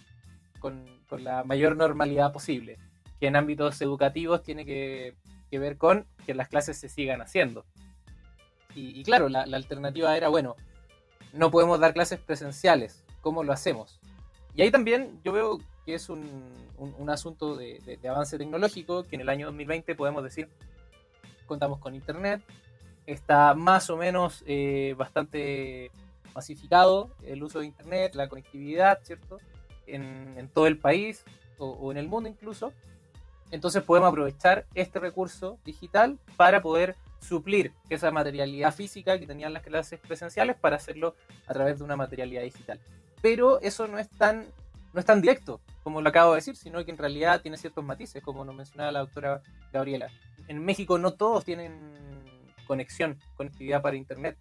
con, 0.60 0.86
con, 1.08 1.24
la 1.24 1.44
mayor 1.44 1.76
normalidad 1.76 2.34
posible. 2.34 2.80
que 3.20 3.28
en 3.28 3.36
ámbitos 3.36 3.82
educativos 3.82 4.44
tiene 4.44 4.66
que, 4.66 5.16
ver 5.52 5.78
con 5.78 6.06
que 6.26 6.34
las 6.34 6.48
clases 6.48 6.78
se 6.78 6.90
sigan 6.90 7.22
haciendo. 7.22 7.66
Y, 8.76 9.04
claro, 9.04 9.28
la, 9.28 9.42
alternativa 9.42 10.16
era, 10.16 10.28
bueno, 10.28 10.56
no 11.34 11.50
podemos 11.50 11.80
dar 11.80 11.96
clases 11.96 12.20
presenciales, 12.20 13.04
¿cómo 13.22 13.44
lo 13.44 13.52
hacemos? 13.52 14.00
Y 14.58 14.64
ahí 14.64 14.72
también 14.72 15.22
yo 15.24 15.32
veo 15.34 15.60
que 15.86 15.94
es 15.94 16.10
un, 16.10 16.26
asunto 17.08 17.56
de, 17.56 18.00
avance 18.10 18.40
tecnológico, 18.40 19.04
que 19.04 19.16
en 19.16 19.22
el 19.22 19.30
año 19.30 19.46
2020 19.46 19.94
podemos 19.94 20.24
decir, 20.24 20.50
contamos 21.46 21.78
con 21.78 21.94
Internet, 21.94 22.42
está 23.06 23.54
más 23.54 23.92
o 23.92 23.98
menos 23.98 24.44
eh, 24.48 24.96
bastante 24.98 25.92
masificado 26.34 27.12
el 27.24 27.44
uso 27.44 27.60
de 27.60 27.68
Internet, 27.68 28.16
la 28.16 28.28
conectividad, 28.28 29.00
¿cierto? 29.04 29.38
En, 29.86 30.50
todo 30.52 30.66
el 30.66 30.80
país 30.80 31.24
o, 31.60 31.92
en 31.92 31.98
el 31.98 32.08
mundo 32.08 32.28
incluso. 32.28 32.74
Entonces 33.52 33.84
podemos 33.84 34.10
aprovechar 34.10 34.66
este 34.74 35.00
recurso 35.00 35.60
digital 35.66 36.18
para 36.36 36.64
poder 36.64 36.96
suplir 37.22 37.74
esa 37.92 38.10
materialidad 38.10 38.74
física 38.74 39.20
que 39.20 39.28
tenían 39.28 39.54
las 39.54 39.62
clases 39.62 40.00
presenciales 40.00 40.56
para 40.56 40.78
hacerlo 40.78 41.14
a 41.46 41.54
través 41.54 41.78
de 41.78 41.84
una 41.84 41.96
materialidad 41.96 42.42
digital. 42.42 42.80
Pero 43.22 43.60
eso 43.62 43.88
no 43.88 43.98
es 43.98 44.10
tan, 44.10 44.46
no 44.94 45.00
es 45.00 45.06
tan 45.06 45.22
directo 45.22 45.60
como 45.88 46.02
lo 46.02 46.10
acabo 46.10 46.34
de 46.34 46.40
decir, 46.40 46.58
sino 46.58 46.84
que 46.84 46.92
en 46.92 46.98
realidad 46.98 47.40
tiene 47.40 47.56
ciertos 47.56 47.82
matices, 47.82 48.22
como 48.22 48.44
nos 48.44 48.54
mencionaba 48.54 48.92
la 48.92 49.00
doctora 49.00 49.42
Gabriela. 49.72 50.10
En 50.50 50.66
México 50.66 50.98
no 50.98 51.14
todos 51.14 51.46
tienen 51.46 51.80
conexión, 52.66 53.18
conectividad 53.38 53.82
para 53.82 53.96
Internet. 53.96 54.38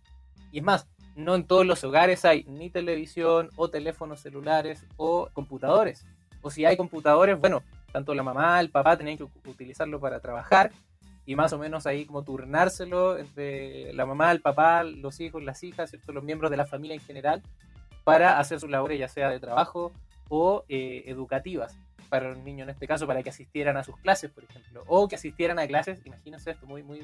Y 0.51 0.59
es 0.59 0.65
más, 0.65 0.89
no 1.15 1.37
en 1.37 1.45
todos 1.45 1.65
los 1.65 1.85
hogares 1.85 2.25
hay 2.25 2.43
ni 2.49 2.69
televisión 2.69 3.51
o 3.55 3.71
teléfonos 3.71 4.19
celulares 4.23 4.85
o 4.97 5.29
computadores. 5.35 6.05
O 6.43 6.51
si 6.51 6.65
hay 6.65 6.77
computadores, 6.77 7.39
bueno, 7.39 7.63
tanto 7.93 8.13
la 8.13 8.25
mamá, 8.25 8.59
el 8.59 8.71
papá 8.71 8.97
tenían 8.97 9.17
que 9.17 9.29
utilizarlo 9.49 10.01
para 10.01 10.19
trabajar 10.19 10.73
y 11.27 11.37
más 11.37 11.53
o 11.53 11.59
menos 11.59 11.87
ahí 11.87 12.07
como 12.07 12.25
turnárselo 12.25 13.19
entre 13.19 13.93
la 13.93 14.05
mamá, 14.05 14.33
el 14.33 14.41
papá, 14.41 14.83
los 14.83 15.21
hijos, 15.21 15.45
las 15.45 15.63
hijas, 15.63 15.91
¿cierto? 15.91 16.13
los 16.13 16.25
miembros 16.25 16.51
de 16.51 16.57
la 16.57 16.67
familia 16.67 16.95
en 16.95 17.03
general 17.03 17.41
para 18.07 18.39
hacer 18.39 18.61
sus 18.61 18.71
labores 18.71 19.01
ya 19.01 19.09
sea 19.09 19.29
de 19.31 19.41
trabajo 19.41 19.91
o 20.29 20.65
eh, 20.69 21.03
educativas 21.07 21.77
para 22.09 22.29
los 22.29 22.39
niños 22.39 22.69
en 22.69 22.71
este 22.71 22.87
caso, 22.87 23.05
para 23.05 23.21
que 23.25 23.31
asistieran 23.31 23.77
a 23.77 23.83
sus 23.83 23.97
clases, 23.97 24.31
por 24.31 24.45
ejemplo, 24.45 24.85
o 24.87 25.09
que 25.09 25.17
asistieran 25.17 25.59
a 25.59 25.67
clases, 25.67 26.07
imagínense 26.07 26.53
esto, 26.53 26.67
muy, 26.67 26.85
muy, 26.85 27.01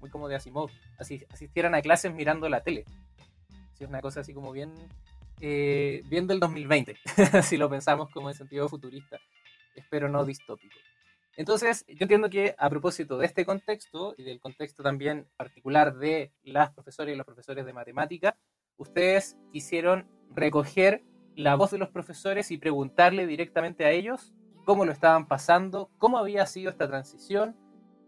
muy 0.00 0.08
como 0.08 0.26
de 0.26 0.36
Asimov, 0.36 0.70
asistieran 0.98 1.74
a 1.74 1.82
clases 1.82 2.14
mirando 2.14 2.48
la 2.48 2.62
tele. 2.62 2.86
es 3.78 3.86
una 3.86 4.00
cosa 4.00 4.20
así 4.20 4.32
como 4.32 4.50
bien, 4.50 4.72
eh, 5.42 6.00
bien 6.06 6.26
del 6.26 6.40
2020, 6.40 6.96
si 7.42 7.58
lo 7.58 7.68
pensamos 7.68 8.08
como 8.08 8.30
en 8.30 8.34
sentido 8.34 8.70
futurista, 8.70 9.18
espero 9.74 10.08
no 10.08 10.24
distópico. 10.24 10.78
Entonces, 11.36 11.84
yo 11.86 11.98
entiendo 12.00 12.30
que 12.30 12.54
a 12.56 12.70
propósito 12.70 13.18
de 13.18 13.26
este 13.26 13.44
contexto 13.44 14.14
y 14.16 14.22
del 14.22 14.40
contexto 14.40 14.82
también 14.82 15.28
particular 15.36 15.94
de 15.94 16.32
las 16.42 16.72
profesoras 16.72 17.12
y 17.12 17.16
los 17.18 17.26
profesores 17.26 17.66
de 17.66 17.74
matemática, 17.74 18.34
ustedes 18.78 19.36
quisieron 19.52 20.08
recoger 20.34 21.02
la 21.36 21.54
voz 21.54 21.70
de 21.70 21.78
los 21.78 21.88
profesores 21.88 22.50
y 22.50 22.58
preguntarle 22.58 23.26
directamente 23.26 23.84
a 23.84 23.90
ellos 23.90 24.32
cómo 24.64 24.84
lo 24.84 24.92
estaban 24.92 25.26
pasando, 25.26 25.88
cómo 25.98 26.18
había 26.18 26.44
sido 26.46 26.70
esta 26.70 26.88
transición 26.88 27.56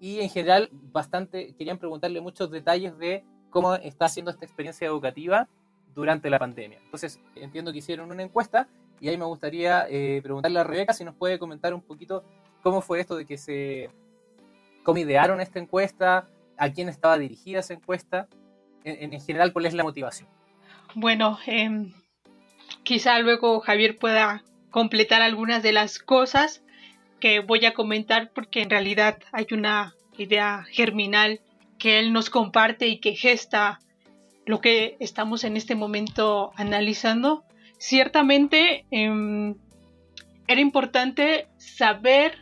y 0.00 0.20
en 0.20 0.30
general 0.30 0.70
bastante 0.72 1.54
querían 1.54 1.78
preguntarle 1.78 2.20
muchos 2.20 2.50
detalles 2.50 2.98
de 2.98 3.24
cómo 3.50 3.74
está 3.74 4.06
haciendo 4.06 4.30
esta 4.30 4.44
experiencia 4.44 4.86
educativa 4.86 5.48
durante 5.94 6.30
la 6.30 6.38
pandemia. 6.38 6.78
Entonces 6.84 7.20
entiendo 7.36 7.72
que 7.72 7.78
hicieron 7.78 8.10
una 8.10 8.22
encuesta 8.22 8.68
y 9.00 9.08
ahí 9.08 9.16
me 9.16 9.24
gustaría 9.24 9.86
eh, 9.88 10.20
preguntarle 10.22 10.58
a 10.58 10.64
Rebeca 10.64 10.92
si 10.92 11.04
nos 11.04 11.14
puede 11.14 11.38
comentar 11.38 11.72
un 11.72 11.82
poquito 11.82 12.24
cómo 12.62 12.80
fue 12.80 13.00
esto 13.00 13.16
de 13.16 13.26
que 13.26 13.38
se, 13.38 13.90
cómo 14.82 14.98
idearon 14.98 15.40
esta 15.40 15.58
encuesta, 15.58 16.28
a 16.56 16.70
quién 16.70 16.88
estaba 16.88 17.16
dirigida 17.16 17.60
esa 17.60 17.74
encuesta, 17.74 18.28
en, 18.84 19.14
en 19.14 19.20
general 19.20 19.52
cuál 19.52 19.66
es 19.66 19.74
la 19.74 19.82
motivación. 19.82 20.28
Bueno, 20.94 21.38
eh, 21.46 21.92
quizá 22.90 23.20
luego 23.20 23.60
Javier 23.60 23.98
pueda 23.98 24.42
completar 24.72 25.22
algunas 25.22 25.62
de 25.62 25.70
las 25.70 26.00
cosas 26.00 26.64
que 27.20 27.38
voy 27.38 27.64
a 27.64 27.72
comentar 27.72 28.32
porque 28.32 28.62
en 28.62 28.68
realidad 28.68 29.20
hay 29.30 29.46
una 29.52 29.94
idea 30.18 30.64
germinal 30.72 31.40
que 31.78 32.00
él 32.00 32.12
nos 32.12 32.30
comparte 32.30 32.88
y 32.88 32.98
que 32.98 33.14
gesta 33.14 33.78
lo 34.44 34.60
que 34.60 34.96
estamos 34.98 35.44
en 35.44 35.56
este 35.56 35.76
momento 35.76 36.50
analizando. 36.56 37.44
Ciertamente 37.78 38.86
em, 38.90 39.54
era 40.48 40.60
importante 40.60 41.46
saber 41.58 42.38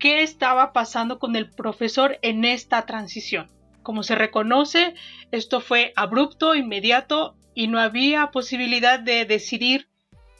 qué 0.00 0.24
estaba 0.24 0.72
pasando 0.72 1.20
con 1.20 1.36
el 1.36 1.48
profesor 1.48 2.18
en 2.22 2.44
esta 2.44 2.84
transición. 2.84 3.48
Como 3.84 4.02
se 4.02 4.16
reconoce, 4.16 4.94
esto 5.30 5.60
fue 5.60 5.92
abrupto, 5.94 6.56
inmediato 6.56 7.36
y 7.54 7.68
no 7.68 7.80
había 7.80 8.30
posibilidad 8.30 8.98
de 8.98 9.24
decidir 9.24 9.88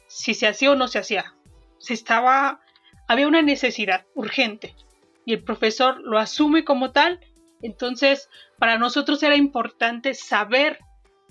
si 0.07 0.33
se 0.33 0.47
hacía 0.47 0.71
o 0.71 0.75
no 0.75 0.87
se 0.87 0.99
hacía. 0.99 1.33
Se 1.77 1.93
estaba, 1.93 2.61
había 3.07 3.27
una 3.27 3.41
necesidad 3.41 4.05
urgente 4.13 4.75
y 5.25 5.33
el 5.33 5.43
profesor 5.43 5.99
lo 6.01 6.19
asume 6.19 6.63
como 6.63 6.91
tal. 6.91 7.19
Entonces, 7.61 8.29
para 8.57 8.77
nosotros 8.77 9.21
era 9.23 9.35
importante 9.35 10.13
saber 10.13 10.79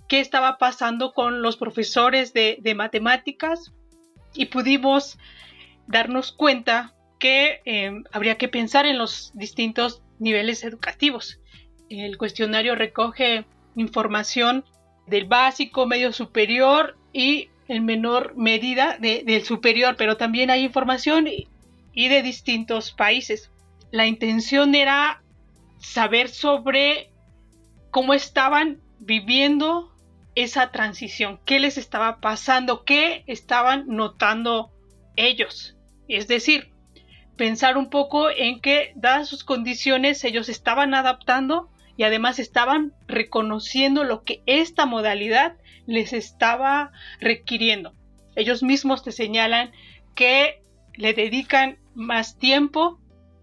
qué 0.09 0.20
estaba 0.20 0.59
pasando 0.59 1.12
con 1.12 1.43
los 1.43 1.57
profesores 1.57 2.33
de, 2.33 2.74
matemáticas 2.74 3.72
y 4.35 4.47
pudimos 4.47 5.18
darnos 5.87 6.33
cuenta 6.33 6.95
que 7.18 7.61
em, 7.64 8.05
habría 8.12 8.39
que 8.39 8.49
pensar 8.49 8.87
en 8.87 8.99
los 8.99 9.33
distintos 9.35 10.03
niveles 10.18 10.64
educativos. 10.64 11.41
El 11.89 12.16
cuestionario 12.16 12.74
recoge 12.76 13.45
información 13.76 14.64
del 15.11 15.27
básico, 15.27 15.87
medio 15.87 16.13
superior 16.13 16.97
y 17.13 17.51
en 17.69 17.85
menor 17.85 18.35
medida 18.37 18.97
del 18.99 19.45
superior, 19.45 19.97
pero 19.97 20.17
también 20.17 20.51
hay 20.51 20.65
información 20.65 21.29
y, 21.29 21.49
de 22.09 22.23
distintos 22.23 22.93
países. 22.93 23.51
La 23.91 24.07
intención 24.07 24.75
era 24.75 25.23
saber 25.79 26.29
sobre 26.29 27.11
cómo 27.91 28.15
estaban 28.15 28.81
viviendo 28.99 29.93
esa 30.35 30.71
transición, 30.73 31.41
qué 31.45 31.61
les 31.61 31.77
estaba 31.77 32.21
pasando, 32.21 32.85
qué 32.85 33.25
estaban 33.27 33.85
notando 33.87 34.73
ellos. 35.17 35.77
Es 36.09 36.29
decir, 36.29 36.73
pensar 37.37 37.77
un 37.77 37.89
poco 37.89 38.31
en 38.31 38.61
que, 38.61 38.93
dadas 38.97 39.29
sus 39.29 39.45
condiciones, 39.45 40.25
ellos 40.25 40.49
estaban 40.49 40.95
adaptando 40.95 41.70
y 42.01 42.03
además 42.03 42.38
estaban 42.38 42.94
reconociendo 43.07 44.05
lo 44.05 44.24
que 44.24 44.42
esta 44.46 44.86
modalidad 44.86 45.59
les 45.84 46.14
estaba 46.14 46.92
requiriendo. 47.20 47.92
Ellos 48.36 48.62
mismos 48.62 49.03
te 49.03 49.12
señalan 49.12 49.72
que 50.14 50.62
le 50.94 51.12
dedican 51.12 51.78
más 51.94 52.38
tiempo 52.38 52.98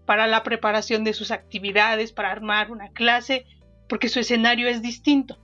para 0.06 0.26
la 0.26 0.42
preparación 0.42 1.04
de 1.04 1.12
sus 1.12 1.30
actividades, 1.30 2.10
para 2.10 2.32
armar 2.32 2.72
una 2.72 2.88
clase, 2.88 3.46
porque 3.88 4.08
su 4.08 4.18
escenario 4.18 4.66
es 4.66 4.82
distinto. 4.82 5.38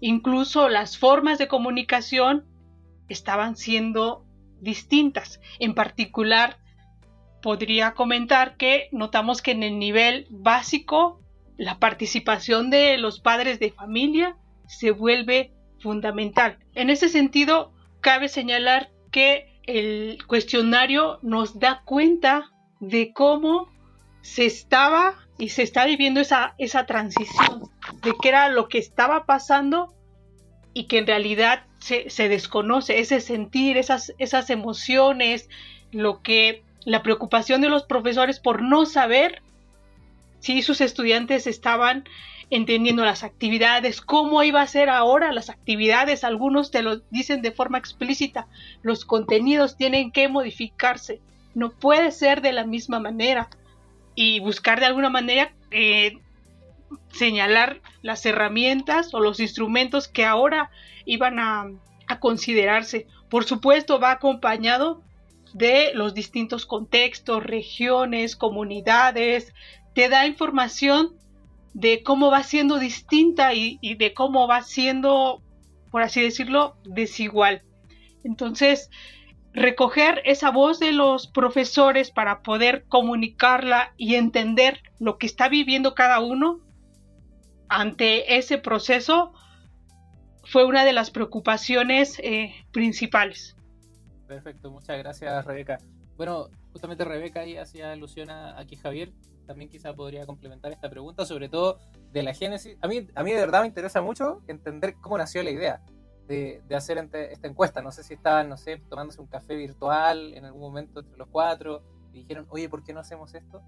Incluso 0.00 0.70
las 0.70 0.96
formas 0.96 1.36
de 1.36 1.46
comunicación 1.46 2.46
estaban 3.10 3.54
siendo 3.54 4.24
distintas. 4.62 5.42
En 5.58 5.74
particular, 5.74 6.56
podría 7.42 7.92
comentar 7.92 8.56
que 8.56 8.88
notamos 8.92 9.42
que 9.42 9.50
en 9.50 9.62
el 9.62 9.78
nivel 9.78 10.26
básico 10.30 11.20
la 11.60 11.78
participación 11.78 12.70
de 12.70 12.96
los 12.96 13.20
padres 13.20 13.60
de 13.60 13.70
familia 13.70 14.34
se 14.66 14.92
vuelve 14.92 15.52
fundamental. 15.78 16.58
En 16.74 16.88
ese 16.88 17.10
sentido, 17.10 17.74
cabe 18.00 18.28
señalar 18.28 18.90
que 19.12 19.60
el 19.64 20.16
cuestionario 20.26 21.18
nos 21.20 21.58
da 21.58 21.82
cuenta 21.84 22.50
de 22.80 23.12
cómo 23.12 23.68
se 24.22 24.46
estaba 24.46 25.16
y 25.36 25.50
se 25.50 25.62
está 25.62 25.84
viviendo 25.84 26.20
esa, 26.20 26.54
esa 26.56 26.86
transición, 26.86 27.68
de 28.02 28.14
qué 28.22 28.30
era 28.30 28.48
lo 28.48 28.68
que 28.68 28.78
estaba 28.78 29.26
pasando 29.26 29.92
y 30.72 30.84
que 30.84 30.96
en 30.96 31.06
realidad 31.06 31.66
se, 31.78 32.08
se 32.08 32.30
desconoce, 32.30 33.00
ese 33.00 33.20
sentir, 33.20 33.76
esas, 33.76 34.14
esas 34.16 34.48
emociones, 34.48 35.50
lo 35.92 36.22
que 36.22 36.64
la 36.86 37.02
preocupación 37.02 37.60
de 37.60 37.68
los 37.68 37.84
profesores 37.84 38.40
por 38.40 38.62
no 38.62 38.86
saber 38.86 39.42
si 40.40 40.62
sus 40.62 40.80
estudiantes 40.80 41.46
estaban 41.46 42.04
entendiendo 42.50 43.04
las 43.04 43.22
actividades, 43.22 44.00
cómo 44.00 44.42
iba 44.42 44.60
a 44.60 44.66
ser 44.66 44.88
ahora 44.88 45.32
las 45.32 45.50
actividades, 45.50 46.24
algunos 46.24 46.70
te 46.70 46.82
lo 46.82 46.96
dicen 47.10 47.42
de 47.42 47.52
forma 47.52 47.78
explícita, 47.78 48.48
los 48.82 49.04
contenidos 49.04 49.76
tienen 49.76 50.10
que 50.10 50.28
modificarse, 50.28 51.20
no 51.54 51.70
puede 51.70 52.10
ser 52.10 52.42
de 52.42 52.52
la 52.52 52.64
misma 52.64 52.98
manera. 52.98 53.48
Y 54.16 54.40
buscar 54.40 54.80
de 54.80 54.86
alguna 54.86 55.08
manera 55.08 55.52
eh, 55.70 56.18
señalar 57.12 57.80
las 58.02 58.26
herramientas 58.26 59.14
o 59.14 59.20
los 59.20 59.40
instrumentos 59.40 60.08
que 60.08 60.24
ahora 60.24 60.70
iban 61.06 61.38
a, 61.38 61.70
a 62.08 62.18
considerarse. 62.18 63.06
Por 63.28 63.44
supuesto 63.44 64.00
va 64.00 64.10
acompañado 64.10 65.02
de 65.52 65.92
los 65.94 66.14
distintos 66.14 66.66
contextos, 66.66 67.42
regiones, 67.42 68.36
comunidades, 68.36 69.54
te 70.00 70.08
da 70.08 70.26
información 70.26 71.14
de 71.74 72.02
cómo 72.02 72.30
va 72.30 72.42
siendo 72.42 72.78
distinta 72.78 73.52
y, 73.52 73.78
de 73.96 74.14
cómo 74.14 74.48
va 74.48 74.62
siendo, 74.62 75.42
por 75.90 76.00
así 76.00 76.22
decirlo, 76.22 76.74
desigual. 76.84 77.60
Entonces, 78.24 78.88
recoger 79.52 80.22
esa 80.24 80.50
voz 80.50 80.80
de 80.80 80.92
los 80.92 81.26
profesores 81.26 82.10
para 82.10 82.40
poder 82.40 82.86
comunicarla 82.88 83.92
y 83.98 84.14
entender 84.14 84.80
lo 84.98 85.18
que 85.18 85.26
está 85.26 85.50
viviendo 85.50 85.94
cada 85.94 86.20
uno 86.20 86.60
ante 87.68 88.38
ese 88.38 88.56
proceso 88.56 89.34
fue 90.44 90.64
una 90.64 90.86
de 90.86 90.94
las 90.94 91.10
preocupaciones 91.10 92.18
eh, 92.20 92.54
principales. 92.72 93.54
Perfecto, 94.26 94.70
muchas 94.70 94.96
gracias 94.96 95.44
Rebeca. 95.44 95.76
Bueno, 96.16 96.48
justamente 96.72 97.04
Rebeca 97.04 97.40
ahí 97.40 97.58
hacía 97.58 97.92
alusión 97.92 98.30
a 98.30 98.58
aquí 98.58 98.76
Javier, 98.76 99.12
también 99.50 99.68
quizá 99.68 99.92
podría 99.92 100.26
complementar 100.26 100.70
esta 100.70 100.88
pregunta, 100.88 101.26
sobre 101.26 101.48
todo 101.48 101.80
de 102.12 102.22
la 102.22 102.32
génesis. 102.32 102.78
A 102.80 102.86
mí, 102.86 103.08
a 103.16 103.24
mí 103.24 103.32
de 103.32 103.40
verdad 103.40 103.62
me 103.62 103.66
interesa 103.66 104.00
mucho 104.00 104.42
entender 104.46 104.94
cómo 105.00 105.18
nació 105.18 105.42
la 105.42 105.50
idea 105.50 105.82
de, 106.28 106.62
de 106.68 106.76
hacer 106.76 106.98
esta 106.98 107.48
encuesta. 107.48 107.82
No 107.82 107.90
sé 107.90 108.04
si 108.04 108.14
estaban, 108.14 108.48
no 108.48 108.56
sé, 108.56 108.76
tomándose 108.88 109.20
un 109.20 109.26
café 109.26 109.56
virtual 109.56 110.34
en 110.34 110.44
algún 110.44 110.60
momento 110.60 111.00
entre 111.00 111.18
los 111.18 111.26
cuatro 111.26 111.82
y 112.12 112.20
dijeron, 112.20 112.46
oye, 112.50 112.68
¿por 112.68 112.84
qué 112.84 112.92
no 112.92 113.00
hacemos 113.00 113.34
esto? 113.34 113.60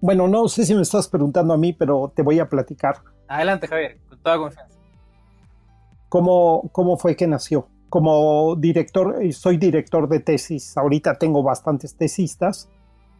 Bueno, 0.00 0.28
no 0.28 0.46
sé 0.46 0.64
si 0.64 0.72
me 0.76 0.82
estás 0.82 1.08
preguntando 1.08 1.52
a 1.52 1.56
mí, 1.56 1.72
pero 1.72 2.12
te 2.14 2.22
voy 2.22 2.38
a 2.38 2.48
platicar. 2.48 2.98
Adelante, 3.26 3.66
Javier, 3.66 3.98
con 4.08 4.22
toda 4.22 4.38
confianza. 4.38 4.78
¿Cómo, 6.08 6.70
cómo 6.70 6.96
fue 6.96 7.16
que 7.16 7.26
nació? 7.26 7.68
Como 7.88 8.56
director, 8.56 9.22
eh, 9.22 9.32
soy 9.32 9.56
director 9.56 10.08
de 10.08 10.20
tesis, 10.20 10.76
ahorita 10.76 11.18
tengo 11.18 11.42
bastantes 11.42 11.96
tesistas, 11.96 12.68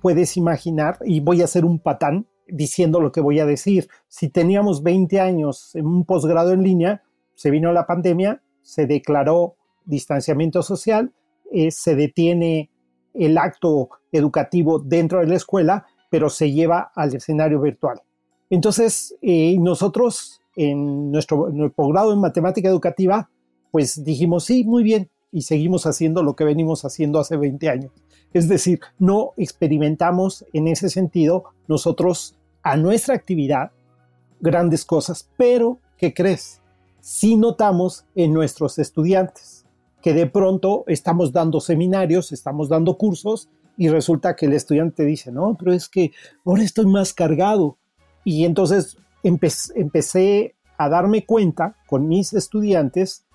puedes 0.01 0.37
imaginar, 0.37 0.99
y 1.05 1.21
voy 1.21 1.41
a 1.41 1.45
hacer 1.45 1.65
un 1.65 1.79
patán 1.79 2.27
diciendo 2.49 3.01
lo 3.01 3.13
que 3.13 3.21
voy 3.21 3.41
a 3.41 3.47
decir, 3.47 3.89
si 4.09 4.29
teníamos 4.29 4.83
20 4.83 5.21
años 5.21 5.75
en 5.75 5.87
un 5.87 6.05
posgrado 6.05 6.53
en 6.53 6.63
línea, 6.63 7.03
se 7.35 7.51
vino 7.51 7.73
la 7.73 7.87
pandemia, 7.87 8.43
se 8.63 8.87
declaró 8.87 9.57
distanciamiento 9.85 10.63
social, 10.63 11.13
eh, 11.53 11.71
se 11.71 11.95
detiene 11.95 12.71
el 13.15 13.39
acto 13.39 13.89
educativo 14.13 14.79
dentro 14.79 15.21
de 15.21 15.27
la 15.27 15.37
escuela, 15.37 15.87
pero 16.11 16.29
se 16.29 16.53
lleva 16.53 16.93
al 16.95 17.15
escenario 17.15 17.61
virtual. 17.61 18.01
Entonces, 18.51 19.17
eh, 19.23 19.57
nosotros 19.59 20.41
en 20.55 21.11
nuestro 21.11 21.53
posgrado 21.75 22.13
en 22.13 22.21
matemática 22.21 22.69
educativa 22.69 23.29
pues 23.77 24.03
dijimos, 24.05 24.45
sí, 24.45 24.65
muy 24.65 24.83
bien, 24.83 25.11
y 25.31 25.43
seguimos 25.43 25.85
haciendo 25.85 26.23
lo 26.23 26.35
que 26.35 26.45
venimos 26.45 26.87
haciendo 26.87 27.19
hace 27.19 27.37
20 27.37 27.69
años. 27.69 27.93
Es 28.33 28.49
decir, 28.49 28.81
no 28.99 29.33
experimentamos 29.37 30.47
en 30.55 30.67
ese 30.67 30.89
sentido 30.89 31.45
nosotros 31.69 32.37
a 32.63 32.79
nuestra 32.79 33.15
actividad 33.15 33.73
grandes 34.41 34.87
cosas, 34.87 35.29
pero 35.37 35.79
¿qué 35.99 36.15
crees? 36.15 36.63
Sí 37.01 37.37
notamos 37.37 38.07
en 38.15 38.33
nuestros 38.33 38.79
estudiantes 38.79 39.67
que 40.01 40.15
de 40.15 40.27
pronto 40.27 40.85
estamos 40.87 41.31
dando 41.31 41.61
seminarios, 41.61 42.33
estamos 42.33 42.71
dando 42.71 42.97
cursos 42.97 43.51
y 43.77 43.91
resulta 43.91 44.37
que 44.37 44.47
el 44.47 44.55
estudiante 44.55 45.05
dice, 45.05 45.31
no, 45.31 45.55
pero 45.59 45.75
es 45.75 45.87
que 45.87 46.13
ahora 46.47 46.63
estoy 46.63 46.87
más 46.87 47.13
cargado. 47.13 47.77
Y 48.25 48.47
entonces 48.47 48.97
empecé 49.23 50.55
a 50.79 50.89
darme 50.89 51.27
cuenta 51.27 51.77
con 51.87 52.09
mis 52.09 52.33
estudiantes 52.33 53.26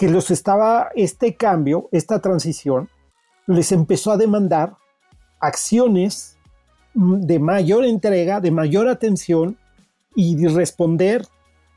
que 0.00 0.08
los 0.08 0.30
estaba, 0.30 0.88
este 0.94 1.34
cambio, 1.34 1.90
esta 1.92 2.20
transición, 2.20 2.88
les 3.46 3.70
empezó 3.70 4.12
a 4.12 4.16
demandar 4.16 4.78
acciones 5.40 6.38
mm, 6.94 7.20
de 7.20 7.38
mayor 7.38 7.84
entrega, 7.84 8.40
de 8.40 8.50
mayor 8.50 8.88
atención 8.88 9.58
y 10.14 10.36
de 10.36 10.48
responder 10.48 11.26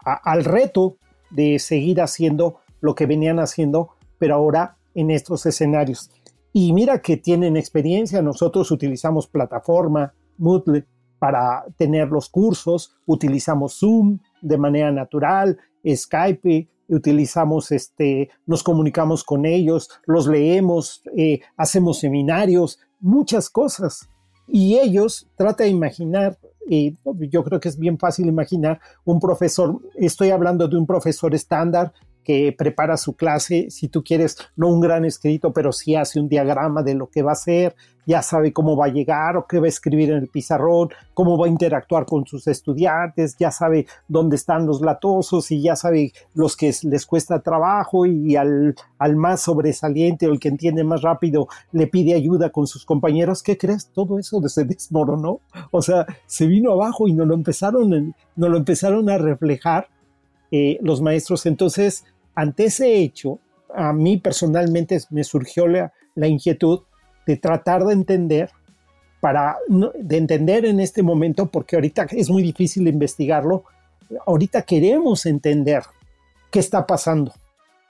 al 0.05 0.45
reto 0.45 0.95
de 1.32 1.59
seguir 1.59 1.99
haciendo 1.99 2.61
lo 2.80 2.95
que 2.95 3.07
venían 3.07 3.39
haciendo, 3.39 3.89
pero 4.19 4.36
ahora 4.36 4.78
en 4.95 5.11
estos 5.11 5.45
escenarios. 5.45 6.09
Y 6.53 6.71
mira 6.71 7.01
que 7.01 7.17
tienen 7.17 7.57
experiencia, 7.57 8.21
nosotros 8.21 8.71
utilizamos 8.71 9.28
plataforma 9.28 10.13
Moodle 10.38 10.86
para 11.19 11.65
tener 11.76 12.07
los 12.07 12.30
cursos, 12.30 12.95
utilizamos 13.05 13.80
Zoom 13.80 14.19
de 14.41 14.57
manera 14.57 14.93
natural, 14.93 15.57
Skype, 15.86 16.69
utilizamos, 16.88 17.71
este, 17.71 18.29
nos 18.45 18.63
comunicamos 18.63 19.23
con 19.23 19.45
ellos, 19.45 19.89
los 20.05 20.27
leemos, 20.27 21.01
eh, 21.17 21.41
hacemos 21.57 21.99
seminarios, 21.99 22.79
muchas 22.99 23.49
cosas. 23.49 24.09
Y 24.47 24.77
ellos, 24.77 25.27
trata 25.36 25.63
de 25.63 25.69
imaginar, 25.69 26.38
eh, 26.69 26.95
yo 27.29 27.43
creo 27.43 27.59
que 27.59 27.69
es 27.69 27.77
bien 27.77 27.97
fácil 27.97 28.27
imaginar 28.27 28.79
un 29.05 29.19
profesor, 29.19 29.79
estoy 29.95 30.29
hablando 30.29 30.67
de 30.67 30.77
un 30.77 30.86
profesor 30.86 31.34
estándar 31.34 31.93
que 32.24 32.53
prepara 32.57 32.97
su 32.97 33.15
clase, 33.15 33.69
si 33.69 33.88
tú 33.88 34.03
quieres, 34.03 34.38
no 34.55 34.69
un 34.69 34.80
gran 34.80 35.05
escrito, 35.05 35.51
pero 35.53 35.71
sí 35.71 35.95
hace 35.95 36.19
un 36.19 36.30
diagrama 36.30 36.84
de 36.84 36.95
lo 36.95 37.07
que 37.07 37.21
va 37.21 37.32
a 37.32 37.34
hacer, 37.34 37.76
ya 38.05 38.21
sabe 38.21 38.51
cómo 38.51 38.76
va 38.76 38.86
a 38.86 38.89
llegar 38.89 39.38
o 39.38 39.47
qué 39.47 39.59
va 39.59 39.65
a 39.65 39.69
escribir 39.69 40.11
en 40.11 40.17
el 40.17 40.28
pizarrón, 40.28 40.89
cómo 41.13 41.38
va 41.38 41.45
a 41.45 41.49
interactuar 41.49 42.05
con 42.05 42.26
sus 42.26 42.47
estudiantes, 42.47 43.36
ya 43.38 43.51
sabe 43.51 43.88
dónde 44.07 44.36
están 44.36 44.65
los 44.65 44.82
latosos 44.82 45.51
y 45.51 45.61
ya 45.61 45.76
sabe 45.76 46.11
los 46.34 46.57
que 46.57 46.74
les 46.84 47.05
cuesta 47.05 47.41
trabajo 47.41 48.05
y 48.05 48.36
al, 48.36 48.76
al 48.97 49.15
más 49.15 49.41
sobresaliente 49.41 50.28
o 50.28 50.34
el 50.34 50.39
que 50.39 50.49
entiende 50.49 50.84
más 50.84 51.01
rápido 51.01 51.47
le 51.71 51.88
pide 51.88 52.13
ayuda 52.13 52.49
con 52.49 52.67
sus 52.67 52.86
compañeros. 52.86 53.43
¿Qué 53.43 53.57
crees? 53.57 53.88
Todo 53.93 54.19
eso 54.19 54.41
se 54.49 54.65
desmoronó. 54.65 55.39
O 55.71 55.82
sea, 55.82 56.05
se 56.26 56.45
vino 56.45 56.71
abajo 56.71 57.07
y 57.07 57.13
no 57.13 57.26
lo 57.26 57.34
empezaron, 57.34 58.15
no 58.36 58.49
lo 58.49 58.57
empezaron 58.57 59.09
a 59.09 59.17
reflejar 59.17 59.88
eh, 60.51 60.78
los 60.82 61.01
maestros. 61.01 61.47
Entonces, 61.47 62.05
ante 62.36 62.65
ese 62.65 62.97
hecho, 62.97 63.39
a 63.73 63.93
mí 63.93 64.17
personalmente 64.17 64.99
me 65.09 65.23
surgió 65.23 65.67
la, 65.67 65.91
inquietud 66.15 66.81
de 67.25 67.38
tratar 67.38 67.84
de 67.86 67.93
entender 67.93 68.49
para 69.19 69.57
de 69.67 70.17
entender 70.17 70.65
en 70.65 70.79
este 70.79 71.01
momento 71.01 71.49
porque 71.49 71.75
ahorita 71.75 72.07
es 72.11 72.29
muy 72.29 72.43
difícil 72.43 72.88
investigarlo 72.88 73.63
ahorita 74.25 74.63
queremos 74.63 75.25
entender 75.25 75.84
qué 76.51 76.59
está 76.59 76.86
pasando. 76.86 77.34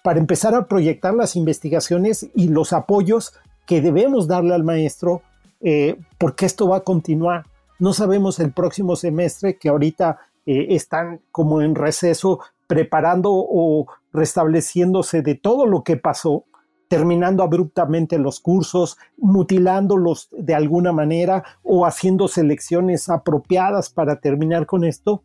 Para 0.03 0.19
empezar 0.19 0.53
a 0.55 0.67
proyectar 0.67 1.13
las 1.13 1.35
investigaciones 1.35 2.29
y 2.35 2.49
los 2.49 2.73
apoyos 2.73 3.33
que 3.65 3.81
debemos 3.81 4.27
darle 4.27 4.53
al 4.53 4.63
maestro 4.63 5.21
eh, 5.61 5.97
porque 6.17 6.45
esto 6.45 6.67
va 6.67 6.77
a 6.77 6.83
continuar. 6.83 7.45
No 7.79 7.93
sabemos 7.93 8.39
el 8.39 8.51
próximo 8.51 8.95
semestre 8.95 9.57
que 9.57 9.69
ahorita 9.69 10.19
eh, 10.45 10.67
están 10.69 11.21
como 11.31 11.61
en 11.61 11.75
receso 11.75 12.39
preparando 12.67 13.31
o 13.33 13.87
restableciéndose 14.11 15.21
de 15.21 15.35
todo 15.35 15.65
lo 15.65 15.83
que 15.83 15.97
pasó, 15.97 16.45
terminando 16.87 17.43
abruptamente 17.43 18.19
los 18.19 18.39
cursos, 18.39 18.97
mutilándolos 19.17 20.29
de 20.31 20.53
alguna 20.53 20.91
manera 20.91 21.43
o 21.63 21.85
haciendo 21.85 22.27
selecciones 22.27 23.09
apropiadas 23.09 23.89
para 23.89 24.19
terminar 24.19 24.65
con 24.65 24.83
esto. 24.83 25.23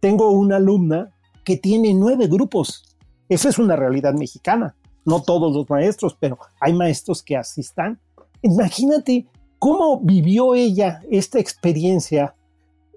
Tengo 0.00 0.30
una 0.30 0.56
alumna 0.56 1.14
que 1.44 1.56
tiene 1.56 1.94
nueve 1.94 2.26
grupos. 2.26 2.96
Esa 3.28 3.48
es 3.48 3.58
una 3.58 3.76
realidad 3.76 4.14
mexicana. 4.14 4.76
No 5.04 5.22
todos 5.22 5.54
los 5.54 5.70
maestros, 5.70 6.16
pero 6.18 6.38
hay 6.60 6.74
maestros 6.74 7.22
que 7.22 7.36
asistan. 7.36 7.98
Imagínate 8.42 9.26
cómo 9.58 10.00
vivió 10.00 10.54
ella 10.54 11.00
esta 11.10 11.38
experiencia 11.38 12.34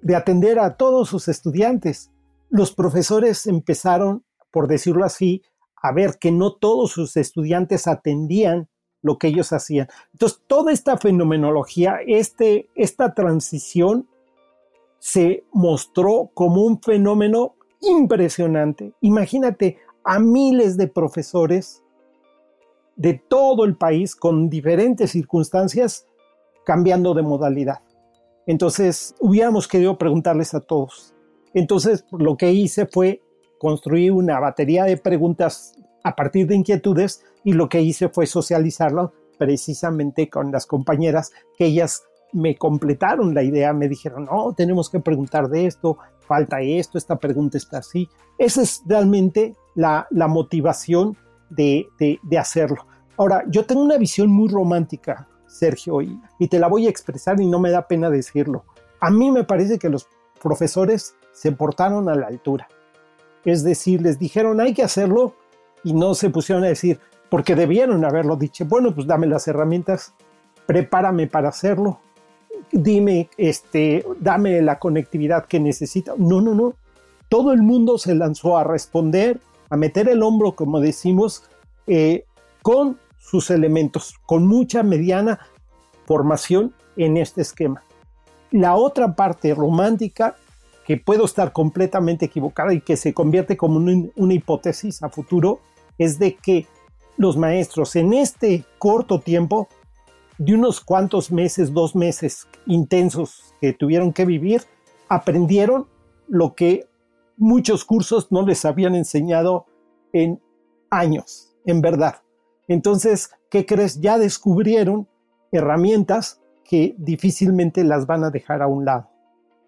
de 0.02 0.16
atender 0.16 0.60
a 0.60 0.76
todos 0.76 1.10
sus 1.10 1.28
estudiantes 1.28 2.12
los 2.50 2.74
profesores 2.74 3.48
empezaron, 3.48 4.24
por 4.52 4.68
decirlo 4.68 5.06
así, 5.06 5.44
a 5.82 5.92
ver 5.92 6.18
que 6.20 6.32
no 6.32 6.54
todos 6.54 6.92
sus 6.92 7.16
estudiantes 7.16 7.88
atendían 7.88 8.68
lo 9.02 9.18
que 9.18 9.28
ellos 9.28 9.54
hacían. 9.54 9.88
Entonces, 10.12 10.42
toda 10.48 10.72
esta 10.72 10.98
fenomenología, 10.98 12.00
este, 12.06 12.70
esta 12.76 13.14
transición 13.14 14.08
se 15.00 15.46
mostró 15.54 16.32
como 16.34 16.64
un 16.64 16.82
fenómeno 16.82 17.56
impresionante. 17.82 18.94
Imagínate 19.00 19.78
a 20.04 20.20
miles 20.20 20.76
de 20.76 20.88
profesores 20.88 21.84
de 22.98 23.14
todo 23.14 23.64
el 23.64 23.78
país 23.78 24.16
con 24.16 24.50
diferentes 24.50 25.12
circunstancias 25.12 26.06
cambiando 26.66 27.14
de 27.14 27.22
modalidad. 27.22 27.82
Entonces, 28.46 29.16
hubiéramos 29.20 29.68
querido 29.68 29.98
preguntarles 29.98 30.54
a 30.54 30.60
todos, 30.60 31.14
entonces, 31.54 32.06
lo 32.12 32.38
que 32.38 32.52
hice 32.52 32.86
fue 32.86 33.22
construir 33.58 34.12
una 34.12 34.40
batería 34.40 34.86
de 34.86 34.98
preguntas 34.98 35.78
a 36.04 36.16
partir 36.16 36.48
de 36.48 36.56
inquietudes 36.56 37.24
y 37.44 37.54
lo 37.54 37.70
que 37.70 37.82
hice 37.82 38.10
fue 38.10 38.26
socializarlo 38.26 39.14
precisamente 39.38 40.30
con 40.30 40.52
las 40.52 40.66
compañeras 40.66 41.32
que 41.58 41.66
ellas 41.66 42.04
me 42.32 42.56
completaron 42.56 43.34
la 43.34 43.42
idea, 43.42 43.74
me 43.74 43.88
dijeron, 43.88 44.26
no, 44.26 44.54
tenemos 44.54 44.90
que 44.90 45.00
preguntar 45.00 45.50
de 45.50 45.66
esto, 45.66 45.98
falta 46.20 46.62
esto, 46.62 46.98
esta 46.98 47.16
pregunta 47.16 47.58
está 47.58 47.80
así. 47.80 48.08
Esa 48.38 48.62
es 48.62 48.84
realmente 48.86 49.56
la, 49.76 50.08
motivación 50.12 51.18
de, 51.50 51.88
hacerlo. 52.38 52.86
Ahora, 53.18 53.44
yo 53.48 53.66
tengo 53.66 53.82
una 53.82 53.98
visión 53.98 54.30
muy 54.30 54.48
romántica, 54.48 55.28
Sergio, 55.48 56.02
y, 56.02 56.20
y 56.38 56.48
te 56.48 56.60
la 56.60 56.68
voy 56.68 56.86
a 56.86 56.90
expresar 56.90 57.42
y 57.42 57.48
no 57.48 57.60
me 57.60 57.72
da 57.72 57.88
pena 57.88 58.10
decirlo. 58.10 58.64
A 59.00 59.10
mí 59.10 59.32
me 59.32 59.44
parece 59.44 59.80
que 59.80 59.90
los 59.90 60.08
profesores 60.42 61.16
se 61.40 61.54
portaron 61.54 62.10
a 62.10 62.16
la 62.16 62.28
altura. 62.28 62.68
Es 63.46 63.64
decir, 63.64 64.02
les 64.02 64.20
dijeron 64.20 64.60
hay 64.60 64.74
que 64.74 64.84
hacerlo 64.84 65.36
y 65.86 65.94
no 65.94 66.14
se 66.14 66.30
pusieron 66.30 66.66
a 66.66 66.68
decir, 66.68 67.00
porque 67.30 67.56
debieron 67.56 68.04
haberlo 68.04 68.36
dicho, 68.36 68.66
bueno, 68.66 68.94
pues 68.94 69.08
dame 69.08 69.26
las 69.26 69.48
herramientas, 69.48 70.14
prepárame 70.66 71.28
para 71.28 71.48
hacerlo, 71.48 72.02
dime, 72.74 73.30
este, 73.38 74.06
dame 74.20 74.62
la 74.62 74.80
conectividad 74.80 75.46
que 75.46 75.62
necesito. 75.62 76.16
No, 76.18 76.42
no, 76.42 76.54
no. 76.54 76.74
Todo 77.30 77.54
el 77.54 77.62
mundo 77.62 77.98
se 77.98 78.16
lanzó 78.16 78.58
a 78.58 78.66
responder, 78.66 79.40
a 79.70 79.78
meter 79.78 80.10
el 80.10 80.24
hombro, 80.24 80.58
como 80.58 80.82
decimos, 80.82 81.44
eh, 81.88 82.26
con 82.62 83.00
sus 83.18 83.50
elementos, 83.50 84.16
con 84.26 84.46
mucha 84.46 84.84
mediana 84.84 85.40
formación 86.06 86.74
en 86.98 87.16
este 87.16 87.42
esquema. 87.44 87.84
La 88.52 88.76
otra 88.76 89.16
parte 89.16 89.56
romántica, 89.56 90.36
que 90.90 90.98
puedo 90.98 91.26
estar 91.26 91.54
completamente 91.54 92.26
equivocada 92.26 92.74
y 92.74 92.82
que 92.82 92.98
se 92.98 93.14
convierte 93.14 93.56
como 93.56 93.78
una 93.78 94.34
hipótesis 94.34 95.04
a 95.04 95.10
futuro, 95.10 95.60
es 96.00 96.18
de 96.18 96.36
que 96.36 96.66
los 97.16 97.38
maestros 97.38 97.96
en 97.96 98.12
este 98.12 98.66
corto 98.80 99.20
tiempo, 99.20 99.68
de 100.40 100.56
unos 100.56 100.82
cuantos 100.82 101.32
meses, 101.32 101.76
dos 101.76 101.96
meses 101.96 102.48
intensos 102.66 103.54
que 103.62 103.72
tuvieron 103.72 104.14
que 104.14 104.26
vivir, 104.26 104.64
aprendieron 105.10 105.86
lo 106.28 106.56
que 106.56 106.88
muchos 107.38 107.86
cursos 107.86 108.32
no 108.32 108.42
les 108.44 108.66
habían 108.66 108.96
enseñado 108.96 109.68
en 110.12 110.42
años, 110.90 111.56
en 111.68 111.82
verdad. 111.82 112.24
Entonces, 112.68 113.30
¿qué 113.52 113.68
crees? 113.68 114.02
Ya 114.02 114.18
descubrieron 114.18 115.08
herramientas 115.52 116.42
que 116.64 116.96
difícilmente 116.98 117.84
las 117.84 118.08
van 118.08 118.24
a 118.24 118.32
dejar 118.32 118.64
a 118.64 118.68
un 118.68 118.86
lado. 118.86 119.08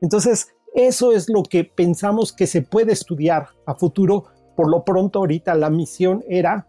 Entonces, 0.01 0.55
eso 0.73 1.11
es 1.11 1.29
lo 1.29 1.43
que 1.43 1.65
pensamos 1.65 2.31
que 2.31 2.47
se 2.47 2.61
puede 2.61 2.93
estudiar 2.93 3.49
a 3.65 3.75
futuro. 3.75 4.25
Por 4.55 4.69
lo 4.69 4.83
pronto, 4.83 5.19
ahorita 5.19 5.53
la 5.55 5.69
misión 5.69 6.23
era, 6.29 6.67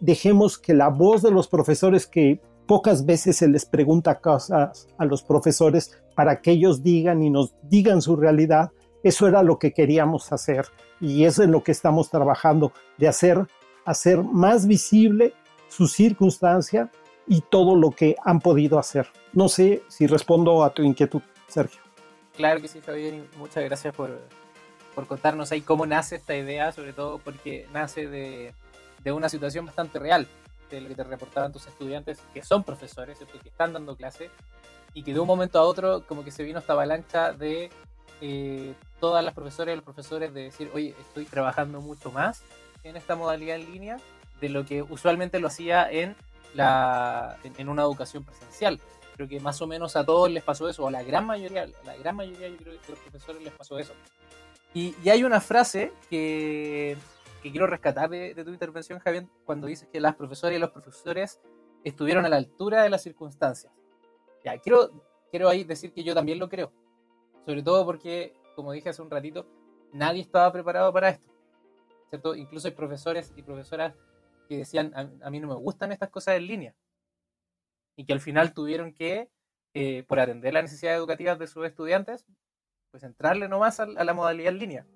dejemos 0.00 0.58
que 0.58 0.74
la 0.74 0.88
voz 0.88 1.22
de 1.22 1.30
los 1.30 1.48
profesores, 1.48 2.06
que 2.06 2.40
pocas 2.66 3.06
veces 3.06 3.36
se 3.36 3.48
les 3.48 3.64
pregunta 3.64 4.20
cosas 4.20 4.86
a 4.98 5.04
los 5.06 5.22
profesores 5.22 5.98
para 6.14 6.42
que 6.42 6.50
ellos 6.50 6.82
digan 6.82 7.22
y 7.22 7.30
nos 7.30 7.54
digan 7.62 8.02
su 8.02 8.16
realidad, 8.16 8.70
eso 9.02 9.26
era 9.26 9.42
lo 9.42 9.58
que 9.58 9.72
queríamos 9.72 10.30
hacer 10.32 10.66
y 11.00 11.24
eso 11.24 11.42
es 11.42 11.48
lo 11.48 11.62
que 11.62 11.72
estamos 11.72 12.10
trabajando, 12.10 12.72
de 12.98 13.08
hacer, 13.08 13.46
hacer 13.86 14.22
más 14.22 14.66
visible 14.66 15.32
su 15.68 15.86
circunstancia 15.86 16.90
y 17.26 17.40
todo 17.40 17.76
lo 17.76 17.90
que 17.90 18.16
han 18.24 18.40
podido 18.40 18.78
hacer. 18.78 19.06
No 19.32 19.48
sé 19.48 19.82
si 19.88 20.06
respondo 20.06 20.62
a 20.64 20.70
tu 20.74 20.82
inquietud, 20.82 21.22
Sergio. 21.46 21.87
Claro 22.38 22.60
que 22.60 22.68
sí, 22.68 22.80
Javier, 22.80 23.14
y 23.14 23.28
muchas 23.36 23.64
gracias 23.64 23.92
por, 23.92 24.16
por 24.94 25.08
contarnos 25.08 25.50
ahí 25.50 25.60
cómo 25.60 25.86
nace 25.86 26.14
esta 26.14 26.36
idea, 26.36 26.70
sobre 26.70 26.92
todo 26.92 27.18
porque 27.18 27.66
nace 27.72 28.06
de, 28.06 28.54
de 29.02 29.10
una 29.10 29.28
situación 29.28 29.66
bastante 29.66 29.98
real, 29.98 30.28
de 30.70 30.80
lo 30.80 30.86
que 30.86 30.94
te 30.94 31.02
reportaban 31.02 31.52
tus 31.52 31.66
estudiantes 31.66 32.20
que 32.32 32.44
son 32.44 32.62
profesores, 32.62 33.18
que 33.18 33.48
están 33.48 33.72
dando 33.72 33.96
clase, 33.96 34.30
y 34.94 35.02
que 35.02 35.12
de 35.12 35.18
un 35.18 35.26
momento 35.26 35.58
a 35.58 35.62
otro 35.62 36.04
como 36.06 36.22
que 36.22 36.30
se 36.30 36.44
vino 36.44 36.60
esta 36.60 36.74
avalancha 36.74 37.32
de 37.32 37.70
eh, 38.20 38.72
todas 39.00 39.24
las 39.24 39.34
profesoras 39.34 39.72
y 39.72 39.76
los 39.76 39.84
profesores 39.84 40.32
de 40.32 40.44
decir, 40.44 40.70
oye, 40.72 40.94
estoy 41.00 41.24
trabajando 41.24 41.80
mucho 41.80 42.12
más 42.12 42.42
en 42.84 42.96
esta 42.96 43.16
modalidad 43.16 43.56
en 43.56 43.72
línea 43.72 43.96
de 44.40 44.48
lo 44.48 44.64
que 44.64 44.82
usualmente 44.82 45.40
lo 45.40 45.48
hacía 45.48 45.90
en 45.90 46.14
la, 46.54 47.36
en, 47.42 47.68
una 47.68 47.82
educación 47.82 48.22
presencial. 48.22 48.78
Creo 49.18 49.28
que 49.28 49.40
más 49.40 49.60
o 49.60 49.66
menos 49.66 49.96
a 49.96 50.06
todos 50.06 50.30
les 50.30 50.42
pasó 50.42 50.68
eso, 50.68 50.84
o 50.84 50.88
a 50.88 50.90
la 50.90 51.02
gran 51.02 51.26
mayoría, 51.26 51.66
la 51.84 51.96
gran 51.96 52.16
mayoría 52.16 52.48
yo 52.48 52.56
creo 52.56 52.80
que 52.80 52.86
a 52.86 52.90
los 52.92 53.00
profesores 53.00 53.42
les 53.42 53.52
pasó 53.52 53.78
eso. 53.78 53.92
Y, 54.72 54.94
y 55.04 55.10
hay 55.10 55.24
una 55.24 55.40
frase 55.40 55.92
que, 56.08 56.96
que 57.42 57.50
quiero 57.50 57.66
rescatar 57.66 58.10
de, 58.10 58.34
tu 58.44 58.50
intervención, 58.50 58.98
Javier, 58.98 59.26
cuando 59.44 59.66
dices 59.66 59.88
que 59.92 60.00
las 60.00 60.16
profesoras 60.16 60.56
y 60.56 60.60
los 60.60 60.70
profesores 60.70 61.40
estuvieron 61.84 62.24
a 62.24 62.28
la 62.28 62.36
altura 62.36 62.82
de 62.82 62.90
las 62.90 63.02
circunstancias. 63.02 63.72
Ya, 64.44 64.58
quiero, 64.58 64.90
quiero 65.30 65.48
ahí 65.48 65.64
decir 65.64 65.92
que 65.92 66.02
yo 66.02 66.14
también 66.14 66.38
lo 66.38 66.48
creo. 66.48 66.72
Sobre 67.44 67.62
todo 67.62 67.84
porque, 67.84 68.34
como 68.56 68.72
dije 68.72 68.88
hace 68.88 69.02
un 69.02 69.10
ratito, 69.10 69.46
nadie 69.92 70.20
estaba 70.20 70.52
preparado 70.52 70.92
para 70.92 71.10
esto. 71.10 71.28
¿Cierto? 72.10 72.34
Incluso 72.34 72.68
hay 72.68 72.74
profesores 72.74 73.32
y 73.36 73.42
profesoras 73.42 73.94
que 74.48 74.58
decían, 74.58 74.92
a, 74.94 75.30
mí 75.30 75.40
no 75.40 75.48
me 75.48 75.54
gustan 75.54 75.92
estas 75.92 76.08
cosas 76.08 76.36
en 76.36 76.46
línea. 76.46 76.74
Y 77.98 78.06
que 78.06 78.14
al 78.14 78.20
final 78.20 78.54
tuvieron 78.54 78.94
que, 78.94 79.28
eh, 79.74 80.04
por 80.04 80.20
atender 80.20 80.54
las 80.54 80.62
necesidades 80.62 80.98
educativas 80.98 81.38
de 81.38 81.46
sus 81.46 81.66
estudiantes, 81.66 82.24
pues 82.90 83.02
entrarle 83.02 83.48
nomás 83.48 83.80
a, 83.80 83.82
a 83.82 84.04
la 84.04 84.14
modalidad 84.14 84.52
en 84.52 84.58
línea. 84.58 84.86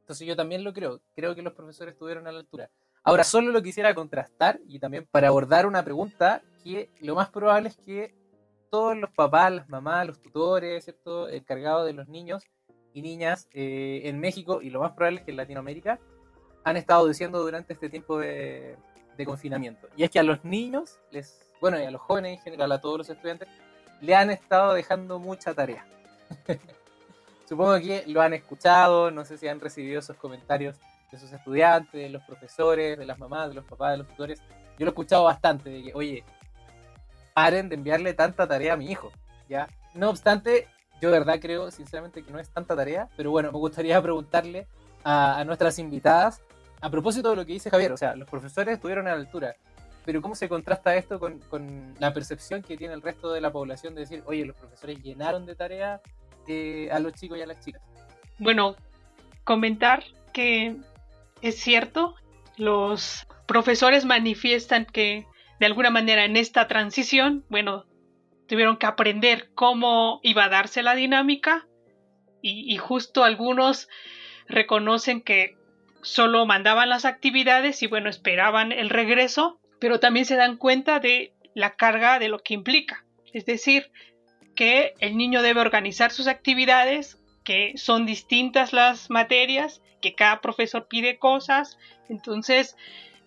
Entonces 0.00 0.24
yo 0.24 0.36
también 0.36 0.62
lo 0.62 0.72
creo, 0.72 1.00
creo 1.16 1.34
que 1.34 1.42
los 1.42 1.54
profesores 1.54 1.94
estuvieron 1.94 2.28
a 2.28 2.32
la 2.32 2.38
altura. 2.38 2.70
Ahora, 3.02 3.24
solo 3.24 3.50
lo 3.50 3.62
quisiera 3.62 3.94
contrastar 3.94 4.60
y 4.68 4.78
también 4.78 5.08
para 5.10 5.28
abordar 5.28 5.66
una 5.66 5.84
pregunta 5.84 6.42
que 6.62 6.90
lo 7.00 7.14
más 7.14 7.30
probable 7.30 7.70
es 7.70 7.76
que 7.76 8.14
todos 8.70 8.96
los 8.96 9.10
papás, 9.10 9.52
las 9.52 9.68
mamás, 9.68 10.06
los 10.06 10.20
tutores, 10.20 10.84
¿cierto? 10.84 11.28
encargados 11.28 11.86
de 11.86 11.92
los 11.92 12.08
niños 12.08 12.44
y 12.92 13.02
niñas 13.02 13.48
eh, 13.52 14.02
en 14.04 14.18
México 14.20 14.60
y 14.62 14.70
lo 14.70 14.80
más 14.80 14.92
probable 14.92 15.20
es 15.20 15.24
que 15.24 15.30
en 15.30 15.36
Latinoamérica 15.36 16.00
han 16.64 16.76
estado 16.76 17.06
diciendo 17.06 17.40
durante 17.40 17.74
este 17.74 17.88
tiempo 17.88 18.18
de, 18.18 18.76
confinamiento. 19.24 19.88
Y 19.96 20.02
es 20.02 20.10
que 20.10 20.18
a 20.18 20.22
los 20.24 20.44
niños, 20.44 20.98
les, 21.10 21.45
bueno, 21.60 21.80
y 21.80 21.84
a 21.84 21.90
los 21.90 22.00
jóvenes 22.00 22.38
en 22.38 22.42
general, 22.42 22.72
a 22.72 22.80
todos 22.80 22.98
los 22.98 23.10
estudiantes, 23.10 23.48
le 24.00 24.14
han 24.14 24.30
estado 24.30 24.74
dejando 24.74 25.18
mucha 25.18 25.54
tarea. 25.54 25.86
Supongo 27.48 27.78
que 27.78 28.04
lo 28.06 28.20
han 28.20 28.34
escuchado, 28.34 29.10
no 29.10 29.24
sé 29.24 29.38
si 29.38 29.48
han 29.48 29.60
recibido 29.60 30.00
esos 30.00 30.16
comentarios 30.16 30.76
de 31.12 31.18
sus 31.18 31.32
estudiantes, 31.32 31.92
de 31.92 32.08
los 32.10 32.22
profesores, 32.24 32.98
de 32.98 33.06
las 33.06 33.18
mamás, 33.18 33.48
de 33.48 33.54
los 33.54 33.64
papás, 33.64 33.92
de 33.92 33.98
los 33.98 34.08
tutores. 34.08 34.40
Yo 34.78 34.84
lo 34.84 34.86
he 34.86 34.88
escuchado 34.88 35.24
bastante, 35.24 35.70
de 35.70 35.82
que, 35.84 35.92
oye, 35.94 36.24
paren 37.34 37.68
de 37.68 37.76
enviarle 37.76 38.14
tanta 38.14 38.46
tarea 38.48 38.74
a 38.74 38.76
mi 38.76 38.90
hijo, 38.90 39.12
¿ya? 39.48 39.68
No 39.94 40.10
obstante, 40.10 40.68
yo 41.00 41.10
de 41.10 41.18
verdad 41.18 41.38
creo 41.40 41.70
sinceramente 41.70 42.22
que 42.22 42.32
no 42.32 42.40
es 42.40 42.50
tanta 42.50 42.74
tarea, 42.74 43.08
pero 43.16 43.30
bueno, 43.30 43.52
me 43.52 43.58
gustaría 43.58 44.02
preguntarle 44.02 44.66
a, 45.04 45.38
a 45.38 45.44
nuestras 45.44 45.78
invitadas 45.78 46.42
a 46.80 46.90
propósito 46.90 47.30
de 47.30 47.36
lo 47.36 47.46
que 47.46 47.52
dice 47.52 47.70
Javier, 47.70 47.92
o 47.92 47.96
sea, 47.96 48.14
los 48.16 48.28
profesores 48.28 48.74
estuvieron 48.74 49.06
a 49.06 49.10
la 49.10 49.16
altura, 49.16 49.56
pero 50.06 50.22
¿cómo 50.22 50.34
se 50.34 50.48
contrasta 50.48 50.96
esto 50.96 51.20
con, 51.20 51.94
la 51.98 52.14
percepción 52.14 52.62
que 52.62 52.76
tiene 52.76 52.94
el 52.94 53.02
resto 53.02 53.32
de 53.32 53.40
la 53.40 53.52
población 53.52 53.94
de 53.94 54.02
decir, 54.02 54.22
oye, 54.26 54.46
los 54.46 54.56
profesores 54.56 55.02
llenaron 55.02 55.44
de 55.44 55.56
tarea 55.56 56.00
eh, 56.46 56.88
a 56.92 57.00
los 57.00 57.12
chicos 57.12 57.36
y 57.36 57.42
a 57.42 57.46
las 57.46 57.62
chicas? 57.62 57.82
Bueno, 58.38 58.76
comentar 59.44 60.04
que 60.32 60.76
es 61.42 61.58
cierto, 61.58 62.14
los 62.56 63.26
profesores 63.46 64.04
manifiestan 64.04 64.86
que 64.86 65.26
de 65.58 65.66
alguna 65.66 65.90
manera 65.90 66.24
en 66.24 66.36
esta 66.36 66.68
transición, 66.68 67.44
bueno, 67.48 67.84
tuvieron 68.46 68.76
que 68.76 68.86
aprender 68.86 69.50
cómo 69.54 70.20
iba 70.22 70.44
a 70.44 70.48
darse 70.48 70.82
la 70.82 70.94
dinámica 70.94 71.66
y 72.42 72.76
justo 72.76 73.24
algunos 73.24 73.88
reconocen 74.46 75.20
que 75.20 75.56
solo 76.02 76.46
mandaban 76.46 76.88
las 76.88 77.04
actividades 77.04 77.82
y 77.82 77.88
bueno, 77.88 78.08
esperaban 78.08 78.70
el 78.70 78.90
regreso, 78.90 79.58
pero 79.78 80.00
también 80.00 80.26
se 80.26 80.36
dan 80.36 80.56
cuenta 80.56 81.00
de 81.00 81.32
la 81.54 81.76
carga 81.76 82.18
de 82.18 82.28
lo 82.28 82.38
que 82.38 82.54
implica. 82.54 83.04
Es 83.32 83.46
decir, 83.46 83.90
que 84.54 84.94
el 85.00 85.16
niño 85.16 85.42
debe 85.42 85.60
organizar 85.60 86.10
sus 86.10 86.26
actividades, 86.26 87.18
que 87.44 87.74
son 87.76 88.06
distintas 88.06 88.72
las 88.72 89.10
materias, 89.10 89.82
que 90.00 90.14
cada 90.14 90.40
profesor 90.40 90.86
pide 90.88 91.18
cosas, 91.18 91.78
entonces 92.08 92.76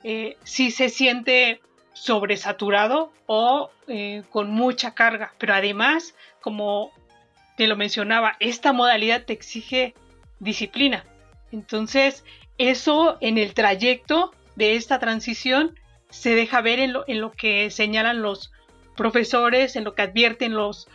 eh, 0.03 0.37
si 0.43 0.71
se 0.71 0.89
siente 0.89 1.61
sobresaturado 1.93 3.11
o 3.25 3.71
eh, 3.87 4.23
con 4.29 4.51
mucha 4.51 4.93
carga, 4.93 5.33
pero 5.37 5.53
además, 5.53 6.15
como 6.41 6.91
te 7.57 7.67
lo 7.67 7.75
mencionaba, 7.75 8.37
esta 8.39 8.71
modalidad 8.71 9.25
te 9.25 9.33
exige 9.33 9.93
disciplina. 10.39 11.05
Entonces, 11.51 12.23
eso 12.57 13.17
en 13.21 13.37
el 13.37 13.53
trayecto 13.53 14.31
de 14.55 14.75
esta 14.75 14.99
transición 14.99 15.78
se 16.09 16.35
deja 16.35 16.61
ver 16.61 16.79
en 16.79 16.93
lo, 16.93 17.03
en 17.07 17.21
lo 17.21 17.31
que 17.31 17.69
señalan 17.69 18.21
los 18.21 18.51
profesores, 18.95 19.75
en 19.75 19.83
lo 19.83 19.95
que 19.95 20.01
advierten 20.01 20.53
los, 20.53 20.87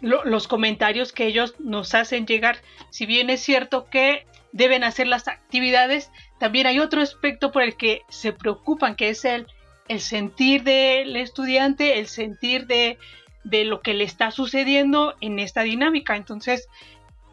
los 0.00 0.48
comentarios 0.48 1.12
que 1.12 1.26
ellos 1.26 1.54
nos 1.58 1.94
hacen 1.94 2.26
llegar. 2.26 2.58
Si 2.90 3.06
bien 3.06 3.30
es 3.30 3.40
cierto 3.40 3.86
que 3.88 4.26
deben 4.52 4.84
hacer 4.84 5.06
las 5.06 5.28
actividades, 5.28 6.10
también 6.38 6.66
hay 6.66 6.78
otro 6.78 7.00
aspecto 7.00 7.52
por 7.52 7.62
el 7.62 7.76
que 7.76 8.02
se 8.08 8.32
preocupan, 8.32 8.96
que 8.96 9.10
es 9.10 9.24
el, 9.24 9.46
el 9.88 10.00
sentir 10.00 10.62
del 10.62 11.16
estudiante, 11.16 11.98
el 11.98 12.06
sentir 12.06 12.66
de, 12.66 12.98
de 13.44 13.64
lo 13.64 13.80
que 13.80 13.94
le 13.94 14.04
está 14.04 14.30
sucediendo 14.30 15.14
en 15.20 15.38
esta 15.38 15.62
dinámica. 15.62 16.16
Entonces, 16.16 16.68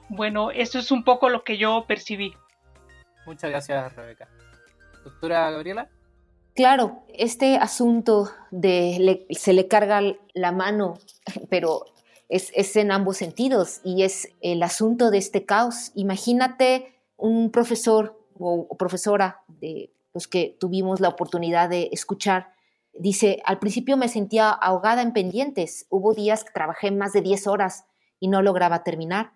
bueno, 0.09 0.51
eso 0.51 0.79
es 0.79 0.91
un 0.91 1.03
poco 1.03 1.29
lo 1.29 1.43
que 1.43 1.57
yo 1.57 1.85
percibí. 1.87 2.35
Muchas 3.25 3.49
gracias, 3.49 3.95
Rebeca. 3.95 4.29
Doctora 5.03 5.49
Gabriela. 5.49 5.89
Claro, 6.55 7.03
este 7.09 7.57
asunto 7.57 8.29
de 8.49 9.27
se 9.31 9.51
le 9.51 9.67
carga 9.67 10.01
la 10.33 10.53
mano, 10.53 10.93
pero 11.49 11.85
es, 12.29 12.75
en 12.77 12.91
ambos 12.91 13.17
sentidos 13.17 13.81
y 13.83 14.03
es 14.03 14.29
el 14.39 14.63
asunto 14.63 15.11
de 15.11 15.17
este 15.17 15.45
caos. 15.45 15.91
Imagínate 15.95 16.93
un 17.17 17.51
profesor 17.51 18.17
o, 18.39 18.67
o 18.69 18.77
profesora 18.77 19.41
de 19.47 19.91
los 20.13 20.29
que 20.29 20.55
tuvimos 20.57 21.01
la 21.01 21.09
oportunidad 21.09 21.69
de 21.69 21.89
escuchar, 21.91 22.53
dice, 22.93 23.41
al 23.43 23.59
principio 23.59 23.97
me 23.97 24.07
sentía 24.07 24.49
ahogada 24.49 25.01
en 25.01 25.11
pendientes, 25.11 25.85
hubo 25.89 26.13
días 26.13 26.45
que 26.45 26.53
trabajé 26.53 26.89
más 26.89 27.11
de 27.11 27.21
10 27.21 27.47
horas 27.47 27.83
y 28.21 28.29
no 28.29 28.41
lograba 28.41 28.83
terminar. 28.83 29.33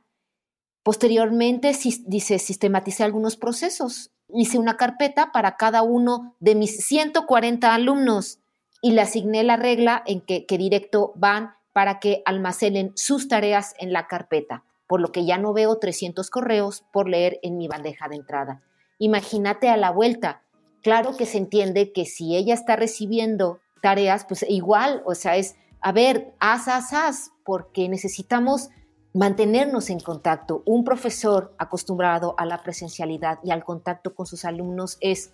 Posteriormente, 0.83 1.71
dice, 2.07 2.39
sistematicé 2.39 3.03
algunos 3.03 3.35
procesos. 3.35 4.11
Hice 4.33 4.57
una 4.57 4.77
carpeta 4.77 5.31
para 5.31 5.57
cada 5.57 5.81
uno 5.81 6.35
de 6.39 6.55
mis 6.55 6.85
140 6.85 7.73
alumnos 7.73 8.39
y 8.81 8.91
le 8.91 9.01
asigné 9.01 9.43
la 9.43 9.57
regla 9.57 10.03
en 10.05 10.21
que, 10.21 10.45
que 10.45 10.57
directo 10.57 11.13
van 11.15 11.55
para 11.73 11.99
que 11.99 12.21
almacenen 12.25 12.91
sus 12.95 13.27
tareas 13.27 13.73
en 13.79 13.93
la 13.93 14.07
carpeta, 14.07 14.63
por 14.87 15.01
lo 15.01 15.11
que 15.11 15.25
ya 15.25 15.37
no 15.37 15.53
veo 15.53 15.77
300 15.77 16.29
correos 16.29 16.83
por 16.91 17.09
leer 17.09 17.39
en 17.43 17.57
mi 17.57 17.67
bandeja 17.67 18.07
de 18.07 18.15
entrada. 18.15 18.61
Imagínate 18.97 19.69
a 19.69 19.77
la 19.77 19.91
vuelta. 19.91 20.41
Claro 20.81 21.15
que 21.15 21.25
se 21.25 21.37
entiende 21.37 21.91
que 21.91 22.05
si 22.05 22.35
ella 22.35 22.53
está 22.53 22.75
recibiendo 22.75 23.59
tareas, 23.81 24.25
pues 24.25 24.45
igual, 24.47 25.01
o 25.05 25.15
sea, 25.15 25.35
es, 25.37 25.55
a 25.81 25.91
ver, 25.91 26.33
haz, 26.39 26.67
haz, 26.67 26.93
haz, 26.93 27.31
porque 27.43 27.89
necesitamos 27.89 28.69
mantenernos 29.19 29.89
en 29.89 29.99
contacto. 29.99 30.63
Un 30.65 30.85
profesor 30.85 31.53
acostumbrado 31.57 32.35
a 32.37 32.45
la 32.45 32.63
presencialidad 32.63 33.39
y 33.43 33.51
al 33.51 33.65
contacto 33.65 34.15
con 34.15 34.25
sus 34.25 34.45
alumnos 34.45 34.97
es 35.01 35.33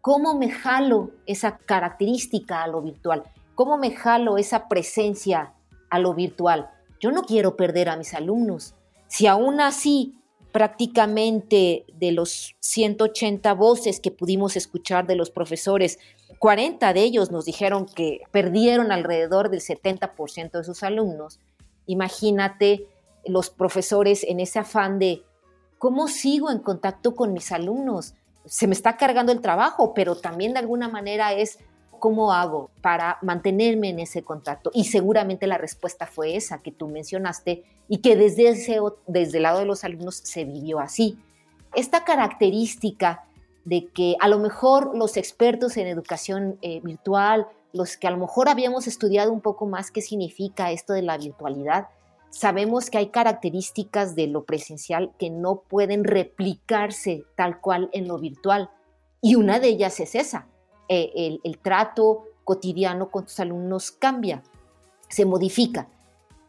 cómo 0.00 0.38
me 0.38 0.50
jalo 0.50 1.10
esa 1.26 1.58
característica 1.58 2.62
a 2.62 2.66
lo 2.66 2.80
virtual, 2.80 3.24
cómo 3.54 3.76
me 3.76 3.90
jalo 3.90 4.38
esa 4.38 4.68
presencia 4.68 5.52
a 5.90 5.98
lo 5.98 6.14
virtual. 6.14 6.70
Yo 6.98 7.12
no 7.12 7.24
quiero 7.24 7.56
perder 7.56 7.90
a 7.90 7.98
mis 7.98 8.14
alumnos. 8.14 8.74
Si 9.06 9.26
aún 9.26 9.60
así 9.60 10.14
prácticamente 10.50 11.84
de 11.92 12.12
los 12.12 12.56
180 12.60 13.52
voces 13.52 14.00
que 14.00 14.10
pudimos 14.10 14.56
escuchar 14.56 15.06
de 15.06 15.16
los 15.16 15.30
profesores, 15.30 15.98
40 16.38 16.90
de 16.94 17.02
ellos 17.02 17.30
nos 17.30 17.44
dijeron 17.44 17.84
que 17.84 18.22
perdieron 18.30 18.90
alrededor 18.90 19.50
del 19.50 19.60
70% 19.60 20.52
de 20.52 20.64
sus 20.64 20.82
alumnos. 20.82 21.38
Imagínate 21.84 22.86
los 23.24 23.50
profesores 23.50 24.24
en 24.24 24.40
ese 24.40 24.58
afán 24.58 24.98
de 24.98 25.22
cómo 25.78 26.08
sigo 26.08 26.50
en 26.50 26.58
contacto 26.58 27.14
con 27.14 27.32
mis 27.32 27.52
alumnos. 27.52 28.14
Se 28.44 28.66
me 28.66 28.74
está 28.74 28.96
cargando 28.96 29.32
el 29.32 29.40
trabajo, 29.40 29.94
pero 29.94 30.16
también 30.16 30.52
de 30.52 30.58
alguna 30.58 30.88
manera 30.88 31.32
es 31.32 31.58
cómo 32.00 32.32
hago 32.32 32.70
para 32.80 33.18
mantenerme 33.22 33.90
en 33.90 34.00
ese 34.00 34.22
contacto. 34.22 34.70
Y 34.74 34.84
seguramente 34.84 35.46
la 35.46 35.58
respuesta 35.58 36.06
fue 36.06 36.34
esa 36.34 36.58
que 36.58 36.72
tú 36.72 36.88
mencionaste 36.88 37.62
y 37.88 37.98
que 37.98 38.16
desde, 38.16 38.48
ese, 38.48 38.78
desde 39.06 39.36
el 39.36 39.44
lado 39.44 39.60
de 39.60 39.66
los 39.66 39.84
alumnos 39.84 40.16
se 40.16 40.44
vivió 40.44 40.80
así. 40.80 41.18
Esta 41.74 42.04
característica 42.04 43.24
de 43.64 43.86
que 43.88 44.16
a 44.20 44.28
lo 44.28 44.38
mejor 44.38 44.96
los 44.96 45.16
expertos 45.16 45.76
en 45.76 45.86
educación 45.86 46.58
eh, 46.62 46.80
virtual, 46.82 47.46
los 47.72 47.96
que 47.96 48.08
a 48.08 48.10
lo 48.10 48.16
mejor 48.16 48.48
habíamos 48.48 48.86
estudiado 48.86 49.32
un 49.32 49.40
poco 49.40 49.66
más 49.66 49.90
qué 49.90 50.00
significa 50.00 50.72
esto 50.72 50.92
de 50.92 51.02
la 51.02 51.18
virtualidad, 51.18 51.88
sabemos 52.30 52.90
que 52.90 52.98
hay 52.98 53.08
características 53.08 54.14
de 54.14 54.28
lo 54.28 54.44
presencial 54.44 55.12
que 55.18 55.30
no 55.30 55.60
pueden 55.60 56.04
replicarse 56.04 57.24
tal 57.36 57.60
cual 57.60 57.90
en 57.92 58.08
lo 58.08 58.18
virtual. 58.18 58.70
Y 59.20 59.34
una 59.34 59.58
de 59.58 59.68
ellas 59.68 60.00
es 60.00 60.14
esa. 60.14 60.46
Eh, 60.88 61.38
el, 61.44 61.58
trato 61.58 62.24
cotidiano 62.44 63.10
con 63.10 63.24
tus 63.24 63.38
alumnos 63.40 63.90
cambia, 63.90 64.42
se 65.08 65.24
modifica. 65.24 65.88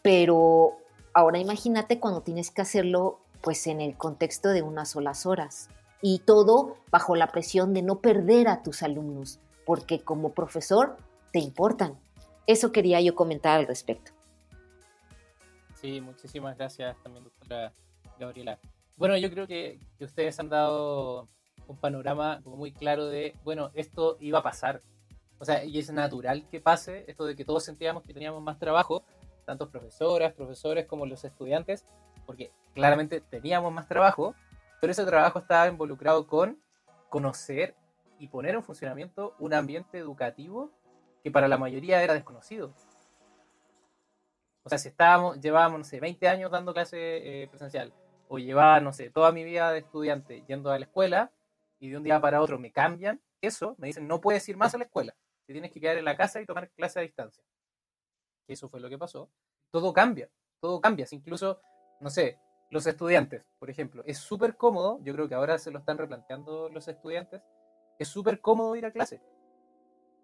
Pero 0.02 0.78
ahora 1.14 1.40
imagínate 1.40 2.00
cuando 2.00 2.22
tienes 2.22 2.50
que 2.50 2.62
hacerlo 2.62 3.20
pues 3.42 3.68
en 3.68 3.82
el 3.82 3.98
contexto 3.98 4.50
de 4.50 4.62
unas 4.62 4.92
solas 4.92 5.26
horas. 5.26 5.70
Y 6.02 6.20
todo 6.20 6.78
bajo 6.90 7.16
la 7.16 7.28
presión 7.28 7.74
de 7.74 7.82
no 7.82 8.00
perder 8.00 8.48
a 8.48 8.64
tus 8.64 8.82
alumnos, 8.82 9.40
porque 9.66 10.00
como 10.00 10.30
profesor 10.34 10.98
te 11.32 11.40
importan. 11.40 12.00
Eso 12.48 12.72
quería 12.72 13.00
yo 13.02 13.14
comentar 13.14 13.60
al 13.60 13.68
respecto. 13.68 14.12
Sí, 15.82 16.00
muchísimas 16.00 16.56
gracias 16.56 16.96
también, 17.02 17.24
doctora 17.24 17.74
Gabriela. 18.20 18.60
Bueno, 18.98 19.18
yo 19.18 19.32
creo 19.32 19.48
que, 19.48 19.80
ustedes 20.00 20.40
han 20.40 20.48
dado 20.48 21.28
un 21.66 21.76
panorama 21.76 22.40
muy 22.46 22.72
claro 22.72 23.08
de, 23.08 23.36
bueno, 23.44 23.72
esto 23.74 24.16
iba 24.20 24.40
a 24.40 24.44
pasar. 24.44 24.84
O 25.40 25.46
sea, 25.46 25.64
y 25.64 25.80
es 25.80 25.92
natural 25.92 26.48
que 26.52 26.62
pase 26.62 27.06
esto 27.08 27.26
de 27.26 27.36
que 27.36 27.46
todos 27.46 27.66
sentíamos 27.66 28.04
que 28.04 28.14
teníamos 28.14 28.44
más 28.44 28.60
trabajo, 28.60 29.04
tanto 29.44 29.72
profesoras, 29.72 30.34
profesores 30.34 30.86
como 30.86 31.08
los 31.08 31.24
estudiantes, 31.24 31.88
porque 32.28 32.52
claramente 32.76 33.20
teníamos 33.20 33.74
más 33.74 33.88
trabajo, 33.88 34.36
pero 34.82 34.92
ese 34.92 35.04
trabajo 35.04 35.40
estaba 35.40 35.68
involucrado 35.68 36.28
con 36.28 36.60
conocer 37.10 37.74
y 38.20 38.28
poner 38.28 38.54
en 38.54 38.62
funcionamiento 38.62 39.34
un 39.40 39.56
ambiente 39.56 39.98
educativo 39.98 40.70
que 41.24 41.32
para 41.32 41.48
la 41.48 41.58
mayoría 41.58 42.04
era 42.04 42.14
desconocido. 42.14 42.72
O 44.64 44.70
sea, 44.70 44.78
si 44.78 44.90
estábamos, 44.90 45.40
llevábamos, 45.40 45.80
no 45.80 45.86
sé, 45.86 46.00
20 46.00 46.28
años 46.28 46.52
dando 46.52 46.74
clase 46.74 47.44
eh, 47.44 47.48
presencial, 47.48 47.94
o 48.28 48.38
llevaba, 48.38 48.80
no 48.80 48.94
sé, 48.94 49.10
toda 49.10 49.32
mi 49.32 49.44
vida 49.44 49.72
de 49.72 49.80
estudiante 49.80 50.44
yendo 50.48 50.72
a 50.72 50.80
la 50.80 50.86
escuela, 50.86 51.32
y 51.80 51.90
de 51.90 51.98
un 51.98 52.04
día 52.04 52.22
para 52.22 52.42
otro 52.42 52.60
me 52.60 52.72
cambian, 52.72 53.22
eso, 53.42 53.76
me 53.80 53.88
dicen, 53.88 54.08
no 54.08 54.22
puedes 54.22 54.48
ir 54.48 54.58
más 54.58 54.74
a 54.76 54.78
la 54.78 54.84
escuela, 54.84 55.16
te 55.46 55.54
tienes 55.54 55.72
que 55.72 55.82
quedar 55.82 55.98
en 55.98 56.06
la 56.06 56.16
casa 56.16 56.40
y 56.40 56.46
tomar 56.46 56.70
clase 56.70 57.00
a 57.00 57.02
distancia. 57.02 57.44
Eso 58.48 58.70
fue 58.70 58.80
lo 58.80 58.90
que 58.90 58.98
pasó. 58.98 59.30
Todo 59.72 59.94
cambia, 59.94 60.30
todo 60.60 60.80
cambia. 60.82 61.08
Incluso, 61.12 61.62
no 62.00 62.10
sé, 62.10 62.38
los 62.70 62.86
estudiantes, 62.86 63.46
por 63.60 63.70
ejemplo, 63.70 64.04
es 64.06 64.18
súper 64.18 64.56
cómodo, 64.56 65.00
yo 65.04 65.14
creo 65.14 65.28
que 65.28 65.36
ahora 65.36 65.58
se 65.58 65.72
lo 65.72 65.80
están 65.80 65.98
replanteando 65.98 66.70
los 66.70 66.88
estudiantes, 66.88 67.42
es 67.98 68.08
súper 68.08 68.42
cómodo 68.42 68.76
ir 68.76 68.86
a 68.86 68.92
clase. 68.92 69.22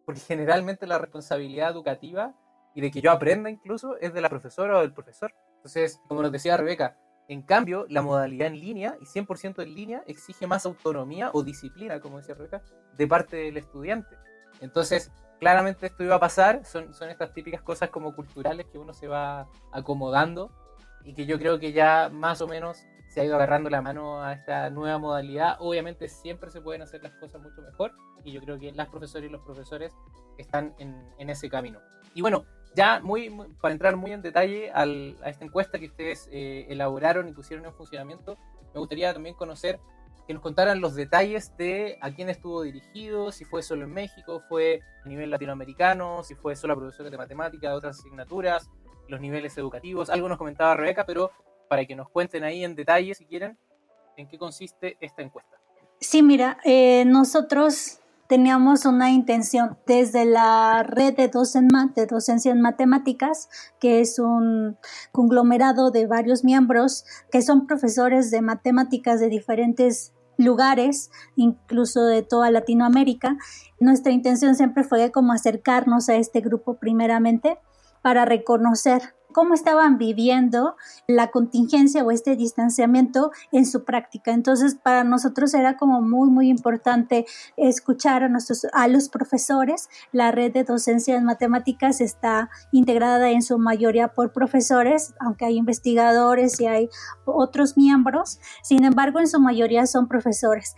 Porque 0.05 0.21
generalmente 0.21 0.87
la 0.87 0.97
responsabilidad 0.97 1.71
educativa 1.71 2.35
y 2.77 2.81
de 2.81 2.91
que 2.91 3.01
yo 3.01 3.09
aprenda 3.09 3.49
incluso 3.49 3.97
es 3.97 4.13
de 4.13 4.21
la 4.21 4.29
profesora 4.29 4.77
o 4.77 4.81
del 4.81 4.93
profesor. 4.93 5.33
Entonces, 5.55 5.99
como 6.07 6.21
nos 6.21 6.31
decía 6.31 6.57
Rebeca, 6.57 6.95
en 7.27 7.41
cambio, 7.41 7.87
la 7.89 8.03
modalidad 8.03 8.49
en 8.49 8.59
línea 8.59 8.95
y 9.01 9.05
100% 9.05 9.63
en 9.63 9.73
línea 9.73 10.03
exige 10.05 10.45
más 10.45 10.63
autonomía 10.67 11.31
o 11.33 11.41
disciplina, 11.41 11.99
como 11.99 12.17
decía 12.17 12.35
Rebeca, 12.35 12.61
de 12.95 13.07
parte 13.07 13.35
del 13.35 13.57
estudiante. 13.57 14.15
Entonces, 14.61 15.11
claramente 15.39 15.87
esto 15.87 16.03
iba 16.03 16.17
a 16.17 16.19
pasar, 16.19 16.65
son, 16.65 16.93
son 16.93 17.09
estas 17.09 17.33
típicas 17.33 17.63
cosas 17.63 17.89
como 17.89 18.15
culturales 18.15 18.67
que 18.67 18.77
uno 18.77 18.93
se 18.93 19.07
va 19.07 19.49
acomodando 19.71 20.51
y 21.03 21.15
que 21.15 21.25
yo 21.25 21.39
creo 21.39 21.57
que 21.57 21.71
ya 21.73 22.09
más 22.13 22.41
o 22.41 22.47
menos 22.47 22.77
se 23.07 23.21
ha 23.21 23.25
ido 23.25 23.37
agarrando 23.37 23.71
la 23.71 23.81
mano 23.81 24.21
a 24.21 24.33
esta 24.33 24.69
nueva 24.69 24.99
modalidad. 24.99 25.55
Obviamente 25.61 26.09
siempre 26.09 26.51
se 26.51 26.61
pueden 26.61 26.83
hacer 26.83 27.01
las 27.01 27.13
cosas 27.13 27.41
mucho 27.41 27.59
mejor 27.63 27.93
y 28.23 28.33
yo 28.33 28.39
creo 28.39 28.59
que 28.59 28.71
las 28.71 28.87
profesoras 28.89 29.27
y 29.27 29.31
los 29.31 29.41
profesores 29.41 29.91
están 30.37 30.75
en, 30.77 30.95
en 31.17 31.31
ese 31.31 31.49
camino. 31.49 31.79
Y 32.13 32.21
bueno, 32.21 32.45
ya 32.75 32.99
muy, 32.99 33.35
para 33.61 33.73
entrar 33.73 33.95
muy 33.95 34.11
en 34.11 34.21
detalle 34.21 34.71
a 34.73 34.85
esta 35.29 35.45
encuesta 35.45 35.79
que 35.79 35.87
ustedes 35.87 36.27
eh, 36.31 36.65
elaboraron 36.69 37.27
y 37.27 37.33
pusieron 37.33 37.65
en 37.65 37.73
funcionamiento, 37.73 38.37
me 38.73 38.79
gustaría 38.79 39.13
también 39.13 39.35
conocer 39.35 39.79
que 40.27 40.33
nos 40.33 40.43
contaran 40.43 40.81
los 40.81 40.93
detalles 40.93 41.55
de 41.57 41.97
a 42.01 42.11
quién 42.11 42.29
estuvo 42.29 42.61
dirigido, 42.61 43.31
si 43.31 43.45
fue 43.45 43.63
solo 43.63 43.85
en 43.85 43.93
México, 43.93 44.41
fue 44.49 44.81
a 45.05 45.07
nivel 45.07 45.31
latinoamericano, 45.31 46.21
si 46.23 46.35
fue 46.35 46.55
solo 46.55 46.73
a 46.73 46.75
profesores 46.75 47.11
de 47.11 47.17
matemáticas, 47.17 47.71
de 47.71 47.77
otras 47.77 47.99
asignaturas, 47.99 48.69
los 49.07 49.21
niveles 49.21 49.57
educativos. 49.57 50.09
Algo 50.09 50.27
nos 50.27 50.37
comentaba 50.37 50.75
Rebeca, 50.75 51.05
pero 51.05 51.31
para 51.69 51.85
que 51.85 51.95
nos 51.95 52.09
cuenten 52.09 52.43
ahí 52.43 52.65
en 52.65 52.75
detalle, 52.75 53.15
si 53.15 53.25
quieren, 53.25 53.57
en 54.17 54.27
qué 54.27 54.37
consiste 54.37 54.97
esta 54.99 55.21
encuesta. 55.21 55.57
Sí, 55.99 56.21
mira, 56.21 56.59
eh, 56.65 57.05
nosotros 57.05 58.01
teníamos 58.27 58.85
una 58.85 59.11
intención 59.11 59.77
desde 59.85 60.25
la 60.25 60.83
red 60.83 61.15
de, 61.15 61.31
de 61.95 62.05
docencia 62.05 62.51
en 62.51 62.61
matemáticas, 62.61 63.49
que 63.79 64.01
es 64.01 64.19
un 64.19 64.77
conglomerado 65.11 65.91
de 65.91 66.07
varios 66.07 66.43
miembros 66.43 67.05
que 67.31 67.41
son 67.41 67.67
profesores 67.67 68.31
de 68.31 68.41
matemáticas 68.41 69.19
de 69.19 69.29
diferentes 69.29 70.13
lugares, 70.37 71.09
incluso 71.35 72.05
de 72.05 72.21
toda 72.21 72.51
Latinoamérica. 72.51 73.37
Nuestra 73.79 74.11
intención 74.11 74.55
siempre 74.55 74.83
fue 74.83 75.11
como 75.11 75.33
acercarnos 75.33 76.09
a 76.09 76.15
este 76.15 76.41
grupo 76.41 76.77
primeramente 76.77 77.57
para 78.01 78.25
reconocer 78.25 79.16
cómo 79.37 79.53
estaban 79.53 79.99
viviendo 79.99 80.77
la 81.05 81.29
contingencia 81.29 82.03
o 82.03 82.09
este 82.09 82.35
distanciamiento 82.35 83.29
en 83.51 83.67
su 83.67 83.83
práctica. 83.85 84.31
Entonces, 84.31 84.73
para 84.73 85.03
nosotros 85.03 85.53
era 85.53 85.77
como 85.77 86.01
muy, 86.01 86.31
muy 86.31 86.49
importante 86.49 87.27
escuchar 87.55 88.23
a, 88.23 88.29
nuestros, 88.29 88.65
a 88.73 88.87
los 88.87 89.09
profesores. 89.09 89.89
La 90.11 90.31
red 90.31 90.51
de 90.51 90.63
docencia 90.63 91.15
en 91.15 91.23
matemáticas 91.23 92.01
está 92.01 92.49
integrada 92.71 93.29
en 93.29 93.43
su 93.43 93.59
mayoría 93.59 94.07
por 94.07 94.33
profesores, 94.33 95.13
aunque 95.19 95.45
hay 95.45 95.57
investigadores 95.57 96.59
y 96.59 96.65
hay 96.65 96.89
otros 97.25 97.77
miembros. 97.77 98.39
Sin 98.63 98.85
embargo, 98.85 99.19
en 99.19 99.27
su 99.27 99.39
mayoría 99.39 99.85
son 99.85 100.07
profesores. 100.07 100.75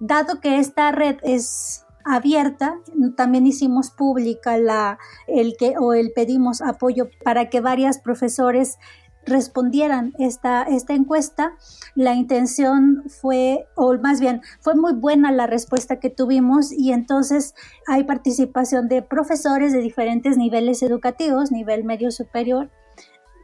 Dado 0.00 0.40
que 0.40 0.58
esta 0.58 0.90
red 0.90 1.18
es 1.22 1.86
abierta. 2.04 2.78
También 3.16 3.46
hicimos 3.46 3.90
pública 3.90 4.58
la, 4.58 4.98
el 5.26 5.56
que, 5.58 5.74
o 5.78 5.92
el 5.94 6.12
pedimos 6.12 6.62
apoyo 6.62 7.08
para 7.24 7.48
que 7.48 7.60
varias 7.60 7.98
profesores 7.98 8.78
respondieran 9.26 10.12
esta, 10.18 10.62
esta 10.62 10.94
encuesta. 10.94 11.54
La 11.94 12.14
intención 12.14 13.04
fue, 13.08 13.66
o 13.74 13.96
más 13.98 14.20
bien, 14.20 14.40
fue 14.60 14.74
muy 14.74 14.92
buena 14.92 15.30
la 15.32 15.46
respuesta 15.46 16.00
que 16.00 16.10
tuvimos 16.10 16.72
y 16.72 16.92
entonces 16.92 17.54
hay 17.86 18.04
participación 18.04 18.88
de 18.88 19.02
profesores 19.02 19.72
de 19.72 19.80
diferentes 19.80 20.36
niveles 20.36 20.82
educativos, 20.82 21.52
nivel 21.52 21.84
medio 21.84 22.10
superior, 22.10 22.70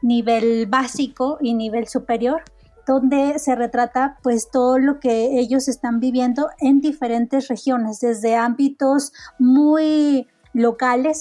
nivel 0.02 0.66
básico 0.66 1.38
y 1.40 1.54
nivel 1.54 1.86
superior 1.88 2.42
donde 2.86 3.38
se 3.38 3.54
retrata 3.54 4.18
pues 4.22 4.50
todo 4.50 4.78
lo 4.78 5.00
que 5.00 5.38
ellos 5.38 5.68
están 5.68 6.00
viviendo 6.00 6.48
en 6.58 6.80
diferentes 6.80 7.48
regiones, 7.48 8.00
desde 8.00 8.36
ámbitos 8.36 9.12
muy 9.38 10.28
locales, 10.56 11.20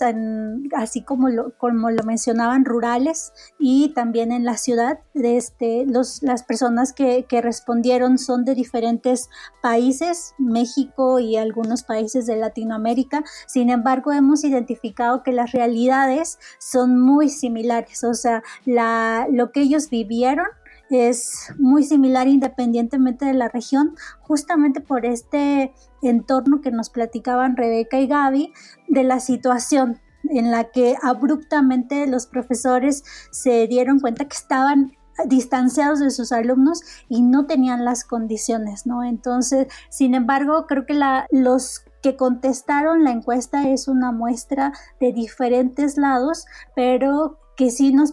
así 0.77 1.01
como 1.01 1.27
lo, 1.27 1.57
como 1.57 1.91
lo 1.91 2.03
mencionaban, 2.03 2.63
rurales 2.63 3.33
y 3.59 3.89
también 3.89 4.31
en 4.31 4.45
la 4.45 4.55
ciudad. 4.55 4.99
Este, 5.13 5.85
los, 5.85 6.23
las 6.23 6.43
personas 6.43 6.93
que, 6.93 7.25
que, 7.27 7.41
respondieron 7.41 8.17
son 8.17 8.45
de 8.45 8.55
diferentes 8.55 9.29
países, 9.61 10.33
México 10.37 11.19
y 11.19 11.35
algunos 11.35 11.83
países 11.83 12.27
de 12.27 12.37
Latinoamérica. 12.37 13.25
Sin 13.45 13.69
embargo, 13.69 14.13
hemos 14.13 14.45
identificado 14.45 15.21
que 15.21 15.33
las 15.33 15.51
realidades 15.51 16.39
son 16.57 17.01
muy 17.01 17.27
similares, 17.27 18.05
o 18.05 18.13
sea, 18.13 18.41
la, 18.63 19.27
lo 19.29 19.51
que 19.51 19.59
ellos 19.61 19.89
vivieron 19.89 20.47
es 20.89 21.53
muy 21.57 21.83
similar 21.83 22.27
independientemente 22.27 23.25
de 23.25 23.33
la 23.33 23.49
región, 23.49 23.95
justamente 24.21 24.81
por 24.81 25.05
este 25.05 25.73
entorno 26.01 26.61
que 26.61 26.71
nos 26.71 26.89
platicaban 26.89 27.57
Rebeca 27.57 27.99
y 27.99 28.07
Gaby 28.07 28.53
de 28.87 29.03
la 29.03 29.19
situación 29.19 29.99
en 30.29 30.51
la 30.51 30.65
que 30.65 30.95
abruptamente 31.01 32.07
los 32.07 32.25
profesores 32.27 33.03
se 33.31 33.67
dieron 33.67 33.99
cuenta 33.99 34.25
que 34.25 34.35
estaban 34.35 34.93
distanciados 35.27 35.99
de 35.99 36.09
sus 36.09 36.31
alumnos 36.31 36.81
y 37.07 37.21
no 37.21 37.45
tenían 37.45 37.85
las 37.85 38.03
condiciones, 38.03 38.85
¿no? 38.85 39.03
Entonces, 39.03 39.67
sin 39.89 40.13
embargo, 40.13 40.65
creo 40.67 40.85
que 40.85 40.93
la, 40.93 41.25
los 41.31 41.85
que 42.01 42.17
contestaron 42.17 43.03
la 43.03 43.11
encuesta 43.11 43.69
es 43.69 43.87
una 43.87 44.11
muestra 44.11 44.73
de 44.99 45.13
diferentes 45.13 45.97
lados, 45.97 46.45
pero 46.75 47.39
que 47.55 47.71
sí 47.71 47.93
nos 47.93 48.11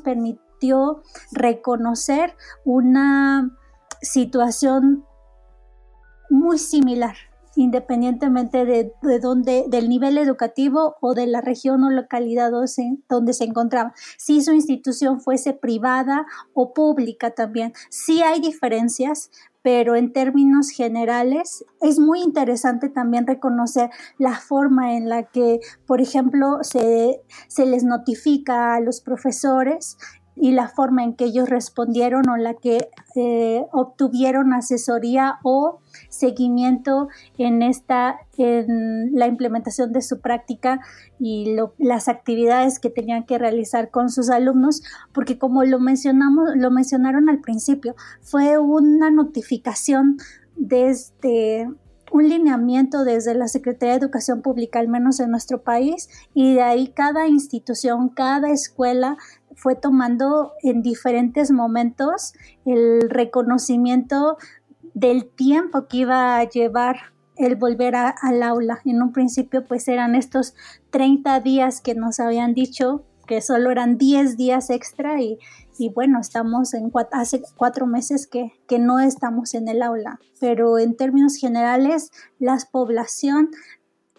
reconocer 1.33 2.35
una 2.65 3.51
situación 4.01 5.05
muy 6.31 6.59
similar 6.59 7.17
independientemente 7.55 8.65
de, 8.65 8.93
de 9.03 9.65
del 9.69 9.89
nivel 9.89 10.19
educativo 10.19 10.97
o 11.01 11.15
de 11.15 11.27
la 11.27 11.41
región 11.41 11.85
o 11.85 11.91
localidad 11.91 12.51
donde 12.51 13.33
se 13.35 13.45
encontraba. 13.45 13.93
Si 14.17 14.43
su 14.43 14.53
institución 14.53 15.21
fuese 15.21 15.53
privada 15.53 16.27
o 16.55 16.73
pública 16.73 17.31
también. 17.31 17.73
Sí 17.91 18.23
hay 18.23 18.41
diferencias, 18.41 19.31
pero 19.63 19.95
en 19.95 20.13
términos 20.13 20.71
generales 20.71 21.65
es 21.81 21.99
muy 21.99 22.21
interesante 22.21 22.89
también 22.89 23.27
reconocer 23.27 23.91
la 24.19 24.35
forma 24.35 24.97
en 24.97 25.09
la 25.09 25.25
que, 25.25 25.61
por 25.87 26.01
ejemplo, 26.01 26.59
se, 26.63 27.23
se 27.49 27.67
les 27.67 27.85
notifica 27.85 28.75
a 28.75 28.81
los 28.81 29.01
profesores 29.01 29.99
y 30.37 30.53
la 30.53 30.69
forma 30.69 31.05
en 31.05 31.15
que 31.15 31.27
ellos 31.27 31.49
respondieron 31.49 32.29
o 32.29 32.37
la 32.37 32.55
que 32.55 32.89
eh, 33.15 33.67
obtuvieron 33.73 34.55
asesoría 34.55 35.39
o 35.43 35.81
seguimiento 36.09 37.09
en 37.39 37.63
esta 37.63 38.19
en 38.39 39.15
la 39.15 39.27
implementación 39.27 39.93
de 39.93 40.01
su 40.01 40.21
práctica 40.21 40.81
y 41.19 41.57
las 41.79 42.09
actividades 42.09 42.79
que 42.79 42.89
tenían 42.89 43.25
que 43.25 43.39
realizar 43.39 43.91
con 43.91 44.09
sus 44.09 44.31
alumnos 44.31 44.83
porque 45.13 45.39
como 45.39 45.65
lo 45.65 45.79
mencionamos 45.79 46.51
lo 46.57 46.71
mencionaron 46.71 47.29
al 47.29 47.41
principio 47.41 47.95
fue 48.23 48.59
una 48.59 49.11
notificación 49.11 50.17
desde 50.57 51.69
un 52.13 52.29
lineamiento 52.29 53.05
desde 53.05 53.35
la 53.35 53.49
Secretaría 53.49 53.95
de 53.95 54.01
Educación 54.01 54.43
Pública, 54.43 54.79
al 54.79 54.89
menos 54.89 55.19
en 55.19 55.31
nuestro 55.31 55.63
país, 55.63 56.09
y 56.35 56.55
de 56.55 56.63
ahí 56.63 56.89
cada 56.89 57.27
institución, 57.27 58.11
cada 58.11 58.51
escuela 58.51 59.17
fue 59.55 59.75
tomando 59.75 60.53
en 60.63 60.83
diferentes 60.83 61.51
momentos 61.51 62.35
el 62.65 63.09
reconocimiento 63.09 64.37
del 64.95 65.27
tiempo 65.27 65.89
que 65.89 65.99
iba 65.99 66.39
a 66.39 66.49
llevar 66.49 66.97
el 67.37 67.57
volver 67.57 67.95
al 67.97 68.43
aula. 68.43 68.81
En 68.85 69.03
un 69.03 69.13
principio 69.13 69.65
pues 69.65 69.89
eran 69.89 70.15
estos 70.15 70.55
30 70.91 71.41
días 71.41 71.81
que 71.81 71.95
nos 71.95 72.21
habían 72.21 72.55
dicho 72.55 73.05
que 73.27 73.41
solo 73.41 73.71
eran 73.71 73.99
10 73.99 74.37
días 74.37 74.69
extra 74.71 75.21
y, 75.21 75.39
bueno, 75.95 76.21
estamos 76.21 76.75
en 76.75 76.91
hace 77.13 77.43
cuatro 77.57 77.87
meses 77.87 78.27
que, 78.27 78.53
que, 78.69 78.79
no 78.79 79.01
estamos 79.01 79.55
en 79.55 79.69
el 79.69 79.83
aula, 79.83 80.21
pero 80.41 80.79
en 80.79 80.97
términos 80.97 81.37
generales 81.37 82.11
la 82.39 82.59
población 82.71 83.51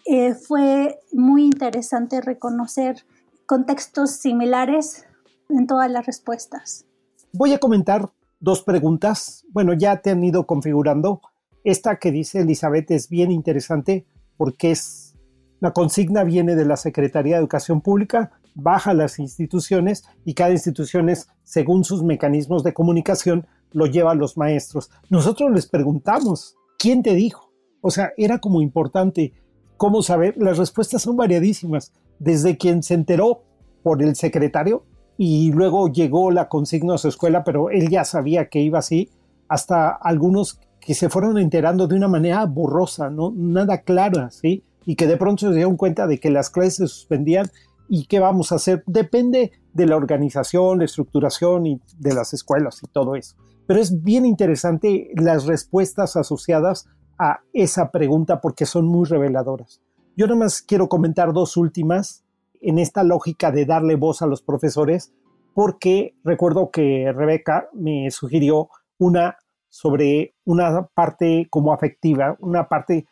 eh, 0.06 0.34
fue 0.34 1.00
muy 1.12 1.44
interesante 1.44 2.20
reconocer 2.20 3.04
contextos 3.46 4.10
similares 4.10 5.06
en 5.48 5.66
todas 5.66 5.90
las 5.90 6.04
respuestas. 6.04 6.86
Voy 7.32 7.52
a 7.52 7.58
comentar 7.58 8.10
dos 8.40 8.62
preguntas. 8.62 9.44
Bueno, 9.50 9.72
ya 9.72 10.02
te 10.02 10.10
han 10.10 10.22
ido 10.22 10.46
configurando. 10.46 11.20
Esta 11.64 11.96
que 11.96 12.12
dice 12.12 12.40
Elizabeth 12.40 12.90
es 12.90 13.08
bien 13.08 13.30
interesante 13.30 14.06
porque 14.36 14.72
es 14.72 15.14
la 15.60 15.72
consigna 15.72 16.24
viene 16.24 16.56
de 16.56 16.66
la 16.66 16.76
Secretaría 16.76 17.36
de 17.36 17.40
Educación 17.40 17.80
Pública, 17.80 18.32
baja 18.54 18.94
las 18.94 19.18
instituciones 19.18 20.04
y 20.24 20.34
cada 20.34 20.52
institución 20.52 21.08
es, 21.08 21.28
según 21.42 21.84
sus 21.84 22.02
mecanismos 22.02 22.62
de 22.62 22.72
comunicación, 22.74 23.46
lo 23.72 23.86
lleva 23.86 24.12
a 24.12 24.14
los 24.14 24.36
maestros. 24.36 24.90
Nosotros 25.10 25.50
les 25.52 25.66
preguntamos, 25.66 26.56
¿quién 26.78 27.02
te 27.02 27.14
dijo? 27.14 27.52
O 27.80 27.90
sea, 27.90 28.12
era 28.16 28.38
como 28.38 28.62
importante 28.62 29.32
cómo 29.76 30.02
saber. 30.02 30.36
Las 30.38 30.58
respuestas 30.58 31.02
son 31.02 31.16
variadísimas, 31.16 31.92
desde 32.18 32.56
quien 32.56 32.82
se 32.82 32.94
enteró 32.94 33.42
por 33.82 34.02
el 34.02 34.16
secretario 34.16 34.86
y 35.16 35.52
luego 35.52 35.88
llegó 35.92 36.30
la 36.30 36.48
consigna 36.48 36.94
a 36.94 36.98
su 36.98 37.08
escuela, 37.08 37.44
pero 37.44 37.70
él 37.70 37.88
ya 37.90 38.04
sabía 38.04 38.48
que 38.48 38.60
iba 38.60 38.78
así, 38.78 39.10
hasta 39.48 39.90
algunos 39.90 40.58
que 40.80 40.94
se 40.94 41.08
fueron 41.08 41.38
enterando 41.38 41.86
de 41.86 41.96
una 41.96 42.08
manera 42.08 42.44
borrosa, 42.46 43.10
¿no? 43.10 43.32
nada 43.34 43.82
clara, 43.82 44.30
¿sí? 44.30 44.64
Y 44.86 44.96
que 44.96 45.06
de 45.06 45.16
pronto 45.16 45.48
se 45.48 45.54
dieron 45.54 45.76
cuenta 45.76 46.06
de 46.06 46.18
que 46.18 46.30
las 46.30 46.50
clases 46.50 46.74
se 46.74 46.88
suspendían 46.88 47.50
y 47.88 48.06
qué 48.06 48.20
vamos 48.20 48.52
a 48.52 48.56
hacer. 48.56 48.82
Depende 48.86 49.52
de 49.72 49.86
la 49.86 49.96
organización, 49.96 50.78
la 50.78 50.84
estructuración 50.84 51.66
y 51.66 51.80
de 51.98 52.14
las 52.14 52.32
escuelas 52.32 52.80
y 52.82 52.86
todo 52.86 53.16
eso. 53.16 53.36
Pero 53.66 53.80
es 53.80 54.02
bien 54.02 54.26
interesante 54.26 55.10
las 55.16 55.46
respuestas 55.46 56.16
asociadas 56.16 56.86
a 57.18 57.40
esa 57.52 57.90
pregunta 57.90 58.40
porque 58.40 58.66
son 58.66 58.86
muy 58.86 59.06
reveladoras. 59.06 59.80
Yo 60.16 60.26
nada 60.26 60.62
quiero 60.62 60.88
comentar 60.88 61.32
dos 61.32 61.56
últimas 61.56 62.24
en 62.60 62.78
esta 62.78 63.02
lógica 63.02 63.50
de 63.50 63.66
darle 63.66 63.96
voz 63.96 64.22
a 64.22 64.26
los 64.26 64.42
profesores, 64.42 65.12
porque 65.54 66.14
recuerdo 66.24 66.70
que 66.70 67.12
Rebeca 67.12 67.68
me 67.72 68.10
sugirió 68.10 68.68
una 68.98 69.36
sobre 69.68 70.34
una 70.44 70.86
parte 70.86 71.48
como 71.50 71.72
afectiva, 71.72 72.36
una 72.40 72.68
parte 72.68 73.06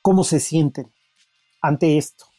cómo 0.00 0.24
se 0.24 0.40
sienten 0.40 0.90
ante 1.60 1.98
esto. 1.98 2.31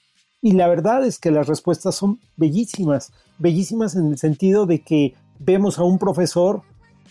Y 0.43 0.51
la 0.51 0.67
verdad 0.67 1.05
es 1.05 1.19
que 1.19 1.31
las 1.31 1.47
respuestas 1.47 1.95
son 1.95 2.19
bellísimas, 2.35 3.13
bellísimas 3.39 3.95
en 3.95 4.07
el 4.07 4.17
sentido 4.17 4.65
de 4.65 4.81
que 4.81 5.15
vemos 5.39 5.79
a 5.79 5.83
un 5.83 5.97
profesor 5.97 6.63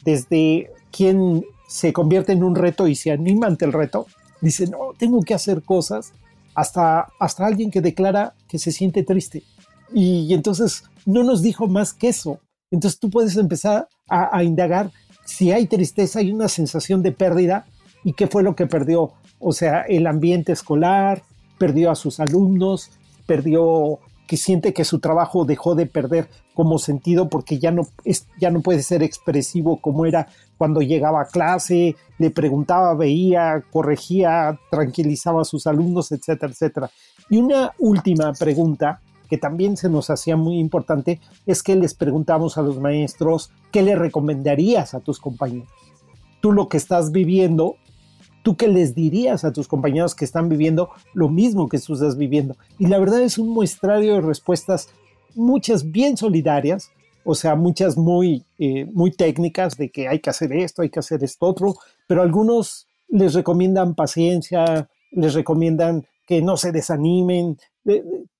desde 0.04 0.70
quien 0.90 1.42
se 1.66 1.94
convierte 1.94 2.32
en 2.32 2.44
un 2.44 2.54
reto 2.54 2.86
y 2.86 2.94
se 2.94 3.10
anima 3.10 3.46
ante 3.46 3.64
el 3.64 3.72
reto, 3.72 4.06
dice, 4.42 4.66
no, 4.66 4.92
tengo 4.98 5.22
que 5.22 5.32
hacer 5.32 5.62
cosas 5.62 6.12
hasta, 6.54 7.08
hasta 7.18 7.46
alguien 7.46 7.70
que 7.70 7.80
declara 7.80 8.34
que 8.48 8.58
se 8.58 8.70
siente 8.70 9.02
triste. 9.02 9.42
Y, 9.94 10.34
entonces 10.34 10.84
no 11.06 11.24
nos 11.24 11.40
dijo 11.40 11.66
más 11.68 11.94
que 11.94 12.10
eso. 12.10 12.38
Entonces 12.70 13.00
tú 13.00 13.08
puedes 13.08 13.38
empezar 13.38 13.88
a, 14.10 14.36
a 14.36 14.44
indagar 14.44 14.90
si 15.24 15.52
hay 15.52 15.66
tristeza, 15.66 16.18
hay 16.18 16.32
una 16.32 16.48
sensación 16.48 17.02
de 17.02 17.12
pérdida 17.12 17.64
y 18.04 18.12
qué 18.12 18.26
fue 18.26 18.42
lo 18.42 18.54
que 18.54 18.66
perdió. 18.66 19.14
O 19.38 19.54
sea, 19.54 19.80
el 19.88 20.06
ambiente 20.06 20.52
escolar, 20.52 21.22
perdió 21.58 21.90
a 21.90 21.94
sus 21.94 22.20
alumnos, 22.20 22.90
perdió 23.26 23.98
que 24.26 24.36
siente 24.36 24.72
que 24.72 24.84
su 24.84 24.98
trabajo 24.98 25.44
dejó 25.44 25.74
de 25.74 25.86
perder 25.86 26.28
como 26.54 26.78
sentido 26.78 27.28
porque 27.28 27.58
ya 27.58 27.70
no, 27.70 27.82
es, 28.04 28.26
ya 28.40 28.50
no 28.50 28.60
puede 28.60 28.82
ser 28.82 29.02
expresivo 29.02 29.78
como 29.80 30.06
era 30.06 30.28
cuando 30.56 30.80
llegaba 30.80 31.22
a 31.22 31.26
clase, 31.26 31.96
le 32.18 32.30
preguntaba, 32.30 32.94
veía, 32.94 33.62
corregía, 33.70 34.58
tranquilizaba 34.70 35.42
a 35.42 35.44
sus 35.44 35.66
alumnos, 35.66 36.12
etcétera, 36.12 36.52
etcétera. 36.52 36.90
Y 37.28 37.38
una 37.38 37.72
última 37.78 38.32
pregunta 38.32 39.00
que 39.28 39.38
también 39.38 39.76
se 39.76 39.88
nos 39.88 40.10
hacía 40.10 40.36
muy 40.36 40.58
importante 40.58 41.20
es 41.46 41.62
que 41.62 41.74
les 41.74 41.94
preguntamos 41.94 42.58
a 42.58 42.62
los 42.62 42.78
maestros 42.78 43.50
qué 43.70 43.82
le 43.82 43.96
recomendarías 43.96 44.94
a 44.94 45.00
tus 45.00 45.18
compañeros. 45.18 45.68
Tú 46.40 46.52
lo 46.52 46.68
que 46.68 46.76
estás 46.76 47.12
viviendo 47.12 47.76
¿Tú 48.42 48.56
qué 48.56 48.68
les 48.68 48.94
dirías 48.94 49.44
a 49.44 49.52
tus 49.52 49.68
compañeros 49.68 50.14
que 50.14 50.24
están 50.24 50.48
viviendo 50.48 50.90
lo 51.14 51.28
mismo 51.28 51.68
que 51.68 51.78
tú 51.78 51.94
estás 51.94 52.16
viviendo? 52.16 52.56
Y 52.78 52.86
la 52.86 52.98
verdad 52.98 53.22
es 53.22 53.38
un 53.38 53.48
muestrario 53.48 54.14
de 54.14 54.20
respuestas, 54.20 54.88
muchas 55.34 55.90
bien 55.90 56.16
solidarias, 56.16 56.90
o 57.24 57.34
sea, 57.34 57.54
muchas 57.54 57.96
muy, 57.96 58.44
eh, 58.58 58.86
muy 58.92 59.12
técnicas 59.12 59.76
de 59.76 59.90
que 59.90 60.08
hay 60.08 60.18
que 60.18 60.30
hacer 60.30 60.52
esto, 60.52 60.82
hay 60.82 60.90
que 60.90 60.98
hacer 60.98 61.22
esto 61.22 61.46
otro, 61.46 61.76
pero 62.08 62.22
algunos 62.22 62.88
les 63.08 63.34
recomiendan 63.34 63.94
paciencia, 63.94 64.88
les 65.12 65.34
recomiendan 65.34 66.04
que 66.26 66.42
no 66.42 66.56
se 66.56 66.72
desanimen, 66.72 67.58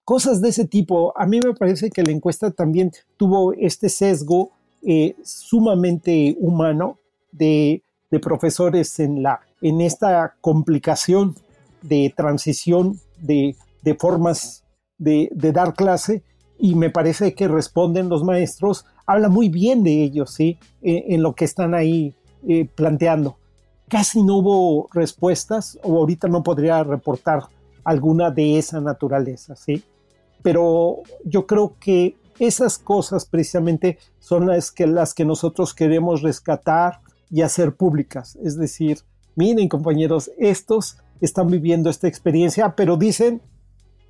cosas 0.05 0.41
de 0.41 0.49
ese 0.49 0.67
tipo. 0.67 1.17
A 1.17 1.27
mí 1.27 1.41
me 1.45 1.55
parece 1.55 1.91
que 1.91 2.03
la 2.03 2.13
encuesta 2.13 2.51
también 2.51 2.91
tuvo 3.17 3.53
este 3.53 3.89
sesgo 3.89 4.51
eh, 4.83 5.15
sumamente 5.23 6.37
humano 6.41 6.99
de, 7.31 7.83
de 8.13 8.21
profesores 8.21 9.01
en 9.01 9.25
la 9.25 9.41
en 9.63 9.81
esta 9.81 10.35
complicación 10.41 11.35
de 11.81 12.13
transición 12.15 13.01
de, 13.19 13.57
formas 13.99 14.65
de, 14.99 15.31
dar 15.35 15.75
clase 15.75 16.23
y 16.59 16.75
me 16.75 16.91
parece 16.91 17.35
que 17.35 17.49
responden 17.49 18.09
los 18.09 18.23
maestros, 18.23 18.85
habla 19.07 19.29
muy 19.29 19.49
bien 19.49 19.83
de 19.83 20.03
ellos, 20.03 20.35
¿sí? 20.35 20.59
En 20.83 21.23
lo 21.23 21.35
que 21.35 21.45
están 21.45 21.75
ahí 21.75 22.15
eh, 22.47 22.69
planteando. 22.73 23.37
Casi 23.89 24.23
no 24.23 24.37
hubo 24.39 24.89
respuestas, 24.93 25.79
o 25.83 25.99
ahorita 25.99 26.29
no 26.29 26.43
podría 26.43 26.85
reportar 26.85 27.45
alguna 27.85 28.31
de 28.31 28.59
esa 28.59 28.81
naturaleza, 28.81 29.57
¿sí? 29.57 29.83
Pero 30.43 30.99
yo 31.25 31.47
creo 31.47 31.75
que 31.81 32.17
esas 32.39 32.79
cosas 32.79 33.27
precisamente 33.27 33.99
son 34.19 34.47
las 34.47 34.71
que, 34.71 34.87
las 34.87 35.15
que 35.15 35.25
nosotros 35.25 35.75
queremos 35.75 36.23
rescatar 36.23 37.01
y 37.33 37.41
hacer 37.41 37.75
públicas, 37.75 38.37
es 38.45 38.57
decir, 38.59 38.99
miren 39.35 39.69
compañeros, 39.69 40.31
estos 40.39 40.99
están 41.21 41.49
viviendo 41.49 41.89
esta 41.89 42.07
experiencia, 42.07 42.77
pero 42.77 42.97
dicen, 42.99 43.41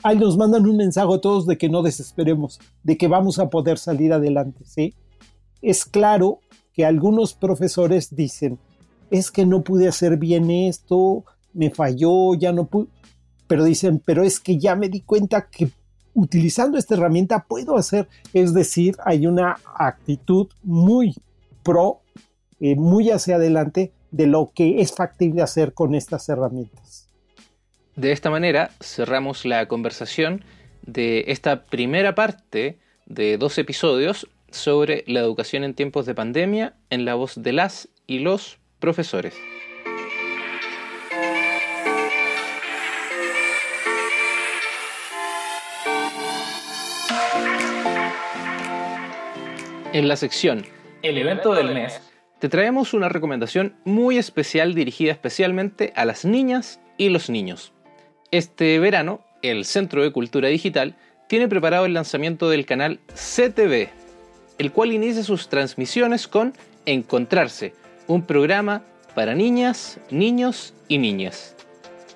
ahí 0.03 0.19
nos 0.19 0.37
mandan 0.37 0.67
un 0.67 0.77
mensaje 0.77 1.15
a 1.15 1.21
todos 1.21 1.47
de 1.47 1.57
que 1.57 1.69
no 1.69 1.83
desesperemos, 1.83 2.59
de 2.83 2.97
que 2.97 3.07
vamos 3.07 3.39
a 3.39 3.49
poder 3.49 3.79
salir 3.79 4.13
adelante, 4.13 4.65
¿sí? 4.65 4.95
Es 5.61 5.85
claro 5.85 6.41
que 6.75 6.85
algunos 6.85 7.35
profesores 7.35 8.15
dicen, 8.15 8.59
es 9.11 9.31
que 9.31 9.47
no 9.47 9.63
pude 9.63 9.87
hacer 9.87 10.17
bien 10.17 10.51
esto, 10.51 11.25
me 11.53 11.71
falló, 11.71 12.35
ya 12.35 12.53
no 12.53 12.67
pude, 12.67 12.89
pero 13.47 13.63
dicen, 13.63 14.03
pero 14.05 14.25
es 14.25 14.41
que 14.41 14.59
ya 14.59 14.75
me 14.75 14.89
di 14.89 15.03
cuenta 15.03 15.47
que 15.49 15.71
utilizando 16.15 16.77
esta 16.77 16.95
herramienta 16.95 17.45
puedo 17.47 17.77
hacer, 17.77 18.09
es 18.33 18.53
decir, 18.53 18.97
hay 19.05 19.27
una 19.27 19.59
actitud 19.77 20.49
muy 20.63 21.15
pro, 21.63 22.02
eh, 22.65 22.77
muy 22.77 23.11
hacia 23.11 23.37
adelante 23.37 23.91
de 24.13 24.29
lo 24.29 24.53
que 24.55 24.81
es 24.81 24.95
factible 24.95 25.43
hacer 25.43 25.75
con 25.75 25.97
estas 25.97 26.29
herramientas. 26.29 27.09
De 27.97 28.13
esta 28.13 28.31
manera 28.31 28.71
cerramos 28.81 29.45
la 29.45 29.67
conversación 29.67 30.45
de 30.87 31.25
esta 31.27 31.65
primera 31.65 32.15
parte 32.15 32.79
de 33.07 33.37
dos 33.37 33.59
episodios 33.59 34.29
sobre 34.53 35.03
la 35.09 35.19
educación 35.19 35.65
en 35.65 35.75
tiempos 35.75 36.07
de 36.07 36.15
pandemia 36.15 36.75
en 36.89 37.05
la 37.05 37.17
voz 37.17 37.35
de 37.35 37.53
las 37.53 37.89
y 38.07 38.21
los 38.21 38.61
profesores. 38.79 39.35
En 49.93 50.07
la 50.07 50.15
sección 50.15 50.65
El 51.03 51.19
evento 51.19 51.55
del 51.55 51.75
mes 51.75 52.12
te 52.43 52.49
traemos 52.49 52.93
una 52.93 53.09
recomendación 53.09 53.77
muy 53.85 54.19
especial 54.19 54.75
dirigida 54.75 55.13
especialmente 55.13 55.93
a 55.95 56.05
las 56.05 56.25
niñas 56.25 56.81
y 56.99 57.09
los 57.09 57.31
niños. 57.31 57.73
Este 58.33 58.81
verano, 58.81 59.21
el 59.43 59.65
Centro 59.65 60.03
de 60.03 60.11
Cultura 60.11 60.49
Digital 60.49 60.97
tiene 61.29 61.47
preparado 61.47 61.87
el 61.87 61.95
lanzamiento 61.95 62.51
del 62.51 62.67
canal 62.67 62.99
CTV, 63.15 63.91
el 64.59 64.73
cual 64.73 64.91
inicia 64.91 65.23
sus 65.23 65.49
transmisiones 65.49 66.27
con 66.27 66.53
Encontrarse, 66.85 67.75
un 68.09 68.23
programa 68.23 68.83
para 69.15 69.37
niñas, 69.37 70.01
niños 70.11 70.75
y 70.89 70.99
niñas. 70.99 71.55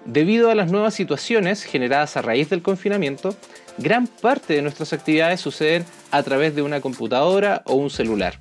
Debido 0.07 0.51
a 0.51 0.57
las 0.57 0.73
nuevas 0.73 0.95
situaciones 0.95 1.63
generadas 1.63 2.17
a 2.17 2.23
raíz 2.23 2.51
del 2.51 2.63
confinamiento, 2.63 3.37
gran 3.79 4.09
parte 4.09 4.55
de 4.55 4.63
nuestras 4.63 4.93
actividades 4.93 5.41
suceden 5.41 5.85
a 6.11 6.25
través 6.25 6.57
de 6.57 6.63
una 6.63 6.81
computadora 6.81 7.63
o 7.65 7.77
un 7.77 7.91
celular 7.91 8.41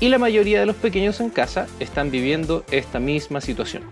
y 0.00 0.08
la 0.08 0.18
mayoría 0.18 0.60
de 0.60 0.66
los 0.66 0.76
pequeños 0.76 1.20
en 1.20 1.30
casa 1.30 1.66
están 1.80 2.10
viviendo 2.10 2.64
esta 2.70 3.00
misma 3.00 3.40
situación. 3.40 3.82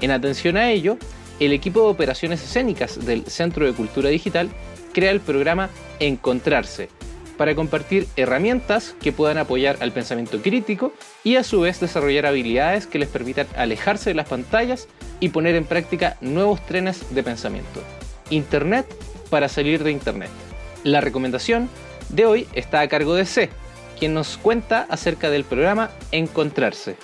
En 0.00 0.10
atención 0.10 0.56
a 0.56 0.70
ello, 0.70 0.98
el 1.40 1.52
equipo 1.52 1.80
de 1.82 1.88
operaciones 1.88 2.42
escénicas 2.42 3.04
del 3.04 3.26
Centro 3.26 3.66
de 3.66 3.72
Cultura 3.72 4.08
Digital 4.08 4.48
crea 4.92 5.10
el 5.10 5.20
programa 5.20 5.70
Encontrarse, 6.00 6.88
para 7.36 7.54
compartir 7.54 8.06
herramientas 8.16 8.94
que 9.00 9.12
puedan 9.12 9.38
apoyar 9.38 9.76
al 9.80 9.92
pensamiento 9.92 10.40
crítico 10.40 10.92
y 11.24 11.36
a 11.36 11.44
su 11.44 11.60
vez 11.60 11.80
desarrollar 11.80 12.26
habilidades 12.26 12.86
que 12.86 12.98
les 12.98 13.08
permitan 13.08 13.46
alejarse 13.56 14.10
de 14.10 14.14
las 14.14 14.28
pantallas 14.28 14.88
y 15.20 15.30
poner 15.30 15.54
en 15.54 15.64
práctica 15.64 16.16
nuevos 16.20 16.64
trenes 16.66 17.14
de 17.14 17.22
pensamiento. 17.22 17.82
Internet 18.30 18.86
para 19.30 19.48
salir 19.48 19.82
de 19.82 19.90
Internet. 19.90 20.30
La 20.84 21.00
recomendación 21.00 21.68
de 22.08 22.26
hoy 22.26 22.46
está 22.54 22.80
a 22.80 22.88
cargo 22.88 23.14
de 23.14 23.24
C, 23.24 23.50
quien 23.94 24.14
nos 24.14 24.36
cuenta 24.36 24.86
acerca 24.88 25.30
del 25.30 25.44
programa 25.44 25.90
Encontrarse. 26.12 26.96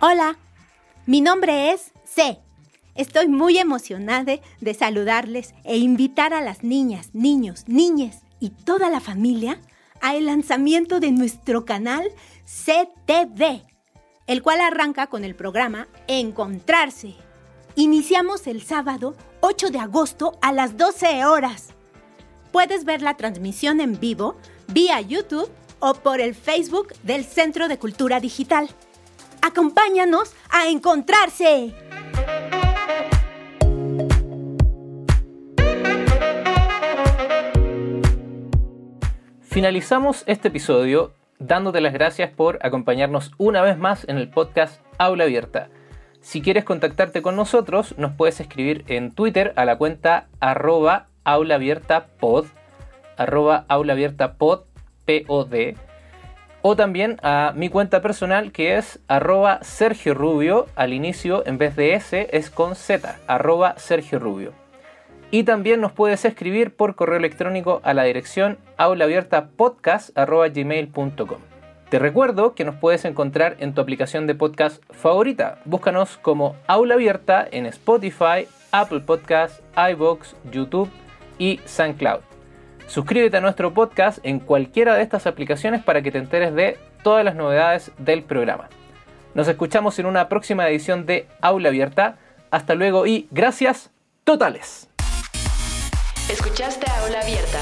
Hola, 0.00 0.36
mi 1.06 1.20
nombre 1.20 1.72
es 1.72 1.92
C. 2.04 2.38
Estoy 2.94 3.28
muy 3.28 3.58
emocionada 3.58 4.38
de 4.60 4.74
saludarles 4.74 5.54
e 5.64 5.78
invitar 5.78 6.34
a 6.34 6.42
las 6.42 6.62
niñas, 6.62 7.10
niños, 7.14 7.64
niñes 7.66 8.18
y 8.38 8.50
toda 8.50 8.90
la 8.90 9.00
familia 9.00 9.60
al 10.00 10.26
lanzamiento 10.26 11.00
de 11.00 11.12
nuestro 11.12 11.64
canal 11.64 12.10
CTV, 12.44 13.62
el 14.26 14.42
cual 14.42 14.60
arranca 14.60 15.06
con 15.06 15.24
el 15.24 15.34
programa 15.34 15.88
Encontrarse. 16.08 17.14
Iniciamos 17.76 18.46
el 18.46 18.62
sábado 18.62 19.16
8 19.40 19.70
de 19.70 19.78
agosto 19.78 20.38
a 20.42 20.52
las 20.52 20.76
12 20.76 21.24
horas. 21.24 21.68
Puedes 22.50 22.84
ver 22.84 23.00
la 23.00 23.16
transmisión 23.16 23.80
en 23.80 23.98
vivo 23.98 24.36
vía 24.72 25.00
YouTube 25.00 25.50
o 25.80 25.94
por 25.94 26.20
el 26.20 26.34
Facebook 26.34 26.94
del 27.02 27.24
Centro 27.24 27.68
de 27.68 27.78
Cultura 27.78 28.20
Digital. 28.20 28.68
Acompáñanos 29.42 30.34
a 30.50 30.68
encontrarse. 30.68 31.74
Finalizamos 39.42 40.22
este 40.26 40.48
episodio 40.48 41.12
dándote 41.38 41.80
las 41.80 41.92
gracias 41.92 42.30
por 42.30 42.58
acompañarnos 42.62 43.32
una 43.36 43.60
vez 43.60 43.76
más 43.76 44.08
en 44.08 44.16
el 44.16 44.30
podcast 44.30 44.80
Aula 44.96 45.24
Abierta. 45.24 45.68
Si 46.22 46.40
quieres 46.40 46.64
contactarte 46.64 47.20
con 47.20 47.36
nosotros, 47.36 47.98
nos 47.98 48.12
puedes 48.12 48.40
escribir 48.40 48.84
en 48.86 49.12
Twitter 49.12 49.52
a 49.56 49.64
la 49.64 49.76
cuenta 49.76 50.28
arroba 50.40 51.08
aulaabiertapod, 51.24 52.46
arroba 53.16 53.64
aulaabiertapod 53.68 54.64
POD. 55.06 55.76
O 56.62 56.76
también 56.76 57.18
a 57.22 57.52
mi 57.56 57.68
cuenta 57.68 58.00
personal 58.02 58.52
que 58.52 58.76
es 58.76 59.00
arroba 59.08 59.58
Sergio 59.62 60.14
Rubio. 60.14 60.66
Al 60.76 60.92
inicio, 60.92 61.44
en 61.46 61.58
vez 61.58 61.74
de 61.74 61.94
S, 61.94 62.28
es 62.30 62.50
con 62.50 62.76
Z, 62.76 63.18
arroba 63.26 63.74
Sergio 63.78 64.20
Rubio. 64.20 64.52
Y 65.32 65.42
también 65.44 65.80
nos 65.80 65.92
puedes 65.92 66.24
escribir 66.24 66.76
por 66.76 66.94
correo 66.94 67.16
electrónico 67.16 67.80
a 67.82 67.94
la 67.94 68.04
dirección 68.04 68.58
aulaabiertapodcast.gmail.com. 68.76 71.52
Te 71.92 71.98
recuerdo 71.98 72.54
que 72.54 72.64
nos 72.64 72.76
puedes 72.76 73.04
encontrar 73.04 73.56
en 73.58 73.74
tu 73.74 73.82
aplicación 73.82 74.26
de 74.26 74.34
podcast 74.34 74.82
favorita. 74.92 75.58
Búscanos 75.66 76.16
como 76.16 76.56
Aula 76.66 76.94
Abierta 76.94 77.46
en 77.50 77.66
Spotify, 77.66 78.48
Apple 78.70 79.00
Podcasts, 79.00 79.62
iBox, 79.76 80.34
YouTube 80.50 80.88
y 81.38 81.60
SoundCloud. 81.66 82.31
Suscríbete 82.92 83.38
a 83.38 83.40
nuestro 83.40 83.72
podcast 83.72 84.18
en 84.22 84.38
cualquiera 84.38 84.94
de 84.94 85.02
estas 85.02 85.26
aplicaciones 85.26 85.82
para 85.82 86.02
que 86.02 86.12
te 86.12 86.18
enteres 86.18 86.54
de 86.54 86.78
todas 87.02 87.24
las 87.24 87.34
novedades 87.34 87.90
del 87.96 88.22
programa. 88.22 88.68
Nos 89.32 89.48
escuchamos 89.48 89.98
en 89.98 90.04
una 90.04 90.28
próxima 90.28 90.68
edición 90.68 91.06
de 91.06 91.26
Aula 91.40 91.70
Abierta. 91.70 92.18
Hasta 92.50 92.74
luego 92.74 93.06
y 93.06 93.28
gracias 93.30 93.88
totales. 94.24 94.90
Escuchaste 96.28 96.84
Aula 97.02 97.20
Abierta, 97.22 97.60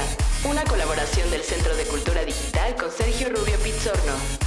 una 0.49 0.65
colaboración 0.65 1.31
del 1.31 1.43
Centro 1.43 1.77
de 1.77 1.85
Cultura 1.85 2.25
Digital 2.25 2.75
con 2.75 2.91
Sergio 2.91 3.29
Rubio 3.29 3.57
Pizzorno. 3.63 4.40